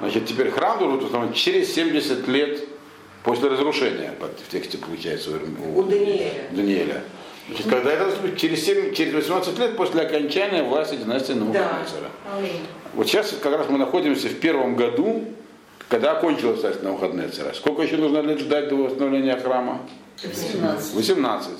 Значит, 0.00 0.26
теперь 0.26 0.50
храм 0.50 0.78
должен 0.78 1.32
через 1.32 1.72
70 1.74 2.26
лет 2.28 2.64
после 3.22 3.48
разрушения, 3.48 4.12
в 4.18 4.50
тексте 4.50 4.78
получается 4.78 5.30
у, 5.30 5.78
У 5.78 5.82
Даниэля. 5.84 6.48
Даниэля. 6.50 7.02
Значит, 7.48 7.66
когда 7.68 7.92
это 7.92 8.36
через, 8.36 8.64
7, 8.64 8.94
через 8.94 9.14
18 9.14 9.58
лет 9.58 9.76
после 9.76 10.02
окончания 10.02 10.62
власти 10.62 10.96
династии 10.96 11.32
Да. 11.34 11.40
Навуходоносора. 11.40 12.08
Вот 12.94 13.06
сейчас 13.06 13.34
как 13.42 13.56
раз 13.56 13.68
мы 13.68 13.78
находимся 13.78 14.28
в 14.28 14.38
первом 14.40 14.76
году, 14.76 15.24
когда 15.88 16.12
окончилась 16.12 16.60
власть 16.62 16.82
Навуходоносора. 16.82 17.52
Сколько 17.54 17.82
еще 17.82 17.96
нужно 17.96 18.18
лет 18.22 18.40
ждать 18.40 18.68
до 18.68 18.76
восстановления 18.76 19.36
храма? 19.36 19.82
18. 20.22 20.94
18. 20.94 21.50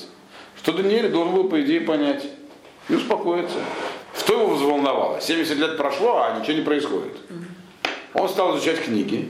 Что 0.57 0.72
Даниэль 0.72 1.09
должен 1.09 1.35
был, 1.35 1.44
по 1.44 1.61
идее, 1.61 1.81
понять 1.81 2.25
и 2.88 2.94
успокоиться. 2.94 3.59
Что 4.16 4.35
его 4.35 4.55
взволновало? 4.55 5.20
70 5.20 5.57
лет 5.57 5.77
прошло, 5.77 6.22
а 6.22 6.38
ничего 6.38 6.57
не 6.57 6.62
происходит. 6.62 7.16
Он 8.14 8.29
стал 8.29 8.57
изучать 8.57 8.83
книги. 8.85 9.29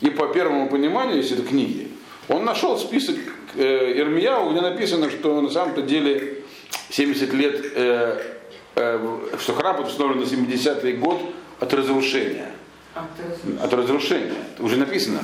И 0.00 0.10
по 0.10 0.28
первому 0.28 0.68
пониманию, 0.68 1.16
если 1.16 1.38
это 1.38 1.46
книги, 1.46 1.88
он 2.28 2.44
нашел 2.44 2.76
список 2.78 3.16
э, 3.54 3.98
Ирмияу, 3.98 4.50
где 4.50 4.60
написано, 4.60 5.10
что 5.10 5.40
на 5.40 5.48
самом-то 5.48 5.82
деле 5.82 6.42
70 6.90 7.32
лет, 7.32 7.64
э, 7.74 8.20
э, 8.74 9.28
что 9.38 9.54
храм 9.54 9.82
установлен 9.84 10.20
на 10.20 10.24
70-й 10.24 10.94
год 10.94 11.20
от 11.60 11.72
разрушения 11.72 12.52
ты 13.16 13.22
разрушил. 13.22 13.64
от 13.64 13.74
разрушения. 13.74 14.34
Уже 14.58 14.76
написано. 14.76 15.20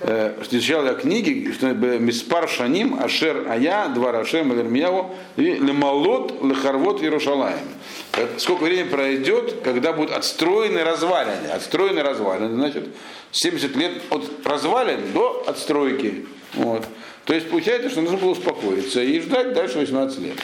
Э, 0.00 0.34
я 0.50 0.94
книги, 0.94 1.52
что 1.52 1.68
бы 1.68 1.98
Миспар 1.98 2.48
Шаним, 2.48 2.98
Ашер 3.00 3.48
Ая, 3.48 3.88
Два 3.88 4.12
Рашем, 4.12 4.52
Элермияу, 4.52 5.14
и 5.36 5.54
Лемалот, 5.54 6.42
Лехарвот, 6.42 7.02
Иерушалаем. 7.02 7.66
Э, 8.14 8.26
Сколько 8.38 8.64
времени 8.64 8.88
пройдет, 8.88 9.60
когда 9.62 9.92
будут 9.92 10.12
отстроены 10.12 10.82
развалины. 10.82 11.46
Отстроены 11.52 12.02
развалины, 12.02 12.54
значит, 12.54 12.88
70 13.30 13.76
лет 13.76 14.02
от 14.10 14.24
развалин 14.44 15.12
до 15.12 15.44
отстройки. 15.46 16.26
Вот. 16.54 16.84
То 17.24 17.34
есть 17.34 17.48
получается, 17.48 17.90
что 17.90 18.00
нужно 18.00 18.18
было 18.18 18.30
успокоиться 18.30 19.02
и 19.02 19.20
ждать 19.20 19.54
дальше 19.54 19.78
18 19.78 20.18
лет. 20.20 20.36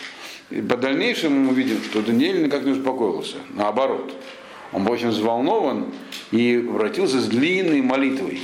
И 0.51 0.61
по 0.63 0.77
дальнейшему 0.77 1.51
мы 1.51 1.55
видим, 1.55 1.83
что 1.83 2.03
Даниэль 2.03 2.43
никак 2.43 2.65
не 2.65 2.73
успокоился. 2.73 3.37
Наоборот. 3.51 4.13
Он 4.73 4.85
был 4.85 4.93
очень 4.93 5.09
взволнован 5.09 5.87
и 6.31 6.65
обратился 6.69 7.21
с 7.21 7.27
длинной 7.27 7.83
молитвой 7.83 8.41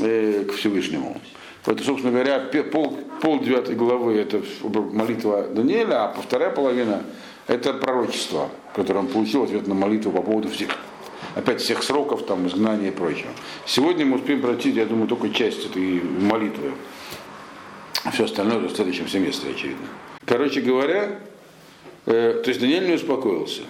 э, 0.00 0.44
к 0.44 0.52
Всевышнему. 0.52 1.20
Это, 1.66 1.82
собственно 1.84 2.12
говоря, 2.12 2.40
пол, 2.72 2.98
пол 3.20 3.40
девятой 3.40 3.74
главы 3.74 4.16
это 4.16 4.42
молитва 4.62 5.48
Даниэля, 5.48 6.06
а 6.06 6.14
вторая 6.14 6.50
половина 6.50 7.04
это 7.46 7.74
пророчество, 7.74 8.48
которое 8.74 9.00
он 9.00 9.08
получил 9.08 9.44
ответ 9.44 9.66
на 9.66 9.74
молитву 9.74 10.12
по 10.12 10.22
поводу 10.22 10.48
всех, 10.48 10.78
опять 11.34 11.60
всех 11.60 11.82
сроков, 11.82 12.24
там, 12.24 12.46
изгнания 12.46 12.88
и 12.88 12.90
прочего. 12.90 13.30
Сегодня 13.66 14.06
мы 14.06 14.16
успеем 14.16 14.40
пройти, 14.40 14.70
я 14.70 14.86
думаю, 14.86 15.08
только 15.08 15.30
часть 15.30 15.66
этой 15.66 16.00
молитвы. 16.00 16.72
Все 18.12 18.24
остальное 18.24 18.58
в 18.60 18.70
следующем 18.70 19.08
семестре, 19.08 19.50
очевидно. 19.50 19.86
Короче 20.24 20.60
говоря, 20.60 21.18
э, 22.06 22.40
то 22.42 22.48
есть 22.48 22.60
Даниэль 22.60 22.86
не 22.86 22.94
успокоился. 22.94 23.62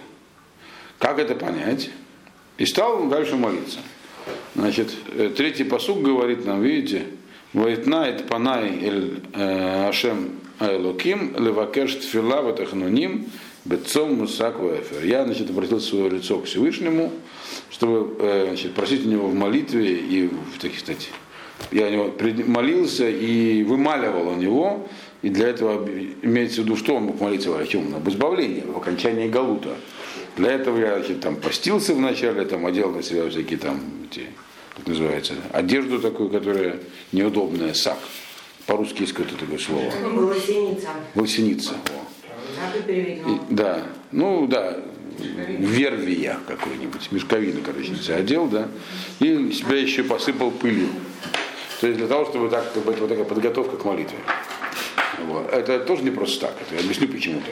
Как 0.98 1.18
это 1.18 1.34
понять? 1.34 1.90
И 2.58 2.66
стал 2.66 3.06
дальше 3.06 3.36
молиться. 3.36 3.78
Значит, 4.54 4.94
э, 5.12 5.30
третий 5.36 5.64
посуг 5.64 6.02
говорит 6.02 6.44
нам, 6.44 6.62
видите, 6.62 7.04
Вайтнайт 7.52 8.26
панай 8.28 8.78
эль 8.82 9.20
э, 9.34 9.88
Ашем 9.88 10.32
Айлоким, 10.58 11.34
левакеш 11.38 11.94
тфила 11.94 12.42
ватахнуним, 12.42 13.26
бецом 13.64 14.14
мусак 14.14 14.58
ваэфер. 14.58 15.04
Я, 15.04 15.24
значит, 15.24 15.50
обратил 15.50 15.80
свое 15.80 16.10
лицо 16.10 16.38
к 16.38 16.46
Всевышнему, 16.46 17.12
чтобы 17.70 18.16
э, 18.20 18.46
значит, 18.48 18.74
просить 18.74 19.06
у 19.06 19.08
него 19.08 19.28
в 19.28 19.34
молитве 19.34 19.94
и 19.94 20.26
в 20.26 20.60
таких, 20.60 20.78
кстати, 20.78 21.08
я 21.70 21.86
у 21.86 21.90
него 21.90 22.12
молился 22.46 23.08
и 23.08 23.62
вымаливал 23.62 24.28
у 24.28 24.36
него, 24.36 24.88
и 25.22 25.28
для 25.28 25.48
этого 25.48 25.88
имеется 26.22 26.62
в 26.62 26.64
виду, 26.64 26.76
что 26.76 26.94
он 26.94 27.04
мог 27.04 27.20
молиться 27.20 27.50
чем? 27.66 27.94
Об 27.94 28.08
избавлении, 28.08 28.62
в 28.66 28.76
окончании 28.76 29.28
Галута. 29.28 29.76
Для 30.38 30.53
этого 30.53 30.79
я 30.79 30.98
значит, 30.98 31.20
там 31.20 31.35
постился 31.37 31.92
вначале, 31.94 32.44
там 32.44 32.64
одел 32.64 32.92
на 32.92 33.03
себя 33.03 33.29
всякие 33.29 33.59
там 33.59 33.81
эти, 34.09 34.27
как 34.77 34.87
называется, 34.87 35.35
одежду 35.53 35.98
такую, 35.98 36.31
которая 36.31 36.79
неудобная, 37.11 37.74
сак. 37.74 37.98
По-русски 38.66 39.01
есть 39.03 39.14
какое-то 39.14 39.37
такое 39.37 39.59
слово. 39.59 39.90
Была 40.14 40.35
синица. 40.37 40.88
Лосиница. 41.16 41.72
во. 41.72 42.61
Так 42.61 42.77
и 42.79 42.83
переведено. 42.83 43.35
И- 43.35 43.38
да, 43.53 43.83
ну 44.12 44.46
да, 44.46 44.79
вервия 45.18 46.38
какой-нибудь, 46.46 47.11
мешковину, 47.11 47.61
короче, 47.64 47.94
одел, 48.14 48.46
да, 48.46 48.68
и 49.18 49.51
себя 49.53 49.77
еще 49.77 50.05
посыпал 50.05 50.53
пылью. 50.53 50.88
То 51.81 51.88
есть 51.88 51.98
для 51.98 52.07
того, 52.07 52.27
чтобы 52.27 52.48
так, 52.48 52.72
вот 52.77 53.09
такая 53.09 53.24
подготовка 53.24 53.77
к 53.77 53.85
молитве. 53.85 54.18
Вот. 55.27 55.53
Это 55.53 55.81
тоже 55.81 56.05
не 56.05 56.11
просто 56.11 56.46
так, 56.46 56.55
это 56.61 56.77
я 56.77 56.81
объясню 56.81 57.09
почему-то. 57.09 57.51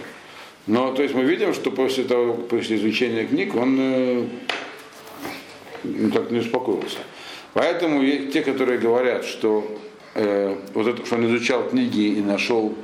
Но 0.66 0.92
то 0.92 1.02
есть 1.02 1.14
мы 1.14 1.22
видим, 1.22 1.54
что 1.54 1.70
после 1.70 2.04
того, 2.04 2.34
после 2.34 2.76
изучения 2.76 3.24
книг, 3.24 3.54
он 3.54 3.76
э, 3.78 4.24
ну, 5.84 6.10
так 6.10 6.30
не 6.30 6.40
успокоился. 6.40 6.98
Поэтому 7.54 8.04
те, 8.32 8.42
которые 8.42 8.78
говорят, 8.78 9.24
что 9.24 9.78
э, 10.14 10.56
вот 10.74 10.86
это, 10.88 11.06
что 11.06 11.16
он 11.16 11.26
изучал 11.26 11.68
книги 11.68 12.18
и 12.18 12.20
нашел 12.20 12.74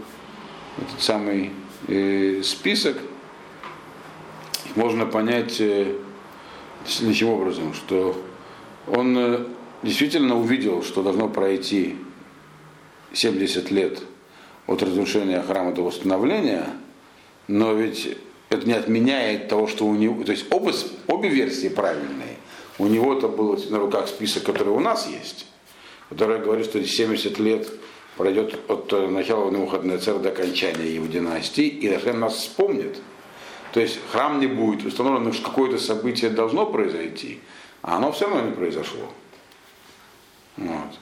этот 0.81 1.03
самый 1.03 1.51
э, 1.89 2.43
список, 2.45 2.99
можно 4.77 5.05
понять 5.05 5.61
э, 5.61 5.97
следующим 6.87 7.29
образом, 7.29 7.75
что 7.75 8.17
он 8.87 9.17
э, 9.19 9.47
действительно 9.83 10.39
увидел, 10.39 10.83
что 10.83 11.03
должно 11.03 11.29
пройти 11.29 11.97
70 13.13 13.71
лет 13.71 14.03
от 14.67 14.83
разрушения 14.83 15.43
храма 15.43 15.73
до 15.73 15.83
восстановления, 15.83 16.67
но 17.53 17.75
ведь 17.75 18.17
это 18.49 18.67
не 18.67 18.73
отменяет 18.73 19.49
того, 19.49 19.67
что 19.67 19.85
у 19.85 19.95
него, 19.95 20.25
то 20.25 20.33
есть 20.33 20.47
оба, 20.51 20.73
обе 21.07 21.29
версии 21.29 21.69
правильные. 21.69 22.39
У 22.79 22.87
него-то 22.87 23.29
был 23.29 23.63
на 23.69 23.79
руках 23.79 24.09
список, 24.09 24.45
который 24.45 24.71
у 24.71 24.81
нас 24.81 25.07
есть, 25.07 25.47
который 26.09 26.41
говорит, 26.41 26.65
что 26.65 26.83
70 26.83 27.39
лет 27.41 27.69
пройдет 28.17 28.59
от 28.69 28.91
э, 28.95 29.07
начала 29.07 29.51
Навуходоносора 29.51 30.19
до 30.21 30.31
окончания 30.31 30.95
его 30.95 31.07
династии, 31.07 31.67
и 31.67 31.91
Рашем 31.91 32.21
нас 32.21 32.37
вспомнит. 32.37 32.99
То 33.75 33.81
есть 33.81 33.99
храм 34.11 34.41
не 34.41 34.47
будет 34.47 34.87
установлен, 34.87 35.31
что 35.35 35.51
какое-то 35.51 35.77
событие 35.77 36.31
должно 36.31 36.65
произойти, 36.65 37.41
а 37.83 37.99
оно 37.99 38.13
все 38.13 38.29
равно 38.29 38.49
не 38.49 38.53
произошло. 38.53 39.13
Вот. 40.57 40.99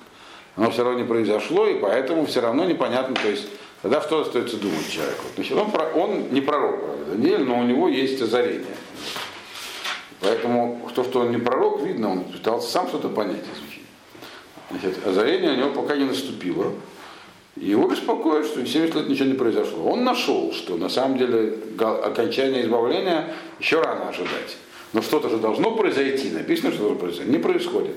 Оно 0.56 0.72
все 0.72 0.82
равно 0.82 0.98
не 0.98 1.06
произошло, 1.06 1.68
и 1.68 1.78
поэтому 1.78 2.26
все 2.26 2.40
равно 2.40 2.64
непонятно, 2.64 3.14
то 3.14 3.28
есть 3.28 3.46
тогда 3.82 4.00
что 4.00 4.20
остается 4.20 4.56
думать 4.56 4.90
человеку? 4.90 5.24
Значит, 5.34 5.56
он, 5.56 5.70
он 5.94 6.30
не 6.30 6.40
пророк, 6.40 6.82
правда, 6.84 7.04
Даниэль, 7.12 7.44
но 7.44 7.60
у 7.60 7.64
него 7.64 7.88
есть 7.88 8.20
озарение. 8.20 8.76
Поэтому 10.20 10.90
то, 10.94 11.04
что 11.04 11.20
он 11.20 11.30
не 11.30 11.38
пророк, 11.38 11.82
видно, 11.82 12.12
он 12.12 12.24
пытался 12.24 12.70
сам 12.70 12.88
что-то 12.88 13.08
понять 13.08 13.44
изучить. 13.44 13.86
Значит, 14.70 15.06
озарение 15.06 15.52
у 15.52 15.56
него 15.56 15.70
пока 15.70 15.96
не 15.96 16.04
наступило. 16.04 16.72
Его 17.56 17.88
беспокоит, 17.88 18.46
что 18.46 18.64
70 18.64 18.94
лет 18.94 19.08
ничего 19.08 19.28
не 19.28 19.34
произошло. 19.34 19.84
Он 19.90 20.04
нашел, 20.04 20.52
что 20.52 20.76
на 20.76 20.88
самом 20.88 21.18
деле 21.18 21.58
окончание 21.78 22.62
избавления 22.62 23.34
еще 23.58 23.80
рано 23.80 24.08
ожидать. 24.08 24.56
Но 24.92 25.02
что-то 25.02 25.28
же 25.28 25.38
должно 25.38 25.72
произойти, 25.72 26.30
написано, 26.30 26.70
что 26.70 26.80
должно 26.80 26.98
произойти, 26.98 27.30
не 27.30 27.38
происходит. 27.38 27.96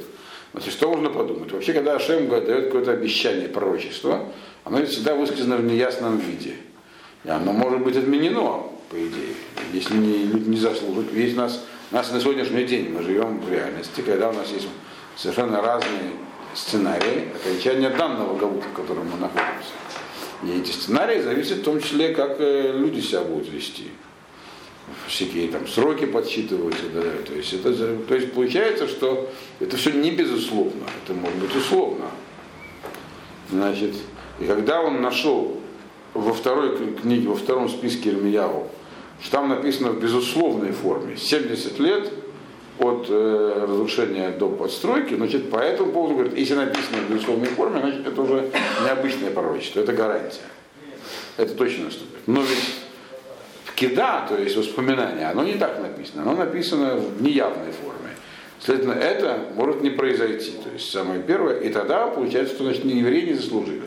Значит, 0.54 0.74
что 0.74 0.90
можно 0.90 1.10
подумать? 1.10 1.52
Вообще, 1.52 1.74
когда 1.74 1.96
Ашем 1.96 2.30
дает 2.30 2.66
какое-то 2.66 2.92
обещание, 2.92 3.48
пророчество, 3.48 4.28
оно 4.66 4.86
всегда 4.86 5.16
высказано 5.16 5.58
в 5.58 5.64
неясном 5.64 6.18
виде. 6.18 6.56
И 7.24 7.30
оно 7.30 7.54
может 7.54 7.82
быть 7.82 7.96
отменено, 7.96 8.64
по 8.90 8.96
идее, 8.96 9.36
если 9.72 9.96
не, 9.96 10.26
не 10.26 10.58
заслужит. 10.58 11.14
Есть 11.14 11.36
у 11.36 11.40
нас, 11.40 11.64
нас 11.92 12.12
на 12.12 12.20
сегодняшний 12.20 12.66
день 12.66 12.90
мы 12.90 13.02
живем 13.02 13.40
в 13.40 13.52
реальности, 13.52 14.02
когда 14.02 14.30
у 14.30 14.34
нас 14.34 14.50
есть 14.52 14.68
совершенно 15.16 15.62
разные 15.62 16.12
сценарии 16.54 17.30
окончания 17.36 17.90
данного 17.90 18.38
галута, 18.38 18.68
в 18.68 18.74
котором 18.74 19.06
мы 19.10 19.18
находимся. 19.18 19.72
И 20.44 20.60
эти 20.60 20.72
сценарии 20.72 21.22
зависят 21.22 21.60
в 21.60 21.64
том 21.64 21.82
числе, 21.82 22.14
как 22.14 22.36
э, 22.40 22.74
люди 22.74 23.00
себя 23.00 23.22
будут 23.22 23.50
вести. 23.50 23.88
Всякие 25.08 25.48
там 25.48 25.66
сроки 25.68 26.06
подсчитываются, 26.06 26.84
да, 26.94 27.02
то 27.26 27.34
есть 27.34 27.54
это, 27.54 27.74
то 27.74 28.16
есть 28.16 28.34
получается, 28.34 28.88
что 28.88 29.32
это 29.62 29.78
все 29.78 29.92
не 29.92 30.12
безусловно, 30.12 30.84
это 31.04 31.14
может 31.14 31.38
быть 31.38 31.56
условно. 31.56 32.08
Значит, 33.50 33.96
и 34.40 34.46
когда 34.46 34.82
он 34.82 35.02
нашел 35.02 35.60
во 36.14 36.34
второй 36.34 36.96
книге, 36.96 37.30
во 37.30 37.36
втором 37.36 37.70
списке 37.70 38.10
Ирмияву, 38.10 38.68
что 39.22 39.32
там 39.32 39.50
написано 39.50 39.92
в 39.92 40.00
безусловной 40.00 40.72
форме, 40.72 41.18
70 41.18 41.80
лет 41.80 42.12
от 42.80 43.06
э, 43.10 43.66
разрушения 43.68 44.32
до 44.32 44.50
подстройки, 44.50 45.14
значит, 45.16 45.50
по 45.50 45.58
этому 45.58 45.92
поводу, 45.92 46.16
говорит, 46.16 46.38
если 46.38 46.56
написано 46.56 46.98
в 47.08 47.12
безусловной 47.12 47.48
форме, 47.48 47.80
значит, 47.80 48.08
это 48.08 48.22
уже 48.22 48.50
необычное 48.84 49.32
пророчество, 49.32 49.80
это 49.80 49.94
гарантия. 49.94 50.42
Это 51.38 51.54
точно 51.56 51.86
наступит. 51.86 52.28
Но 52.28 52.42
ведь 52.42 52.76
кида, 53.76 54.26
то 54.28 54.38
есть 54.38 54.56
воспоминание, 54.56 55.30
оно 55.30 55.44
не 55.44 55.54
так 55.54 55.82
написано, 55.82 56.24
оно 56.24 56.36
написано 56.36 56.96
в 56.96 57.22
неявной 57.22 57.72
форме. 57.72 58.12
Следовательно, 58.60 58.94
это 58.94 59.40
может 59.56 59.82
не 59.82 59.90
произойти. 59.90 60.52
То 60.64 60.70
есть 60.74 60.90
самое 60.90 61.22
первое, 61.22 61.60
и 61.60 61.70
тогда 61.70 62.08
получается, 62.08 62.56
что 62.56 62.64
значит, 62.64 62.86
евреи 62.86 63.28
не 63.28 63.34
заслужили. 63.34 63.84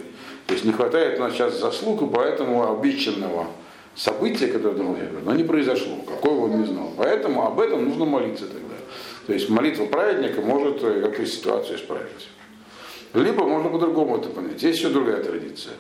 То 0.47 0.55
есть 0.55 0.65
не 0.65 0.73
хватает 0.73 1.19
у 1.19 1.23
нас 1.23 1.33
сейчас 1.33 1.59
заслуг, 1.59 2.03
и 2.03 2.07
поэтому 2.07 2.79
обещанного 2.79 3.49
события, 3.97 4.47
которое 4.47 4.77
думал 4.77 4.97
я, 4.97 5.09
но 5.25 5.35
не 5.35 5.43
произошло. 5.43 5.97
Какой 6.07 6.33
он 6.33 6.61
не 6.61 6.67
знал. 6.67 6.93
Поэтому 6.97 7.47
об 7.47 7.59
этом 7.59 7.85
нужно 7.85 8.05
молиться 8.05 8.47
тогда. 8.47 8.77
То 9.27 9.33
есть 9.33 9.49
молитва 9.49 9.87
праведника 9.87 10.41
может 10.41 10.83
э, 10.83 11.01
какую 11.03 11.27
ситуацию 11.27 11.79
исправить. 11.79 12.29
Либо 13.13 13.45
можно 13.45 13.71
по-другому 13.71 14.19
это 14.19 14.29
понять. 14.29 14.63
Есть 14.63 14.79
еще 14.79 14.91
другая 14.91 15.23
традиция. 15.23 15.75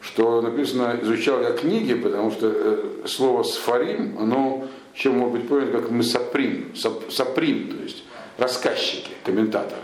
Что 0.00 0.40
написано, 0.40 0.98
изучал 1.02 1.42
я 1.42 1.52
книги, 1.52 1.94
потому 1.94 2.30
что 2.30 2.50
э, 2.54 3.06
слово 3.06 3.42
сфарим, 3.42 4.16
оно 4.18 4.66
еще 4.94 5.10
может 5.10 5.34
быть 5.34 5.48
понято 5.48 5.80
как 5.80 5.90
мы 5.90 6.02
саприм, 6.02 6.72
саприм, 6.74 7.68
то 7.68 7.82
есть 7.82 8.04
рассказчики, 8.38 9.10
комментаторы. 9.24 9.80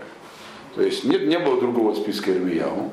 То 0.75 0.83
есть 0.83 1.05
нет, 1.05 1.27
не 1.27 1.39
было 1.39 1.61
другого 1.61 1.95
списка 1.95 2.33
Ирмияу, 2.33 2.93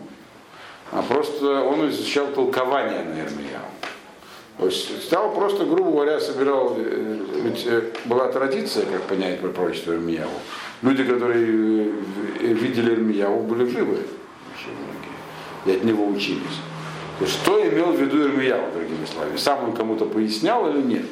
а 0.96 1.02
просто 1.02 1.62
он 1.62 1.90
изучал 1.90 2.28
толкование 2.28 3.04
на 3.04 3.20
Ирмияу. 3.20 3.66
То 4.58 4.68
есть 4.68 5.04
стал 5.04 5.34
просто, 5.34 5.66
грубо 5.66 5.92
говоря, 5.92 6.22
собирал, 6.22 6.74
э, 6.78 7.20
ведь 7.44 7.66
э, 7.66 7.92
была 8.06 8.30
традиция, 8.30 8.86
как 8.86 9.02
понять 9.02 9.42
про 9.42 9.50
пророчество 9.50 9.92
Ирмияву. 9.92 10.32
Люди, 10.82 11.04
которые 11.04 11.90
э, 12.40 12.54
видели 12.54 12.94
Ирмияву, 12.94 13.42
были 13.42 13.70
живы, 13.70 13.98
и 15.66 15.72
от 15.72 15.84
него 15.84 16.08
учились. 16.08 16.62
То 17.20 17.26
есть 17.26 17.42
что 17.42 17.62
имел 17.68 17.92
в 17.92 18.00
виду 18.00 18.22
Ирмияву, 18.22 18.72
другими 18.74 19.06
словами? 19.06 19.36
Сам 19.36 19.66
он 19.66 19.74
кому-то 19.74 20.06
пояснял 20.06 20.70
или 20.70 20.82
нет? 20.82 21.08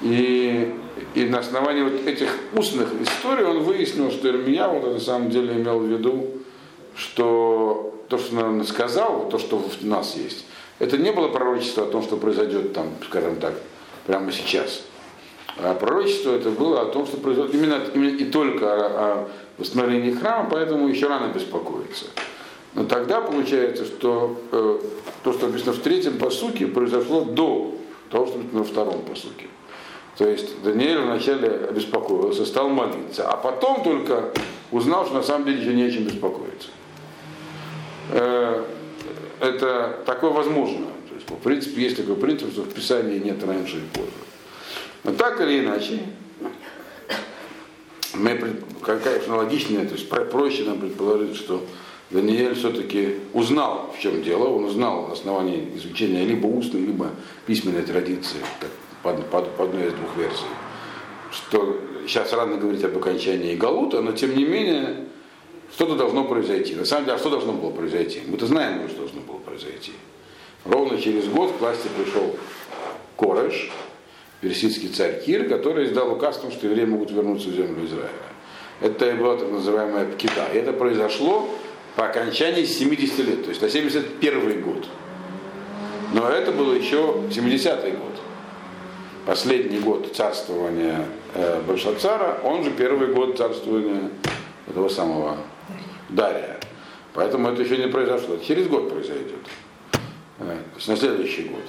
И, 0.00 0.76
и 1.14 1.24
на 1.24 1.40
основании 1.40 1.82
вот 1.82 2.06
этих 2.06 2.28
устных 2.52 2.88
историй 3.00 3.44
он 3.44 3.64
выяснил, 3.64 4.12
что 4.12 4.28
Ирмияву 4.28 4.92
на 4.92 5.00
самом 5.00 5.28
деле 5.30 5.54
имел 5.54 5.80
в 5.80 5.86
виду, 5.86 6.28
что 6.94 7.91
то, 8.12 8.18
что 8.18 8.44
он 8.44 8.62
сказал, 8.66 9.26
то, 9.30 9.38
что 9.38 9.56
в 9.56 9.86
нас 9.86 10.16
есть, 10.16 10.44
это 10.78 10.98
не 10.98 11.12
было 11.12 11.28
пророчество 11.28 11.84
о 11.84 11.86
том, 11.86 12.02
что 12.02 12.18
произойдет 12.18 12.74
там, 12.74 12.90
скажем 13.08 13.36
так, 13.36 13.54
прямо 14.06 14.30
сейчас. 14.32 14.82
А 15.56 15.72
пророчество 15.74 16.32
это 16.32 16.50
было 16.50 16.82
о 16.82 16.86
том, 16.86 17.06
что 17.06 17.16
произойдет 17.16 17.54
именно, 17.54 17.80
именно 17.94 18.14
и 18.14 18.24
только 18.26 18.66
о, 18.66 18.76
о 18.76 19.28
восстановлении 19.56 20.12
храма, 20.12 20.46
поэтому 20.50 20.88
еще 20.88 21.06
рано 21.06 21.32
беспокоиться. 21.32 22.04
Но 22.74 22.84
тогда 22.84 23.22
получается, 23.22 23.86
что 23.86 24.36
э, 24.52 24.78
то, 25.24 25.32
что 25.32 25.46
написано 25.46 25.72
в 25.72 25.78
третьем 25.78 26.18
посуке, 26.18 26.66
произошло 26.66 27.24
до 27.24 27.74
того, 28.10 28.26
что 28.26 28.36
написано 28.36 28.58
во 28.58 28.64
втором 28.66 29.02
посуке. 29.02 29.46
То 30.18 30.28
есть 30.28 30.62
Даниэль 30.62 30.98
вначале 30.98 31.48
обеспокоился, 31.48 32.44
стал 32.44 32.68
молиться, 32.68 33.26
а 33.26 33.38
потом 33.38 33.82
только 33.82 34.34
узнал, 34.70 35.06
что 35.06 35.14
на 35.14 35.22
самом 35.22 35.46
деле 35.46 35.62
еще 35.62 35.72
не 35.72 35.84
о 35.84 35.90
чем 35.90 36.04
беспокоиться. 36.04 36.51
Э, 38.12 38.64
это 39.40 40.02
такое 40.06 40.30
возможно. 40.30 40.86
То 41.08 41.14
есть, 41.14 41.28
в 41.28 41.42
принципе, 41.42 41.82
есть 41.82 41.96
такой 41.96 42.16
принцип, 42.16 42.52
что 42.52 42.62
в 42.62 42.72
Писании 42.72 43.18
нет 43.18 43.42
раньше 43.44 43.78
и 43.78 43.96
позже. 43.96 44.10
Но 45.04 45.12
так 45.12 45.40
или 45.40 45.60
иначе, 45.60 46.00
мы, 48.14 48.38
конечно, 48.82 49.36
логичнее, 49.36 49.86
то 49.86 49.94
есть 49.94 50.08
проще 50.08 50.64
нам 50.64 50.78
предположить, 50.78 51.36
что 51.36 51.64
Даниэль 52.10 52.54
все-таки 52.54 53.16
узнал, 53.32 53.92
в 53.96 54.00
чем 54.00 54.22
дело, 54.22 54.48
он 54.48 54.64
узнал 54.64 55.08
на 55.08 55.14
основании 55.14 55.72
изучения 55.76 56.24
либо 56.24 56.46
устной, 56.46 56.82
либо 56.82 57.10
письменной 57.46 57.82
традиции, 57.82 58.38
под, 59.02 59.26
под, 59.30 59.56
по 59.56 59.64
одной 59.64 59.88
из 59.88 59.94
двух 59.94 60.16
версий, 60.16 60.44
что 61.32 61.80
сейчас 62.06 62.32
рано 62.32 62.58
говорить 62.58 62.84
об 62.84 62.96
окончании 62.96 63.56
Галута, 63.56 64.02
но 64.02 64.12
тем 64.12 64.36
не 64.36 64.44
менее 64.44 65.06
что-то 65.74 65.96
должно 65.96 66.24
произойти. 66.24 66.74
На 66.74 66.84
самом 66.84 67.04
деле, 67.04 67.16
а 67.16 67.18
что 67.18 67.30
должно 67.30 67.52
было 67.52 67.70
произойти? 67.70 68.20
Мы-то 68.26 68.46
знаем, 68.46 68.88
что 68.88 68.98
должно 69.00 69.20
было 69.22 69.38
произойти. 69.38 69.92
Ровно 70.64 71.00
через 71.00 71.26
год 71.28 71.52
к 71.52 71.60
власти 71.60 71.88
пришел 71.96 72.36
Кореш, 73.16 73.70
персидский 74.40 74.88
царь 74.88 75.22
Кир, 75.24 75.48
который 75.48 75.86
издал 75.86 76.12
указ 76.12 76.38
о 76.38 76.42
том, 76.42 76.52
что 76.52 76.66
евреи 76.66 76.84
могут 76.84 77.10
вернуться 77.10 77.48
в 77.48 77.52
землю 77.52 77.84
Израиля. 77.86 78.10
Это 78.80 79.10
и 79.10 79.14
была 79.14 79.36
так 79.36 79.50
называемая 79.50 80.06
Пкита. 80.06 80.46
И 80.52 80.56
это 80.56 80.72
произошло 80.72 81.48
по 81.96 82.06
окончании 82.06 82.64
70 82.64 83.18
лет, 83.20 83.44
то 83.44 83.50
есть 83.50 83.62
на 83.62 83.68
71 83.68 84.62
год. 84.62 84.86
Но 86.12 86.28
это 86.28 86.52
было 86.52 86.74
еще 86.74 87.16
70-й 87.30 87.92
год. 87.92 88.12
Последний 89.24 89.78
год 89.78 90.14
царствования 90.14 91.06
э, 91.34 91.60
Большацара, 91.66 92.40
он 92.44 92.64
же 92.64 92.70
первый 92.72 93.14
год 93.14 93.38
царствования 93.38 94.10
этого 94.68 94.88
самого 94.88 95.36
Дария. 96.14 96.58
Поэтому 97.14 97.48
это 97.48 97.62
еще 97.62 97.76
не 97.76 97.88
произошло. 97.88 98.38
Через 98.38 98.68
год 98.68 98.90
произойдет. 98.90 99.42
То 100.38 100.46
есть 100.76 100.88
на 100.88 100.96
следующий 100.96 101.44
год. 101.44 101.62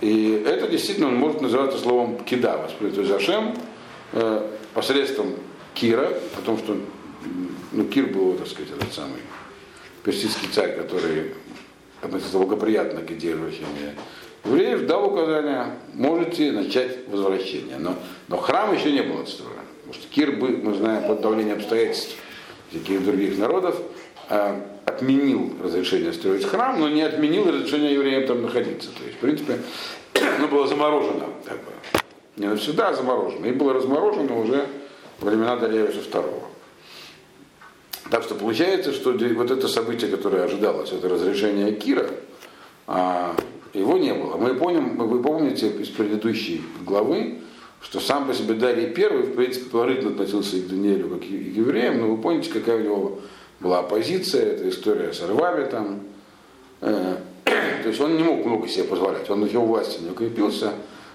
И 0.00 0.42
это 0.44 0.66
действительно 0.68 1.08
может 1.08 1.40
называться 1.40 1.78
словом 1.78 2.18
кида, 2.24 2.58
воспринято 2.58 3.04
Зашем, 3.04 3.54
э, 4.12 4.50
посредством 4.74 5.34
Кира, 5.74 6.10
потому 6.34 6.58
что 6.58 6.76
ну, 7.70 7.84
Кир 7.84 8.06
был, 8.08 8.34
так 8.34 8.48
сказать, 8.48 8.72
этот 8.76 8.92
самый 8.92 9.20
персидский 10.02 10.48
царь, 10.48 10.76
который 10.76 11.34
относится 12.02 12.36
благоприятно 12.36 13.02
к 13.02 13.12
идее 13.12 13.36
возвращения 13.36 13.94
евреев, 14.44 14.86
дал 14.86 15.12
указание, 15.12 15.66
можете 15.94 16.52
начать 16.52 17.08
возвращение. 17.08 17.78
Но, 17.78 17.94
но 18.28 18.36
храм 18.36 18.74
еще 18.74 18.92
не 18.92 19.02
был 19.02 19.20
отстроен. 19.20 19.52
Потому 19.84 19.94
что 19.94 20.12
Кир, 20.12 20.32
мы 20.36 20.74
знаем, 20.74 21.06
под 21.06 21.20
давлением 21.20 21.58
обстоятельств 21.58 22.16
каких 22.72 23.04
других 23.04 23.38
народов, 23.38 23.76
э, 24.28 24.60
отменил 24.84 25.52
разрешение 25.62 26.12
строить 26.12 26.44
храм, 26.44 26.80
но 26.80 26.88
не 26.88 27.02
отменил 27.02 27.48
разрешение 27.48 27.94
евреям 27.94 28.26
там 28.26 28.42
находиться. 28.42 28.88
То 28.90 29.04
есть, 29.04 29.16
в 29.16 29.20
принципе, 29.20 29.58
оно 30.38 30.48
было 30.48 30.66
заморожено, 30.66 31.26
как 31.44 31.58
бы. 31.58 31.72
не 32.36 32.46
навсегда, 32.46 32.88
а 32.88 32.94
заморожено. 32.94 33.46
И 33.46 33.52
было 33.52 33.74
разморожено 33.74 34.38
уже 34.38 34.66
во 35.20 35.30
времена 35.30 35.56
Дарьявиша 35.56 36.00
II. 36.00 36.42
Так 38.10 38.24
что 38.24 38.34
получается, 38.34 38.92
что 38.92 39.12
вот 39.12 39.50
это 39.50 39.68
событие, 39.68 40.10
которое 40.10 40.44
ожидалось, 40.44 40.92
это 40.92 41.08
разрешение 41.08 41.72
Кира, 41.72 42.10
а, 42.86 43.34
его 43.72 43.96
не 43.96 44.12
было. 44.12 44.36
Мы 44.36 44.54
помним, 44.54 44.96
вы 44.96 45.22
помните 45.22 45.68
из 45.68 45.88
предыдущей 45.88 46.62
главы, 46.84 47.38
что 47.82 48.00
сам 48.00 48.26
по 48.26 48.34
себе 48.34 48.54
Дарий 48.54 48.86
Первый, 48.86 49.24
в 49.24 49.34
принципе, 49.34 49.68
положительно 49.68 50.12
относился 50.12 50.56
и 50.56 50.62
к 50.62 50.68
Даниэлю, 50.68 51.08
как 51.08 51.24
и 51.24 51.52
к 51.52 51.56
евреям, 51.56 52.00
но 52.00 52.14
вы 52.14 52.22
помните, 52.22 52.50
какая 52.50 52.76
у 52.76 52.80
него 52.80 53.18
была 53.60 53.80
оппозиция, 53.80 54.54
эта 54.54 54.68
история 54.68 55.12
с 55.12 55.20
рвами 55.22 55.68
там. 55.68 56.00
Э, 56.80 57.16
то 57.44 57.88
есть 57.88 58.00
он 58.00 58.16
не 58.16 58.22
мог 58.22 58.44
много 58.44 58.68
себе 58.68 58.84
позволять, 58.84 59.28
он 59.30 59.40
на 59.40 59.46
его 59.46 59.66
власти 59.66 60.00
не 60.00 60.10
укрепился 60.10 60.72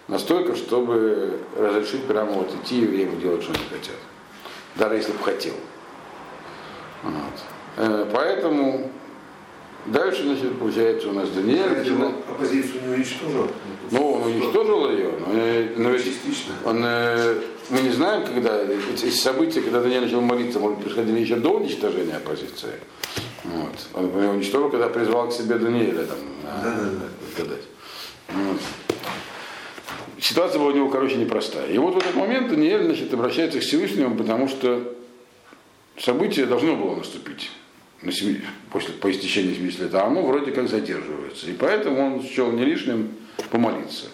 настолько, 0.08 0.56
чтобы 0.56 1.40
разрешить 1.58 2.04
прямо 2.04 2.32
вот 2.32 2.54
идти 2.62 2.82
евреям 2.82 3.20
делать, 3.20 3.44
что 3.44 3.54
они 3.54 3.64
хотят. 3.70 3.96
Даже 4.76 4.96
если 4.96 5.12
бы 5.14 5.20
хотел. 5.20 5.54
Вот. 7.04 7.14
Э, 7.78 8.06
поэтому 8.12 8.92
Дальше, 9.88 10.24
значит, 10.24 10.60
получается 10.60 11.10
у 11.10 11.14
нас 11.14 11.30
Даниэль. 11.30 11.78
Начина... 11.78 12.08
Оппозицию 12.30 12.82
не 12.88 12.96
уничтожил? 12.96 13.48
Ну, 13.92 14.12
он 14.12 14.24
уничтожил 14.24 14.92
ее, 14.92 15.12
но, 15.78 15.84
но 15.84 15.90
ведь 15.92 16.04
частично. 16.04 16.54
он, 16.66 16.82
э, 16.84 17.36
мы 17.70 17.82
не 17.82 17.92
знаем, 17.92 18.26
когда 18.26 18.62
эти 18.62 19.10
события, 19.10 19.62
когда 19.62 19.82
Даниэль 19.82 20.02
начал 20.02 20.20
молиться, 20.20 20.60
может, 20.60 20.80
происходили 20.80 21.20
еще 21.20 21.38
до 21.38 21.52
уничтожения 21.52 22.18
оппозиции. 22.18 22.74
Вот. 23.46 23.88
Он 23.94 24.08
его 24.08 24.32
уничтожил, 24.32 24.70
когда 24.70 24.90
призвал 24.90 25.30
к 25.30 25.34
себе 25.34 25.56
Даниэля 25.56 26.04
там, 26.06 26.18
гадать. 27.38 27.64
Вот. 28.28 28.60
Ситуация 30.20 30.60
была 30.60 30.72
у 30.72 30.76
него, 30.76 30.90
короче, 30.90 31.16
непростая. 31.16 31.68
И 31.68 31.78
вот 31.78 31.94
в 31.94 31.98
этот 32.00 32.16
момент 32.16 32.50
Даниэль 32.50 32.84
значит, 32.84 33.14
обращается 33.14 33.60
к 33.60 33.62
Всевышнему, 33.62 34.18
потому 34.18 34.50
что 34.50 34.96
событие 35.98 36.46
должно 36.46 36.76
было 36.76 36.96
наступить 36.96 37.52
на 38.02 38.12
7, 38.12 38.42
после, 38.72 38.94
по 38.94 39.12
истечении 39.12 39.54
70 39.54 39.80
лет, 39.80 39.96
а 39.96 40.06
оно 40.06 40.26
вроде 40.26 40.52
как 40.52 40.70
задерживается. 40.70 41.50
И 41.50 41.54
поэтому 41.54 42.06
он 42.06 42.24
счел 42.24 42.52
не 42.52 42.64
лишним 42.64 43.12
помолиться. 43.50 44.06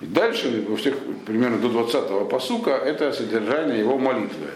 И 0.00 0.06
дальше, 0.06 0.64
у 0.68 0.76
всех 0.76 0.96
примерно 1.26 1.58
до 1.58 1.68
20-го 1.68 2.24
посука, 2.26 2.70
это 2.70 3.12
содержание 3.12 3.78
его 3.78 3.98
молитвы, 3.98 4.48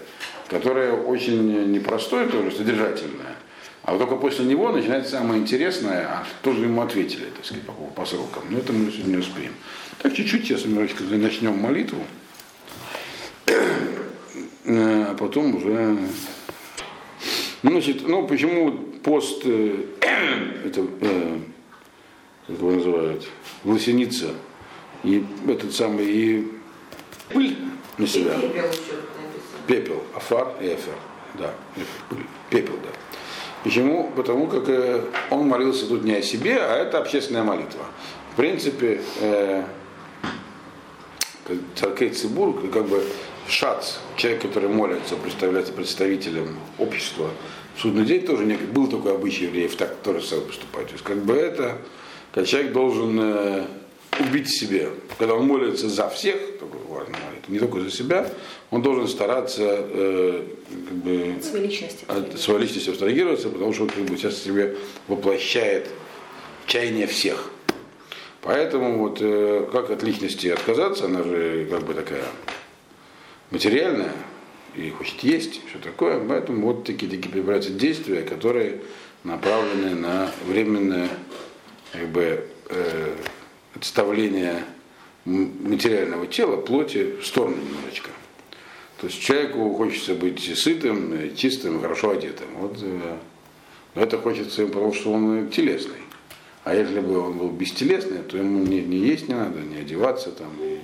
которое 0.48 0.92
очень 0.92 1.72
непростое 1.72 2.28
тоже, 2.28 2.50
содержательное. 2.50 3.36
А 3.82 3.92
вот 3.92 3.98
только 3.98 4.16
после 4.16 4.46
него 4.46 4.70
начинается 4.72 5.12
самое 5.12 5.42
интересное, 5.42 6.06
а 6.06 6.26
тоже 6.42 6.62
ему 6.62 6.80
ответили, 6.80 7.26
так 7.36 7.44
сказать, 7.44 7.64
по, 7.64 7.72
по 7.72 8.06
срокам. 8.06 8.42
Но 8.48 8.58
это 8.58 8.72
мы 8.72 8.90
сегодня 8.90 9.12
не 9.12 9.16
успеем. 9.18 9.52
Так 9.98 10.14
чуть-чуть 10.14 10.44
сейчас 10.44 10.64
немножечко 10.64 11.04
начнем 11.04 11.58
молитву, 11.58 12.02
а 14.66 15.14
потом 15.18 15.56
уже... 15.56 15.98
Значит, 17.64 18.06
ну 18.06 18.26
почему 18.26 18.72
пост, 19.02 19.40
э, 19.46 19.84
это, 20.66 20.86
э, 21.00 21.38
как 22.46 22.58
его 22.58 22.72
называют, 22.72 23.26
власеница, 23.62 24.34
и 25.02 25.24
этот 25.48 25.74
самый, 25.74 26.04
и 26.04 26.52
пыль 27.30 27.56
на 27.96 28.06
себя. 28.06 28.34
Пепел, 29.66 30.02
афар 30.14 30.52
и 30.60 30.66
эфер. 30.66 30.92
Да, 31.38 31.54
пепел, 32.50 32.74
да. 32.74 32.90
Почему? 33.62 34.12
Потому 34.14 34.46
как 34.46 34.68
э, 34.68 35.00
он 35.30 35.48
молился 35.48 35.86
тут 35.88 36.04
не 36.04 36.16
о 36.16 36.22
себе, 36.22 36.58
а 36.58 36.76
это 36.76 36.98
общественная 36.98 37.44
молитва. 37.44 37.86
В 38.34 38.36
принципе, 38.36 39.00
э, 39.22 39.64
Царкей 41.76 42.10
Цибур, 42.10 42.60
как 42.70 42.86
бы 42.88 43.02
шац, 43.48 43.94
человек, 44.16 44.42
который 44.42 44.68
молится, 44.68 45.16
представляется 45.16 45.72
представителем 45.72 46.56
общества, 46.78 47.30
в 47.76 47.80
судный 47.80 48.04
день 48.04 48.22
тоже 48.22 48.44
не, 48.44 48.54
был 48.54 48.86
такой 48.86 49.14
обычай 49.14 49.44
евреев, 49.44 49.74
так 49.76 49.96
тоже 50.02 50.22
стал 50.22 50.40
поступать. 50.42 50.86
То 50.86 50.92
есть 50.92 51.04
как 51.04 51.18
бы 51.24 51.34
это, 51.34 51.78
когда 52.32 52.46
человек 52.46 52.72
должен 52.72 53.18
э, 53.20 53.66
убить 54.20 54.48
себе, 54.48 54.90
когда 55.18 55.34
он 55.34 55.46
молится 55.46 55.88
за 55.88 56.08
всех, 56.08 56.58
такой 56.58 56.80
важный 56.88 57.16
молитва, 57.28 57.52
не 57.52 57.58
только 57.58 57.80
за 57.80 57.90
себя, 57.90 58.30
он 58.70 58.82
должен 58.82 59.08
стараться 59.08 59.62
э, 59.62 60.42
как 60.88 60.96
бы, 60.98 61.34
своей 61.42 61.66
личности, 61.66 62.04
от 62.06 62.38
своей 62.38 62.60
личности 62.62 62.90
абстрагироваться, 62.90 63.48
потому 63.48 63.72
что 63.72 63.84
он 63.84 63.88
как 63.90 64.04
бы, 64.04 64.16
сейчас 64.16 64.40
себе 64.40 64.76
воплощает 65.08 65.88
чаяние 66.66 67.06
всех. 67.06 67.50
Поэтому 68.40 68.98
вот 68.98 69.18
э, 69.20 69.66
как 69.72 69.90
от 69.90 70.02
личности 70.02 70.48
отказаться, 70.48 71.06
она 71.06 71.22
же 71.22 71.66
как 71.70 71.82
бы 71.82 71.94
такая 71.94 72.24
материальная, 73.54 74.12
и 74.74 74.90
хочет 74.90 75.20
есть, 75.20 75.60
все 75.68 75.78
такое. 75.78 76.20
Поэтому 76.26 76.66
вот 76.66 76.84
такие 76.84 77.10
такие 77.10 77.30
прибираются 77.30 77.70
действия, 77.70 78.22
которые 78.22 78.80
направлены 79.22 79.94
на 79.94 80.30
временное 80.46 81.08
как 81.92 82.08
бы, 82.08 82.46
э, 82.68 83.16
отставление 83.76 84.64
материального 85.24 86.26
тела, 86.26 86.56
плоти 86.56 87.16
в 87.20 87.26
сторону 87.26 87.56
немножечко. 87.56 88.10
То 89.00 89.06
есть 89.06 89.20
человеку 89.20 89.72
хочется 89.74 90.14
быть 90.14 90.40
сытым, 90.58 91.34
чистым, 91.36 91.80
хорошо 91.80 92.10
одетым. 92.10 92.48
Вот, 92.56 92.78
э, 92.82 93.16
но 93.94 94.02
это 94.02 94.18
хочется 94.18 94.62
ему, 94.62 94.72
потому 94.72 94.92
что 94.92 95.12
он 95.12 95.48
телесный. 95.48 96.02
А 96.64 96.74
если 96.74 97.00
бы 97.00 97.18
он 97.18 97.38
был 97.38 97.50
бестелесный, 97.50 98.22
то 98.22 98.36
ему 98.36 98.64
не, 98.64 98.80
не 98.80 98.98
есть 98.98 99.28
не 99.28 99.34
надо, 99.34 99.60
не 99.60 99.76
одеваться 99.76 100.32
там, 100.32 100.50
и, 100.60 100.80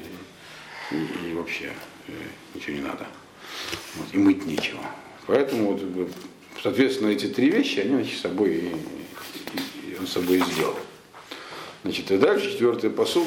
и, 0.95 1.31
и 1.31 1.35
вообще 1.35 1.67
э, 1.67 1.90
ничего 2.55 2.77
не 2.77 2.83
надо. 2.83 3.07
Вот, 3.97 4.07
и 4.13 4.19
мыть 4.19 4.47
нечего. 4.47 4.81
Поэтому, 5.27 5.73
вот, 5.73 5.81
э, 5.83 6.07
соответственно, 6.63 7.11
эти 7.11 7.27
три 7.27 7.51
вещи, 7.51 7.81
они 7.81 7.95
значит, 7.97 8.21
собой, 8.21 8.51
и, 8.51 8.69
и, 8.69 9.93
и 9.93 9.97
он 9.99 10.07
собой 10.07 10.41
сделал. 10.53 10.77
Значит, 11.83 12.11
и 12.11 12.19
дальше 12.19 12.51
четвертый 12.51 12.91
посуг. 12.91 13.27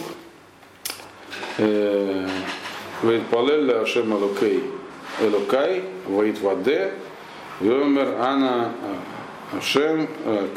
Вейтпалелля 3.03 3.81
Ашем 3.81 4.13
Элокей 4.13 4.63
Элокай, 5.21 5.83
Вейтваде, 6.07 6.93
Вемер 7.59 8.15
Ана 8.19 8.71
Ашем 9.51 10.07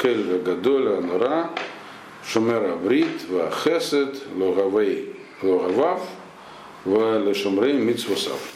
Кель 0.01 0.39
Гадоля 0.39 1.01
Нора, 1.01 1.51
Шумер 2.25 2.71
Абрит, 2.71 3.21
Хесед, 3.63 4.21
Логавей, 4.35 5.15
Логавав, 5.41 6.01
Лешумрей 6.85 7.73
Митсвасав. 7.73 8.53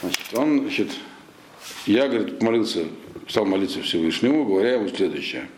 Значит, 0.00 0.34
он, 0.34 0.60
значит, 0.60 0.88
я, 1.86 2.08
говорит, 2.08 2.42
молился, 2.42 2.84
стал 3.28 3.44
молиться 3.44 3.82
Всевышнему, 3.82 4.44
говоря 4.44 4.74
ему 4.74 4.88
следующее. 4.88 5.48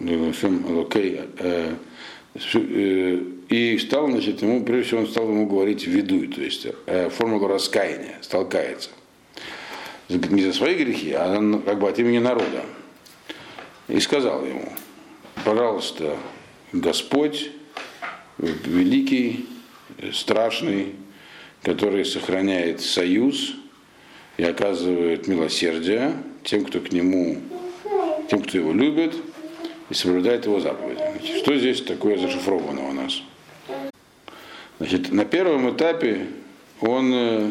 Окей, 0.00 1.20
и 3.48 3.78
стал, 3.78 4.10
значит, 4.10 4.42
ему, 4.42 4.64
прежде 4.64 4.86
всего, 4.88 5.00
он 5.00 5.06
стал 5.08 5.24
ему 5.28 5.46
говорить 5.46 5.86
виду, 5.86 6.26
то 6.32 6.40
есть 6.40 6.66
э, 6.86 7.08
формулу 7.10 7.48
раскаяния, 7.48 8.18
стал. 8.20 8.48
Не 10.08 10.42
за 10.42 10.52
свои 10.52 10.74
грехи, 10.74 11.12
а 11.12 11.34
как 11.64 11.78
бы 11.80 11.88
от 11.88 11.98
имени 11.98 12.18
народа. 12.18 12.64
И 13.88 14.00
сказал 14.00 14.44
ему, 14.44 14.72
пожалуйста, 15.44 16.16
Господь, 16.72 17.50
великий, 18.38 19.46
страшный, 20.12 20.94
который 21.62 22.04
сохраняет 22.04 22.80
союз 22.80 23.54
и 24.36 24.44
оказывает 24.44 25.26
милосердие 25.26 26.14
тем, 26.44 26.64
кто 26.64 26.80
к 26.80 26.92
нему, 26.92 27.38
тем, 28.30 28.42
кто 28.42 28.58
его 28.58 28.72
любит, 28.72 29.14
и 29.90 29.94
соблюдает 29.94 30.44
его 30.46 30.60
заповеди. 30.60 31.00
Значит, 31.18 31.36
что 31.38 31.56
здесь 31.56 31.82
такое 31.82 32.18
зашифровано 32.18 32.88
у 32.88 32.92
нас? 32.92 33.22
Значит, 34.78 35.10
на 35.10 35.24
первом 35.24 35.70
этапе 35.74 36.26
он 36.80 37.12
э, 37.12 37.50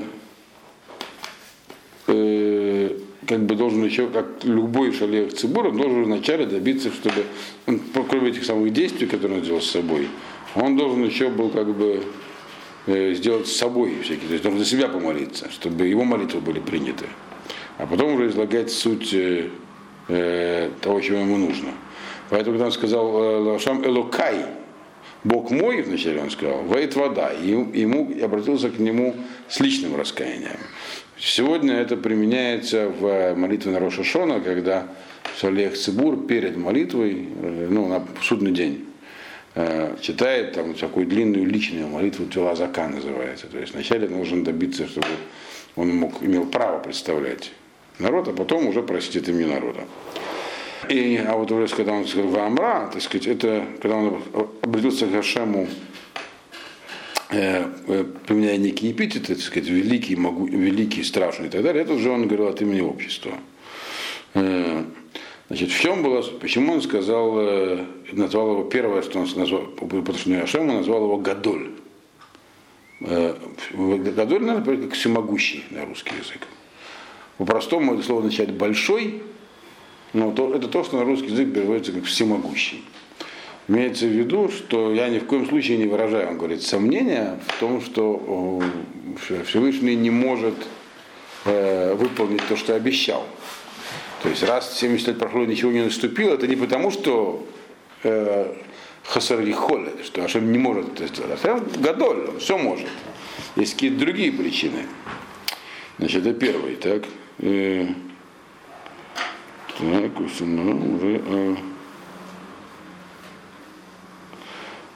э, 2.08 3.00
как 3.28 3.46
бы 3.46 3.56
должен 3.56 3.84
еще, 3.84 4.08
как 4.08 4.44
любой 4.44 4.94
шалех 4.94 5.34
Цибур, 5.34 5.68
он 5.68 5.78
должен 5.78 6.06
вначале 6.06 6.46
добиться, 6.46 6.90
чтобы, 6.92 7.26
он, 7.66 7.82
кроме 8.10 8.30
этих 8.30 8.46
самых 8.46 8.72
действий, 8.72 9.08
которые 9.08 9.40
он 9.40 9.44
сделал 9.44 9.62
с 9.62 9.70
собой, 9.70 10.08
он 10.56 10.78
должен 10.78 11.04
еще 11.04 11.30
был 11.30 11.50
как 11.50 11.76
бы 11.76 12.04
сделать 12.88 13.48
с 13.48 13.56
собой 13.56 13.98
всякие, 14.02 14.28
то 14.28 14.34
есть 14.34 14.44
должен 14.44 14.60
за 14.60 14.66
себя 14.66 14.88
помолиться, 14.88 15.52
чтобы 15.52 15.88
его 15.88 16.04
молитвы 16.04 16.42
были 16.42 16.60
приняты. 16.60 17.06
А 17.78 17.86
потом 17.86 18.14
уже 18.14 18.30
излагать 18.30 18.72
суть 18.72 19.14
э, 19.14 19.50
э 20.08 20.70
того, 20.82 21.02
чего 21.02 21.20
ему 21.20 21.38
нужно. 21.38 21.72
Поэтому, 22.30 22.54
когда 22.54 22.66
он 22.66 22.72
сказал 22.72 23.24
э, 23.24 23.38
Лашам 23.40 23.86
Элокай, 23.86 24.46
Бог 25.24 25.52
мой, 25.52 25.82
вначале 25.82 26.22
он 26.22 26.32
сказал, 26.32 26.64
вейт 26.66 26.96
вода, 26.96 27.32
и 27.34 27.50
ему 27.50 28.12
обратился 28.24 28.70
к 28.70 28.80
нему 28.80 29.16
с 29.50 29.60
личным 29.60 29.96
раскаянием. 29.96 30.58
Сегодня 31.20 31.74
это 31.76 31.98
применяется 31.98 32.90
в 32.90 33.36
молитве 33.36 33.72
на 33.72 33.80
Рошашона, 33.80 34.40
когда 34.40 34.88
Салех 35.40 35.78
Цибур 35.78 36.26
перед 36.26 36.58
молитвой, 36.58 37.28
э, 37.42 37.68
ну, 37.70 37.88
на 37.88 38.06
судный 38.22 38.52
день, 38.52 38.86
э, 38.86 38.87
читает 40.02 40.54
там 40.54 40.74
такую 40.76 41.08
длинную 41.08 41.46
личную 41.46 41.88
молитву 41.88 42.26
Тюлазака 42.26 42.88
называется. 42.88 43.48
То 43.48 43.58
есть 43.58 43.74
вначале 43.74 44.08
нужно 44.08 44.44
добиться, 44.44 44.88
чтобы 44.88 45.08
он 45.76 45.96
мог, 45.96 46.22
имел 46.22 46.46
право 46.46 46.80
представлять 46.80 47.52
народ, 48.00 48.28
а 48.28 48.34
потом 48.34 48.68
уже 48.68 48.84
просить 48.84 49.18
от 49.18 49.30
имени 49.30 49.52
народа. 49.52 49.82
И, 50.90 51.18
а 51.18 51.36
вот 51.36 51.52
уже 51.52 51.74
когда 51.76 51.94
он 51.94 52.06
сказал 52.06 52.30
Вамра, 52.30 52.90
так 52.94 53.02
сказать, 53.02 53.28
это 53.28 53.66
когда 53.82 53.98
он 53.98 54.24
обратился 54.62 55.08
к 55.08 55.12
Гашему, 55.12 55.68
э, 57.32 57.66
э, 57.88 58.06
применяя 58.26 58.58
некие 58.58 58.92
эпитеты, 58.92 59.36
так 59.36 59.44
сказать, 59.44 59.70
великий, 59.70 60.16
могу, 60.16 60.46
великий, 60.46 61.04
страшный 61.04 61.48
и 61.48 61.50
так 61.50 61.64
далее, 61.64 61.84
это 61.84 61.94
уже 61.94 62.10
он 62.10 62.28
говорил 62.28 62.48
от 62.48 62.62
имени 62.62 62.82
общества. 62.82 63.34
Э, 65.50 65.56
значит, 65.56 65.72
в 65.72 65.80
чем 65.80 66.04
было, 66.04 66.22
почему 66.22 66.74
он 66.74 66.82
сказал, 66.82 67.40
э, 67.40 67.86
назвал 68.12 68.52
его 68.52 68.64
первое, 68.64 69.02
что 69.02 69.20
он 69.20 69.28
назвал, 69.36 69.62
по 69.62 69.86
отношению 69.86 70.42
к 70.42 70.44
Ашему, 70.44 70.74
назвал 70.74 71.04
его 71.04 71.18
Гадоль. 71.18 71.72
Э, 73.02 73.36
Гадоль, 73.74 74.44
наверное, 74.44 74.84
как 74.84 74.94
всемогущий 74.94 75.64
на 75.72 75.86
русский 75.86 76.16
язык. 76.16 76.48
По-простому 77.38 77.94
это 77.94 78.04
слово 78.04 78.22
означает 78.22 78.54
большой, 78.54 79.22
но 80.14 80.32
то, 80.32 80.54
это 80.56 80.68
то, 80.68 80.84
что 80.84 80.98
на 80.98 81.06
русский 81.06 81.28
язык 81.28 81.54
переводится 81.54 81.92
как 81.92 82.06
всемогущий. 82.06 82.84
Имеется 83.68 84.06
в 84.06 84.12
виду, 84.12 84.50
что 84.50 84.94
я 84.94 85.10
ни 85.10 85.20
в 85.20 85.26
коем 85.26 85.46
случае 85.46 85.78
не 85.78 85.88
выражаю, 85.88 86.30
он 86.30 86.38
говорит, 86.38 86.64
сомнения 86.64 87.38
в 87.48 87.60
том, 87.60 87.82
что 87.82 88.62
Всевышний 89.46 89.96
не 89.96 90.10
может 90.10 90.56
э, 91.44 91.94
выполнить 91.96 92.42
то, 92.48 92.56
что 92.56 92.76
обещал. 92.76 93.26
То 94.24 94.30
есть 94.30 94.44
раз 94.44 94.78
70 94.78 95.08
лет 95.08 95.20
прошло 95.20 95.44
и 95.44 95.48
ничего 95.48 95.72
не 95.72 95.84
наступило, 95.84 96.34
это 96.34 96.48
не 96.48 96.56
потому, 96.56 96.92
что 96.92 97.46
э, 98.04 98.54
Хасар 99.04 99.40
Холет, 99.54 100.06
что 100.06 100.24
Ашем 100.24 100.52
не 100.52 100.58
может 100.58 100.94
это 100.94 101.08
сделать. 101.08 101.40
Ашем 101.40 101.68
Гадоль, 101.78 102.30
он 102.30 102.40
все 102.40 102.58
может. 102.58 102.88
Есть 103.56 103.74
какие-то 103.74 104.00
другие 104.00 104.32
причины. 104.32 104.86
Значит, 106.00 106.26
это 106.26 106.40
первый, 106.40 106.76
так. 106.76 107.04
Э, 107.40 107.88
так, 109.78 110.20
уже, 110.20 111.22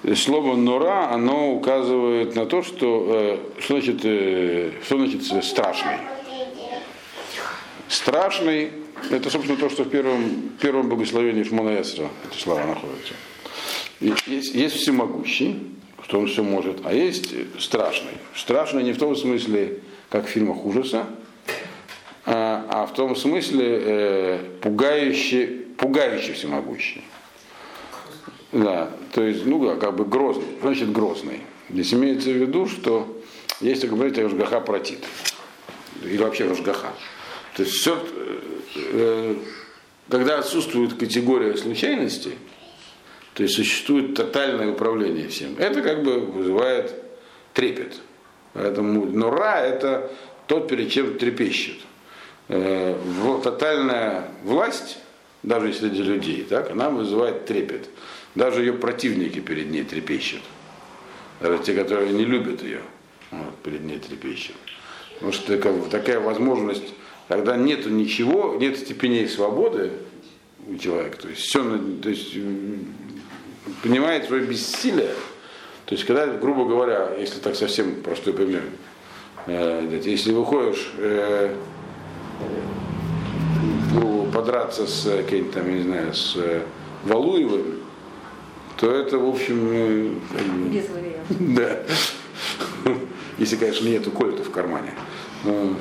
э, 0.03 0.15
слово 0.15 0.55
нора, 0.55 1.11
оно 1.11 1.51
указывает 1.53 2.35
на 2.35 2.47
то, 2.47 2.63
что, 2.63 3.07
э, 3.09 3.37
что 3.61 3.75
значит, 3.75 4.01
э, 4.03 4.71
что 4.83 4.97
значит 4.97 5.23
страшный. 5.45 5.97
Страшный, 7.87 8.71
это, 9.09 9.29
собственно, 9.29 9.57
то, 9.57 9.69
что 9.69 9.83
в 9.83 9.89
первом, 9.89 10.51
первом 10.61 10.89
благословении 10.89 11.43
Шмона 11.43 11.81
Эсра 11.81 12.09
эти 12.29 12.39
слова 12.39 12.65
находятся. 12.65 13.13
Есть, 13.99 14.53
есть 14.53 14.75
всемогущий, 14.75 15.59
что 16.03 16.19
он 16.19 16.27
все 16.27 16.43
может, 16.43 16.79
а 16.83 16.93
есть 16.93 17.33
страшный. 17.59 18.13
Страшный 18.35 18.83
не 18.83 18.93
в 18.93 18.97
том 18.97 19.15
смысле, 19.15 19.79
как 20.09 20.25
в 20.25 20.29
фильмах 20.29 20.65
ужаса, 20.65 21.05
а, 22.25 22.65
а 22.69 22.85
в 22.85 22.93
том 22.93 23.15
смысле 23.15 23.81
э, 23.81 24.39
пугающий, 24.61 25.47
пугающий 25.77 26.33
всемогущий. 26.33 27.03
Да, 28.51 28.91
то 29.13 29.23
есть, 29.23 29.45
ну, 29.45 29.77
как 29.77 29.95
бы 29.95 30.05
грозный. 30.05 30.45
значит 30.61 30.91
грозный? 30.91 31.39
Здесь 31.69 31.93
имеется 31.93 32.29
в 32.29 32.35
виду, 32.35 32.67
что 32.67 33.21
есть, 33.61 33.81
как 33.81 33.91
говорится, 33.91 34.23
Рожгаха 34.23 34.59
протит. 34.59 34.99
Или 36.03 36.17
вообще 36.17 36.45
Рожгаха. 36.45 36.93
То 37.61 37.65
есть 37.65 37.77
все, 37.77 38.03
э, 38.75 39.35
когда 40.09 40.39
отсутствует 40.39 40.95
категория 40.95 41.55
случайности, 41.55 42.31
то 43.35 43.43
есть 43.43 43.53
существует 43.53 44.15
тотальное 44.15 44.71
управление 44.71 45.27
всем, 45.27 45.55
это 45.59 45.83
как 45.83 46.03
бы 46.03 46.21
вызывает 46.21 46.91
трепет. 47.53 47.99
Поэтому 48.53 49.05
нора 49.05 49.61
это 49.61 50.09
тот, 50.47 50.69
перед 50.69 50.89
чем 50.89 51.19
трепещет. 51.19 51.77
Э, 52.47 52.97
тотальная 53.43 54.31
власть, 54.43 54.97
даже 55.43 55.71
среди 55.71 56.01
людей, 56.01 56.43
так, 56.49 56.71
она 56.71 56.89
вызывает 56.89 57.45
трепет. 57.45 57.89
Даже 58.33 58.61
ее 58.61 58.73
противники 58.73 59.39
перед 59.39 59.69
ней 59.69 59.83
трепещут. 59.83 60.41
Даже 61.39 61.59
те, 61.59 61.75
которые 61.75 62.11
не 62.11 62.25
любят 62.25 62.63
ее, 62.63 62.81
вот, 63.29 63.55
перед 63.57 63.81
ней 63.81 63.99
трепещут. 63.99 64.55
Потому 65.13 65.31
что 65.31 65.89
такая 65.91 66.19
возможность, 66.19 66.95
когда 67.31 67.55
нет 67.55 67.85
ничего, 67.85 68.57
нет 68.59 68.77
степеней 68.77 69.25
свободы 69.25 69.91
у 70.67 70.75
человека, 70.75 71.17
то 71.17 71.29
есть 71.29 71.43
все, 71.43 71.63
то 72.01 72.09
есть 72.09 72.35
понимает 73.81 74.25
свое 74.25 74.43
бессилие. 74.43 75.13
То 75.85 75.95
есть, 75.95 76.05
когда, 76.05 76.27
грубо 76.27 76.65
говоря, 76.65 77.15
если 77.17 77.39
так 77.39 77.55
совсем 77.55 78.01
простой 78.01 78.33
пример, 78.33 78.63
э, 79.47 80.01
если 80.03 80.33
выходишь 80.33 80.91
э, 80.97 81.55
подраться 84.33 84.85
с 84.85 85.03
каким-то 85.03 85.59
там, 85.59 85.69
я 85.69 85.73
не 85.77 85.83
знаю, 85.83 86.13
с 86.13 86.37
Валуевым, 87.05 87.77
то 88.75 88.91
это, 88.91 89.17
в 89.17 89.29
общем... 89.29 90.19
Без 90.69 90.89
вариантов. 90.89 91.37
Да. 91.39 91.83
Если, 93.37 93.55
конечно, 93.55 93.87
нету 93.87 94.11
кольта 94.11 94.43
в 94.43 94.51
кармане. 94.51 94.93
Ну, 95.45 95.75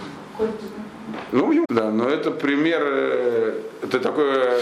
ну, 1.32 1.64
да, 1.68 1.90
но 1.90 2.08
это 2.08 2.30
пример, 2.30 2.82
э, 2.84 3.60
это 3.82 4.00
такое, 4.00 4.60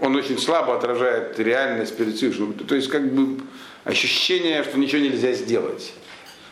он 0.00 0.16
очень 0.16 0.38
слабо 0.38 0.76
отражает 0.76 1.38
реальность 1.38 1.96
перед 1.96 2.14
Всевышним. 2.16 2.54
То 2.54 2.74
есть, 2.74 2.88
как 2.88 3.12
бы, 3.12 3.42
ощущение, 3.84 4.62
что 4.64 4.78
ничего 4.78 5.02
нельзя 5.02 5.32
сделать. 5.32 5.92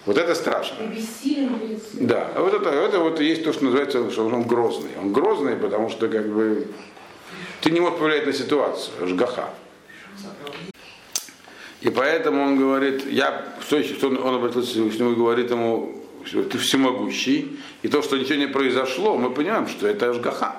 Вот 0.05 0.19
это 0.19 0.35
страшно. 0.35 0.77
Да, 1.95 2.29
а 2.35 2.43
вот 2.43 2.55
это, 2.55 2.71
это 2.71 2.99
вот 2.99 3.21
есть 3.21 3.45
то, 3.45 3.53
что 3.53 3.65
называется, 3.65 4.11
что 4.11 4.27
он 4.27 4.43
грозный. 4.43 4.91
Он 5.01 5.13
грозный, 5.13 5.55
потому 5.55 5.91
что 5.91 6.09
как 6.09 6.29
бы 6.29 6.67
ты 7.61 7.71
не 7.71 7.81
можешь 7.81 7.99
повлиять 7.99 8.27
на 8.27 8.33
ситуацию, 8.33 9.07
жгаха. 9.07 9.51
И 11.81 11.91
поэтому 11.91 12.43
он 12.43 12.59
говорит, 12.59 13.11
я, 13.11 13.57
что, 13.61 14.09
он 14.09 14.35
обратился 14.35 14.69
к 14.69 14.73
Всевышнему 14.73 15.13
и 15.13 15.15
говорит 15.17 15.51
ему, 15.51 16.02
ты 16.25 16.59
всемогущий, 16.59 17.59
и 17.83 17.89
то, 17.89 18.03
что 18.03 18.17
ничего 18.17 18.37
не 18.37 18.47
произошло, 18.47 19.17
мы 19.17 19.31
понимаем, 19.31 19.69
что 19.69 19.87
это 19.87 20.11
Ашгаха. 20.11 20.57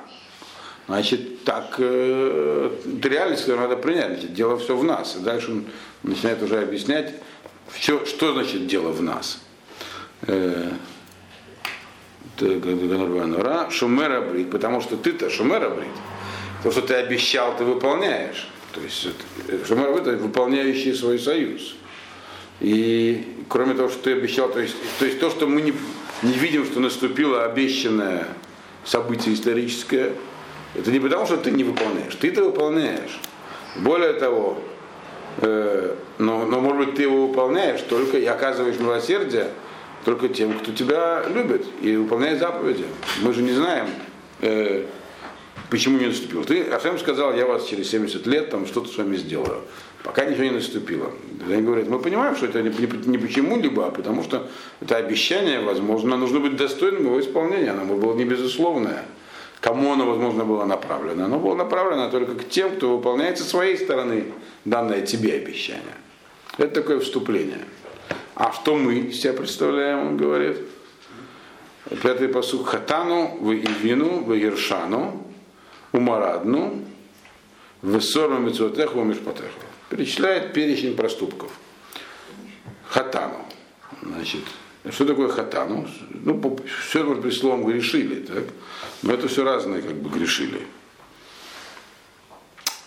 Значит, 0.87 1.43
так 1.45 1.75
э, 1.77 2.71
реальность, 3.01 3.45
которую 3.45 3.69
надо 3.69 3.81
принять. 3.81 4.13
Значит, 4.13 4.33
дело 4.33 4.57
все 4.57 4.75
в 4.75 4.83
нас. 4.83 5.15
И 5.15 5.19
дальше 5.19 5.51
он 5.51 5.65
начинает 6.03 6.41
уже 6.43 6.61
объяснять, 6.61 7.13
что, 7.79 8.05
что 8.05 8.33
значит 8.33 8.67
дело 8.67 8.91
в 8.91 9.01
нас. 9.01 9.39
Э, 10.27 10.71
Шумера 13.69 14.21
брит, 14.21 14.51
потому 14.51 14.81
что 14.81 14.97
ты-то 14.97 15.29
шумера 15.29 15.69
брит. 15.69 15.87
То, 16.63 16.71
что 16.71 16.81
ты 16.81 16.95
обещал, 16.95 17.55
ты 17.55 17.63
выполняешь. 17.63 18.47
То 18.73 18.81
есть 18.81 19.07
Шумер 19.67 19.89
это 19.89 20.11
выполняющий 20.17 20.93
свой 20.93 21.19
союз. 21.19 21.75
И 22.63 23.27
кроме 23.49 23.73
того, 23.73 23.89
что 23.89 24.03
ты 24.03 24.13
обещал, 24.13 24.49
то 24.49 24.59
есть, 24.59 24.75
то, 24.97 25.05
есть 25.05 25.19
то 25.19 25.29
что 25.29 25.47
мы 25.47 25.61
не, 25.61 25.73
не 26.23 26.33
видим, 26.33 26.65
что 26.65 26.79
наступило 26.79 27.43
обещанное 27.43 28.25
событие 28.85 29.35
историческое, 29.35 30.13
это 30.73 30.89
не 30.89 30.99
потому, 30.99 31.25
что 31.25 31.35
ты 31.37 31.51
не 31.51 31.65
выполняешь, 31.65 32.15
ты 32.15 32.29
это 32.29 32.45
выполняешь. 32.45 33.19
Более 33.75 34.13
того, 34.13 34.59
э, 35.41 35.95
но, 36.19 36.45
но 36.45 36.61
может 36.61 36.85
быть 36.85 36.95
ты 36.95 37.03
его 37.03 37.27
выполняешь 37.27 37.81
только 37.81 38.17
и 38.17 38.25
оказываешь 38.25 38.79
милосердие 38.79 39.49
только 40.05 40.29
тем, 40.29 40.57
кто 40.57 40.71
тебя 40.71 41.23
любит 41.27 41.65
и 41.81 41.97
выполняет 41.97 42.39
заповеди. 42.39 42.85
Мы 43.21 43.33
же 43.33 43.41
не 43.41 43.51
знаем, 43.51 43.87
э, 44.39 44.85
Почему 45.73 45.97
не 45.97 46.05
наступило? 46.05 46.43
Ты, 46.43 46.61
Ашем 46.65 46.99
сказал, 46.99 47.33
я 47.33 47.47
вас 47.47 47.65
через 47.65 47.89
70 47.89 48.27
лет 48.27 48.51
там 48.51 48.67
что-то 48.67 48.89
с 48.89 48.95
вами 48.95 49.15
сделаю. 49.15 49.61
Пока 50.03 50.23
ничего 50.23 50.43
не 50.43 50.51
наступило. 50.51 51.09
Они 51.47 51.63
говорят, 51.63 51.87
мы 51.87 51.97
понимаем, 51.97 52.35
что 52.35 52.45
это 52.45 52.61
не, 52.61 52.69
не, 52.69 53.17
почему-либо, 53.17 53.87
а 53.87 53.89
потому 53.89 54.21
что 54.21 54.47
это 54.81 54.97
обещание, 54.97 55.61
возможно, 55.61 56.15
нужно 56.15 56.39
быть 56.39 56.57
достойным 56.57 57.05
его 57.05 57.19
исполнения. 57.19 57.71
Оно 57.71 57.95
было 57.95 58.13
не 58.13 58.23
безусловное. 58.23 59.03
Кому 59.61 59.93
оно, 59.93 60.05
возможно, 60.05 60.45
было 60.45 60.63
направлено? 60.65 61.25
Оно 61.25 61.39
было 61.39 61.55
направлено 61.55 62.07
только 62.11 62.35
к 62.35 62.47
тем, 62.47 62.75
кто 62.75 62.95
выполняет 62.95 63.39
со 63.39 63.43
своей 63.43 63.75
стороны 63.75 64.25
данное 64.65 65.01
тебе 65.01 65.33
обещание. 65.33 65.97
Это 66.59 66.81
такое 66.81 66.99
вступление. 66.99 67.65
А 68.35 68.51
что 68.51 68.75
мы 68.75 69.11
себя 69.11 69.33
представляем, 69.33 70.05
он 70.05 70.17
говорит. 70.17 70.57
Пятый 72.03 72.27
посуд 72.27 72.67
Хатану, 72.67 73.39
в 73.39 73.51
Ивину, 73.51 74.23
в 74.23 74.33
Ершану, 74.33 75.32
умарадну, 75.93 76.83
высорну 77.81 78.39
митцвотеху 78.39 79.01
мишпатеху. 79.03 79.59
Перечисляет 79.89 80.53
перечень 80.53 80.95
проступков. 80.95 81.51
Хатану. 82.87 83.45
Значит, 84.01 84.41
что 84.89 85.05
такое 85.05 85.29
хатану? 85.29 85.87
Ну, 86.09 86.59
все 86.81 87.03
может 87.03 87.23
быть 87.23 87.37
словом 87.37 87.63
грешили, 87.65 88.21
так? 88.21 88.43
но 89.01 89.13
это 89.13 89.27
все 89.27 89.43
разные 89.43 89.81
как 89.81 89.95
бы 89.95 90.09
грешили. 90.09 90.67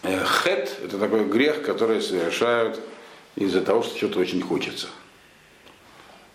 Э, 0.03 0.25
хет– 0.25 0.79
это 0.85 0.99
такой 0.99 1.25
грех, 1.25 1.63
который 1.63 2.03
совершают 2.03 2.81
из-за 3.35 3.63
того, 3.63 3.83
что 3.83 3.97
что-то 3.97 4.19
очень 4.21 4.43
хочется. 4.43 4.89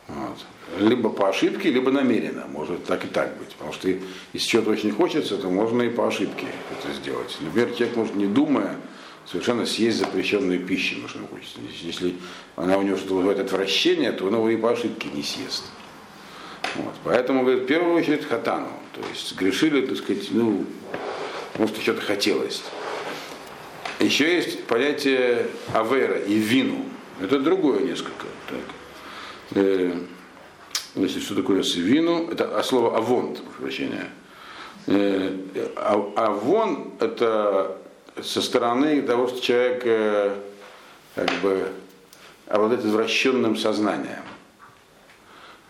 Вот 0.08 0.38
либо 0.80 1.10
по 1.10 1.30
ошибке, 1.30 1.70
либо 1.70 1.92
намеренно. 1.92 2.46
Может 2.48 2.86
так 2.86 3.04
и 3.06 3.08
так 3.08 3.38
быть. 3.38 3.50
Потому 3.50 3.74
что 3.74 3.90
если 4.34 4.48
чего-то 4.48 4.72
очень 4.72 4.92
хочется, 4.92 5.38
то 5.38 5.50
можно 5.50 5.82
и 5.84 5.90
по 5.90 6.08
ошибке 6.08 6.48
это 6.72 6.94
сделать. 6.94 7.38
Например, 7.42 7.74
человек 7.74 7.96
может 7.96 8.16
не 8.16 8.26
думая 8.26 8.78
совершенно 9.26 9.66
съесть 9.66 9.98
запрещенную 9.98 10.66
пищу, 10.66 10.96
потому 10.96 11.10
что 11.10 11.18
ему 11.20 11.28
хочется. 11.28 11.60
Если 11.82 12.16
она 12.56 12.78
у 12.78 12.82
него 12.82 12.98
что-то 12.98 13.16
вызывает 13.16 13.40
отвращение, 13.40 14.12
то 14.12 14.26
он 14.26 14.34
его 14.34 14.50
и 14.50 14.58
по 14.58 14.72
ошибке 14.72 15.10
не 15.14 15.24
съест. 15.24 15.66
Вот. 16.76 16.94
Поэтому, 17.04 17.44
говорит, 17.44 17.64
в 17.64 17.66
первую 17.66 17.96
очередь 17.96 18.26
хатану. 18.26 18.70
То 18.94 19.02
есть 19.10 19.36
грешили, 19.36 19.86
так 19.86 19.98
сказать, 19.98 20.28
ну, 20.32 20.66
потому 21.52 21.70
что 21.70 21.82
что-то 21.82 22.02
хотелось. 22.02 22.64
Еще 24.00 24.36
есть 24.36 24.64
понятие 24.64 25.48
авера 25.74 26.18
и 26.18 26.36
вину. 26.36 26.86
Это 27.22 27.40
другое 27.40 27.82
несколько. 27.82 28.26
Так. 29.54 29.96
Значит, 30.96 31.24
что 31.24 31.36
такое 31.36 31.64
севину? 31.64 32.30
Это 32.30 32.58
а 32.58 32.64
слово 32.64 32.98
авон, 32.98 33.38
прощения. 33.60 34.10
Э, 34.88 35.38
а, 35.78 36.12
авон 36.16 36.92
это 37.00 37.78
со 38.22 38.42
стороны 38.42 39.02
того, 39.02 39.28
что 39.28 39.42
человек 39.42 39.84
э, 39.86 40.36
как 41.16 41.32
бы 41.42 41.68
обладает 42.48 42.84
извращенным 42.84 43.56
сознанием. 43.56 44.24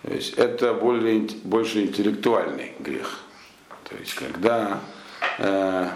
То 0.02 0.14
есть 0.14 0.34
это 0.34 0.74
более, 0.74 1.28
больше 1.44 1.84
интеллектуальный 1.84 2.74
грех. 2.80 3.20
То 3.88 3.96
есть 3.98 4.16
когда 4.16 4.80
э, 5.38 5.90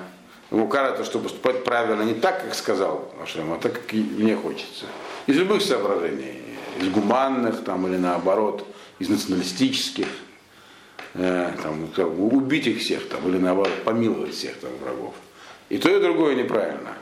ему 0.51 0.67
кажется, 0.67 1.03
что 1.03 1.19
поступать 1.19 1.63
правильно 1.63 2.03
не 2.03 2.13
так, 2.13 2.43
как 2.43 2.53
сказал 2.53 3.11
Ашем, 3.23 3.53
а 3.53 3.57
так, 3.57 3.73
как 3.73 3.93
мне 3.93 4.35
хочется. 4.35 4.85
Из 5.25 5.35
любых 5.37 5.63
соображений, 5.63 6.43
из 6.79 6.89
гуманных 6.89 7.63
там, 7.63 7.87
или 7.87 7.97
наоборот, 7.97 8.67
из 8.99 9.09
националистических, 9.09 10.07
э, 11.13 11.51
там, 11.61 11.89
убить 12.19 12.67
их 12.67 12.79
всех 12.79 13.07
там, 13.09 13.27
или 13.27 13.37
наоборот 13.37 13.83
помиловать 13.83 14.33
всех 14.33 14.55
там, 14.57 14.71
врагов. 14.81 15.13
И 15.69 15.77
то, 15.77 15.89
и 15.89 15.99
другое 15.99 16.35
неправильно. 16.35 16.93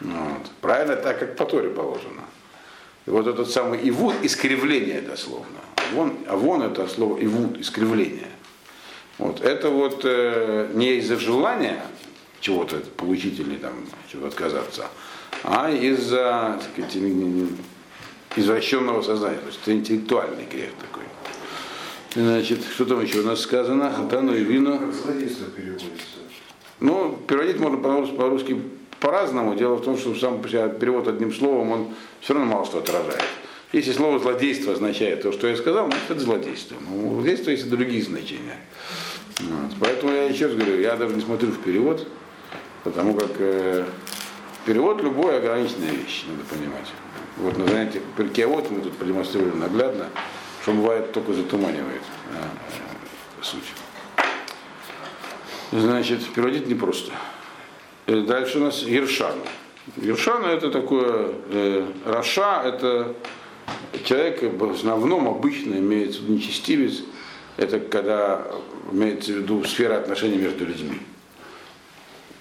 Вот. 0.00 0.50
Правильно 0.60 0.96
так, 0.96 1.18
как 1.18 1.36
по 1.36 1.44
Торе 1.44 1.70
положено. 1.70 2.24
И 3.06 3.10
вот 3.10 3.26
этот 3.26 3.50
самый 3.50 3.80
ивут, 3.88 4.14
искривление 4.22 5.00
дословно. 5.00 5.60
Вон, 5.92 6.16
а 6.26 6.36
вон 6.36 6.62
это 6.62 6.86
слово 6.86 7.18
ивут, 7.18 7.58
искривление. 7.58 8.28
Вот. 9.18 9.40
Это 9.40 9.70
вот 9.70 10.02
э, 10.04 10.70
не 10.74 10.96
из-за 10.96 11.18
желания 11.18 11.82
чего-то 12.40 12.76
получить 12.96 13.38
или 13.38 13.56
там 13.56 13.72
чего 14.10 14.26
отказаться, 14.26 14.88
а 15.44 15.70
из-за 15.70 16.60
сказать, 16.72 16.96
извращенного 18.36 19.02
сознания. 19.02 19.38
То 19.38 19.46
есть 19.46 19.60
это 19.62 19.72
интеллектуальный 19.72 20.46
грех 20.46 20.70
такой. 20.80 21.04
Значит, 22.14 22.60
что 22.74 22.84
там 22.84 23.02
еще 23.02 23.20
у 23.20 23.24
нас 23.24 23.40
сказано? 23.40 23.90
Хатану 23.90 24.34
и 24.34 24.42
вину. 24.42 24.78
Как 24.78 24.92
злодейство 24.92 25.46
переводится. 25.46 25.88
Ну, 26.80 27.18
переводить 27.26 27.58
можно 27.58 27.78
по-русски 27.78 28.60
по-разному. 29.00 29.54
Дело 29.54 29.76
в 29.76 29.82
том, 29.82 29.96
что 29.96 30.14
сам 30.14 30.42
перевод 30.42 31.08
одним 31.08 31.32
словом, 31.32 31.70
он 31.70 31.88
все 32.20 32.34
равно 32.34 32.52
мало 32.52 32.66
что 32.66 32.78
отражает. 32.78 33.22
Если 33.72 33.92
слово 33.92 34.18
злодейство 34.18 34.74
означает 34.74 35.22
то, 35.22 35.32
что 35.32 35.46
я 35.48 35.56
сказал, 35.56 35.86
значит 35.86 36.10
это 36.10 36.20
злодейство. 36.20 36.76
Но 36.80 37.08
у 37.08 37.14
злодейства 37.14 37.50
есть 37.50 37.66
и 37.66 37.70
другие 37.70 38.02
значения. 38.02 38.58
Вот. 39.40 39.72
Поэтому 39.80 40.12
я 40.12 40.24
еще 40.24 40.46
раз 40.46 40.54
говорю, 40.54 40.78
я 40.80 40.96
даже 40.96 41.14
не 41.14 41.22
смотрю 41.22 41.50
в 41.50 41.58
перевод, 41.60 42.06
потому 42.84 43.14
как 43.14 43.30
э, 43.38 43.86
перевод 44.66 45.02
любой 45.02 45.38
ограниченная 45.38 45.90
вещь, 45.90 46.24
надо 46.28 46.42
понимать. 46.44 46.86
Вот 47.38 47.56
на 47.56 47.66
занятии 47.66 48.02
перкиавод 48.16 48.70
мы 48.70 48.82
тут 48.82 48.92
продемонстрировали 48.92 49.56
наглядно, 49.56 50.08
что 50.62 50.72
бывает 50.72 51.12
только 51.12 51.32
затуманивает 51.32 52.02
э, 52.30 52.44
э, 53.40 53.42
суть. 53.42 53.62
Значит, 55.72 56.24
переводить 56.32 56.68
непросто. 56.68 57.12
Э, 58.06 58.20
дальше 58.20 58.58
у 58.58 58.62
нас 58.62 58.82
הרשענו. 58.82 59.34
הרשענו 59.96 60.46
это 60.46 60.70
такое, 60.70 61.32
э, 61.50 61.86
רשע 62.04 62.62
это 62.64 63.14
человек 64.04 64.42
в 64.42 64.70
основном 64.70 65.28
обычно 65.28 65.74
имеется 65.74 66.20
в 66.20 66.24
виду 66.24 66.34
нечестивец, 66.34 67.02
это 67.56 67.80
когда 67.80 68.46
имеется 68.92 69.32
в 69.32 69.36
виду 69.38 69.64
сфера 69.64 69.96
отношений 69.98 70.36
между 70.36 70.64
людьми. 70.64 71.00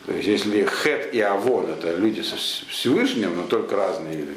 То 0.05 0.13
есть 0.13 0.27
если 0.27 0.63
חטא 0.65 1.13
и 1.13 1.21
עוון 1.21 1.69
это 1.71 1.95
люди 1.95 2.21
со 2.21 2.35
Всевышним, 2.35 3.35
но 3.35 3.43
только 3.43 3.75
разные 3.75 4.17
виды. 4.17 4.35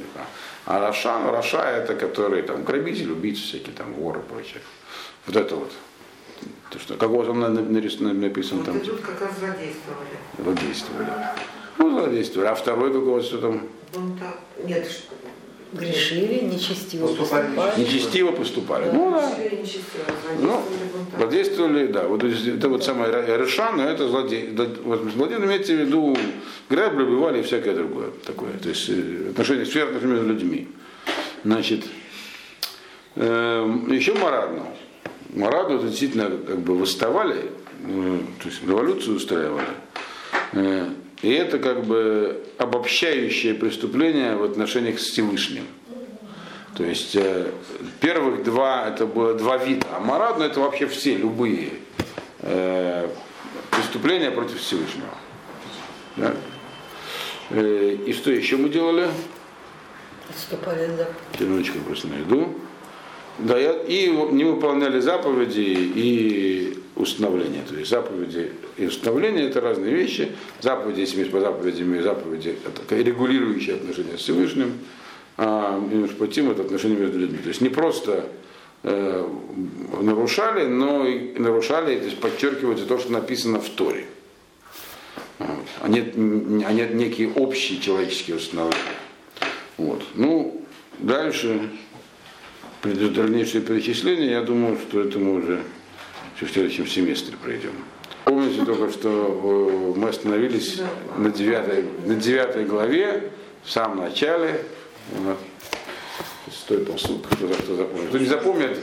А 0.66 0.80
רשע, 0.80 1.18
ну, 1.18 1.30
רשע 1.30 1.62
это 1.62 1.94
которые 1.94 2.42
там 2.42 2.64
грабитель, 2.64 3.12
убийцы 3.12 3.42
всякие, 3.42 3.74
там 3.74 3.92
воры 3.94 4.20
и 4.20 4.22
прочее. 4.22 4.62
Вот 5.26 5.36
это 5.36 5.56
вот. 5.56 5.72
То, 6.70 6.78
что, 6.78 6.94
как 6.96 7.10
вот 7.10 7.28
он 7.28 7.40
написано, 7.40 8.12
написано 8.12 8.58
Вот 8.60 8.66
там. 8.66 8.78
идут 8.78 9.00
как 9.00 9.20
раз 9.20 9.38
злодействовали. 9.38 10.08
Злодействовали. 10.38 11.08
Ну, 11.78 11.90
злодействовали. 11.90 12.48
А 12.48 12.54
второй 12.54 12.92
какого 12.92 13.22
что 13.22 13.38
там? 13.38 13.68
Бунта... 13.92 14.34
Нет. 14.64 14.88
Грешили, 15.74 16.44
нечестиво 16.44 17.06
Поступали 17.08 17.46
поступали. 17.48 17.80
Нечестиво 17.80 18.30
поступали. 18.32 18.90
Ну 18.92 19.10
да. 19.10 19.30
Нечестиво, 19.38 20.04
Ну, 20.40 20.62
злодействовали, 20.62 20.86
бунтовали. 20.92 21.18
злодействовали, 21.18 21.86
да. 21.88 22.08
Вот 22.08 22.24
это 22.24 22.68
вот 22.68 22.84
самое 22.84 23.36
Решан, 23.38 23.76
но 23.76 23.84
это 23.84 24.08
злодей. 24.08 24.54
злодей 25.14 25.38
имеется 25.38 25.72
в 25.72 25.76
виду 25.76 26.16
грабли, 26.70 27.02
убивали 27.02 27.40
и 27.40 27.42
всякое 27.42 27.74
другое 27.74 28.10
такое. 28.24 28.52
То 28.62 28.68
есть 28.68 28.88
э, 28.88 29.30
отношения, 29.30 29.62
отношений 29.62 30.12
между 30.12 30.28
людьми. 30.28 30.68
Значит, 31.44 31.84
эм, 33.16 33.92
еще 33.92 34.14
Марадну. 34.14 34.66
Мараду 35.34 35.78
действительно 35.78 36.30
как 36.30 36.60
бы 36.60 36.78
восставали, 36.78 37.50
э, 37.86 38.18
то 38.42 38.48
есть 38.48 38.62
революцию 38.62 39.16
устраивали. 39.16 39.66
Э, 40.52 40.88
И 41.24 41.32
это 41.32 41.58
как 41.58 41.84
бы 41.84 42.44
обобщающее 42.58 43.54
преступление 43.54 44.36
в 44.36 44.44
отношениях 44.44 45.00
с 45.00 45.04
Всевышним. 45.04 45.64
То 46.76 46.84
есть 46.84 47.16
э, 47.16 47.50
первых 48.00 48.44
два 48.44 48.88
это 48.88 49.06
было 49.06 49.32
два 49.32 49.56
вида, 49.56 49.86
а 49.90 50.00
марадно 50.00 50.42
это 50.42 50.60
вообще 50.60 50.86
все, 50.86 51.16
любые 51.16 51.70
э, 52.40 53.08
преступления 53.70 54.32
против 54.32 54.60
Всевышнего. 54.60 55.14
Да? 56.16 56.34
Э, 57.48 57.96
и 58.06 58.12
что 58.12 58.30
еще 58.30 58.58
мы 58.58 58.68
делали? 58.68 59.08
Отступали 60.28 60.88
за 60.88 61.08
Терночка 61.38 61.78
просто 61.78 62.08
найду. 62.08 62.54
Да, 63.38 63.58
и 63.58 64.08
не 64.08 64.44
выполняли 64.44 65.00
заповеди 65.00 65.60
и 65.94 66.83
установления. 66.96 67.62
То 67.68 67.74
есть 67.76 67.90
заповеди 67.90 68.52
и 68.76 68.86
установления 68.86 69.44
это 69.44 69.60
разные 69.60 69.94
вещи. 69.94 70.32
Заповеди, 70.60 71.00
если 71.00 71.20
есть 71.20 71.30
по 71.30 71.40
заповедям 71.40 71.94
и 71.94 72.00
заповеди, 72.00 72.56
это 72.64 72.96
регулирующие 72.96 73.76
отношения 73.76 74.16
с 74.16 74.20
Всевышним, 74.20 74.72
а 75.36 75.78
Мишпатим 75.78 76.50
это 76.50 76.62
отношения 76.62 76.96
между 76.96 77.18
людьми. 77.18 77.38
То 77.38 77.48
есть 77.48 77.60
не 77.60 77.68
просто 77.68 78.26
э, 78.84 79.28
нарушали, 80.00 80.66
но 80.66 81.06
и 81.06 81.38
нарушали, 81.38 81.98
то 81.98 82.04
есть 82.04 82.18
подчеркивается 82.18 82.86
то, 82.86 82.98
что 82.98 83.12
написано 83.12 83.60
в 83.60 83.68
Торе. 83.70 84.06
А 85.80 85.88
нет, 85.88 86.14
а 86.14 86.72
некие 86.72 87.30
общие 87.32 87.80
человеческие 87.80 88.36
установления. 88.36 88.80
Вот. 89.76 90.02
Ну, 90.14 90.64
дальше 91.00 91.70
придет 92.80 93.14
дальнейшее 93.14 93.62
перечисление, 93.62 94.30
я 94.30 94.42
думаю, 94.42 94.78
что 94.78 95.00
это 95.00 95.18
мы 95.18 95.34
уже 95.34 95.62
в 96.40 96.50
следующем 96.50 96.86
семестре 96.86 97.36
пройдем. 97.36 97.72
Помните 98.24 98.64
только, 98.64 98.90
что 98.90 99.92
э, 99.94 99.98
мы 99.98 100.08
остановились 100.08 100.80
на 101.16 101.30
девятой, 101.30 101.84
на 102.06 102.14
девятой 102.14 102.64
главе, 102.64 103.30
в 103.62 103.70
самом 103.70 103.98
начале. 103.98 104.64
Вот. 105.12 105.38
Стой 106.52 106.78
посуд, 106.78 107.26
кто, 107.26 107.46
кто 107.48 107.76
запомнит. 107.76 108.08
Кто 108.08 108.18
не 108.18 108.26
запомнит, 108.26 108.78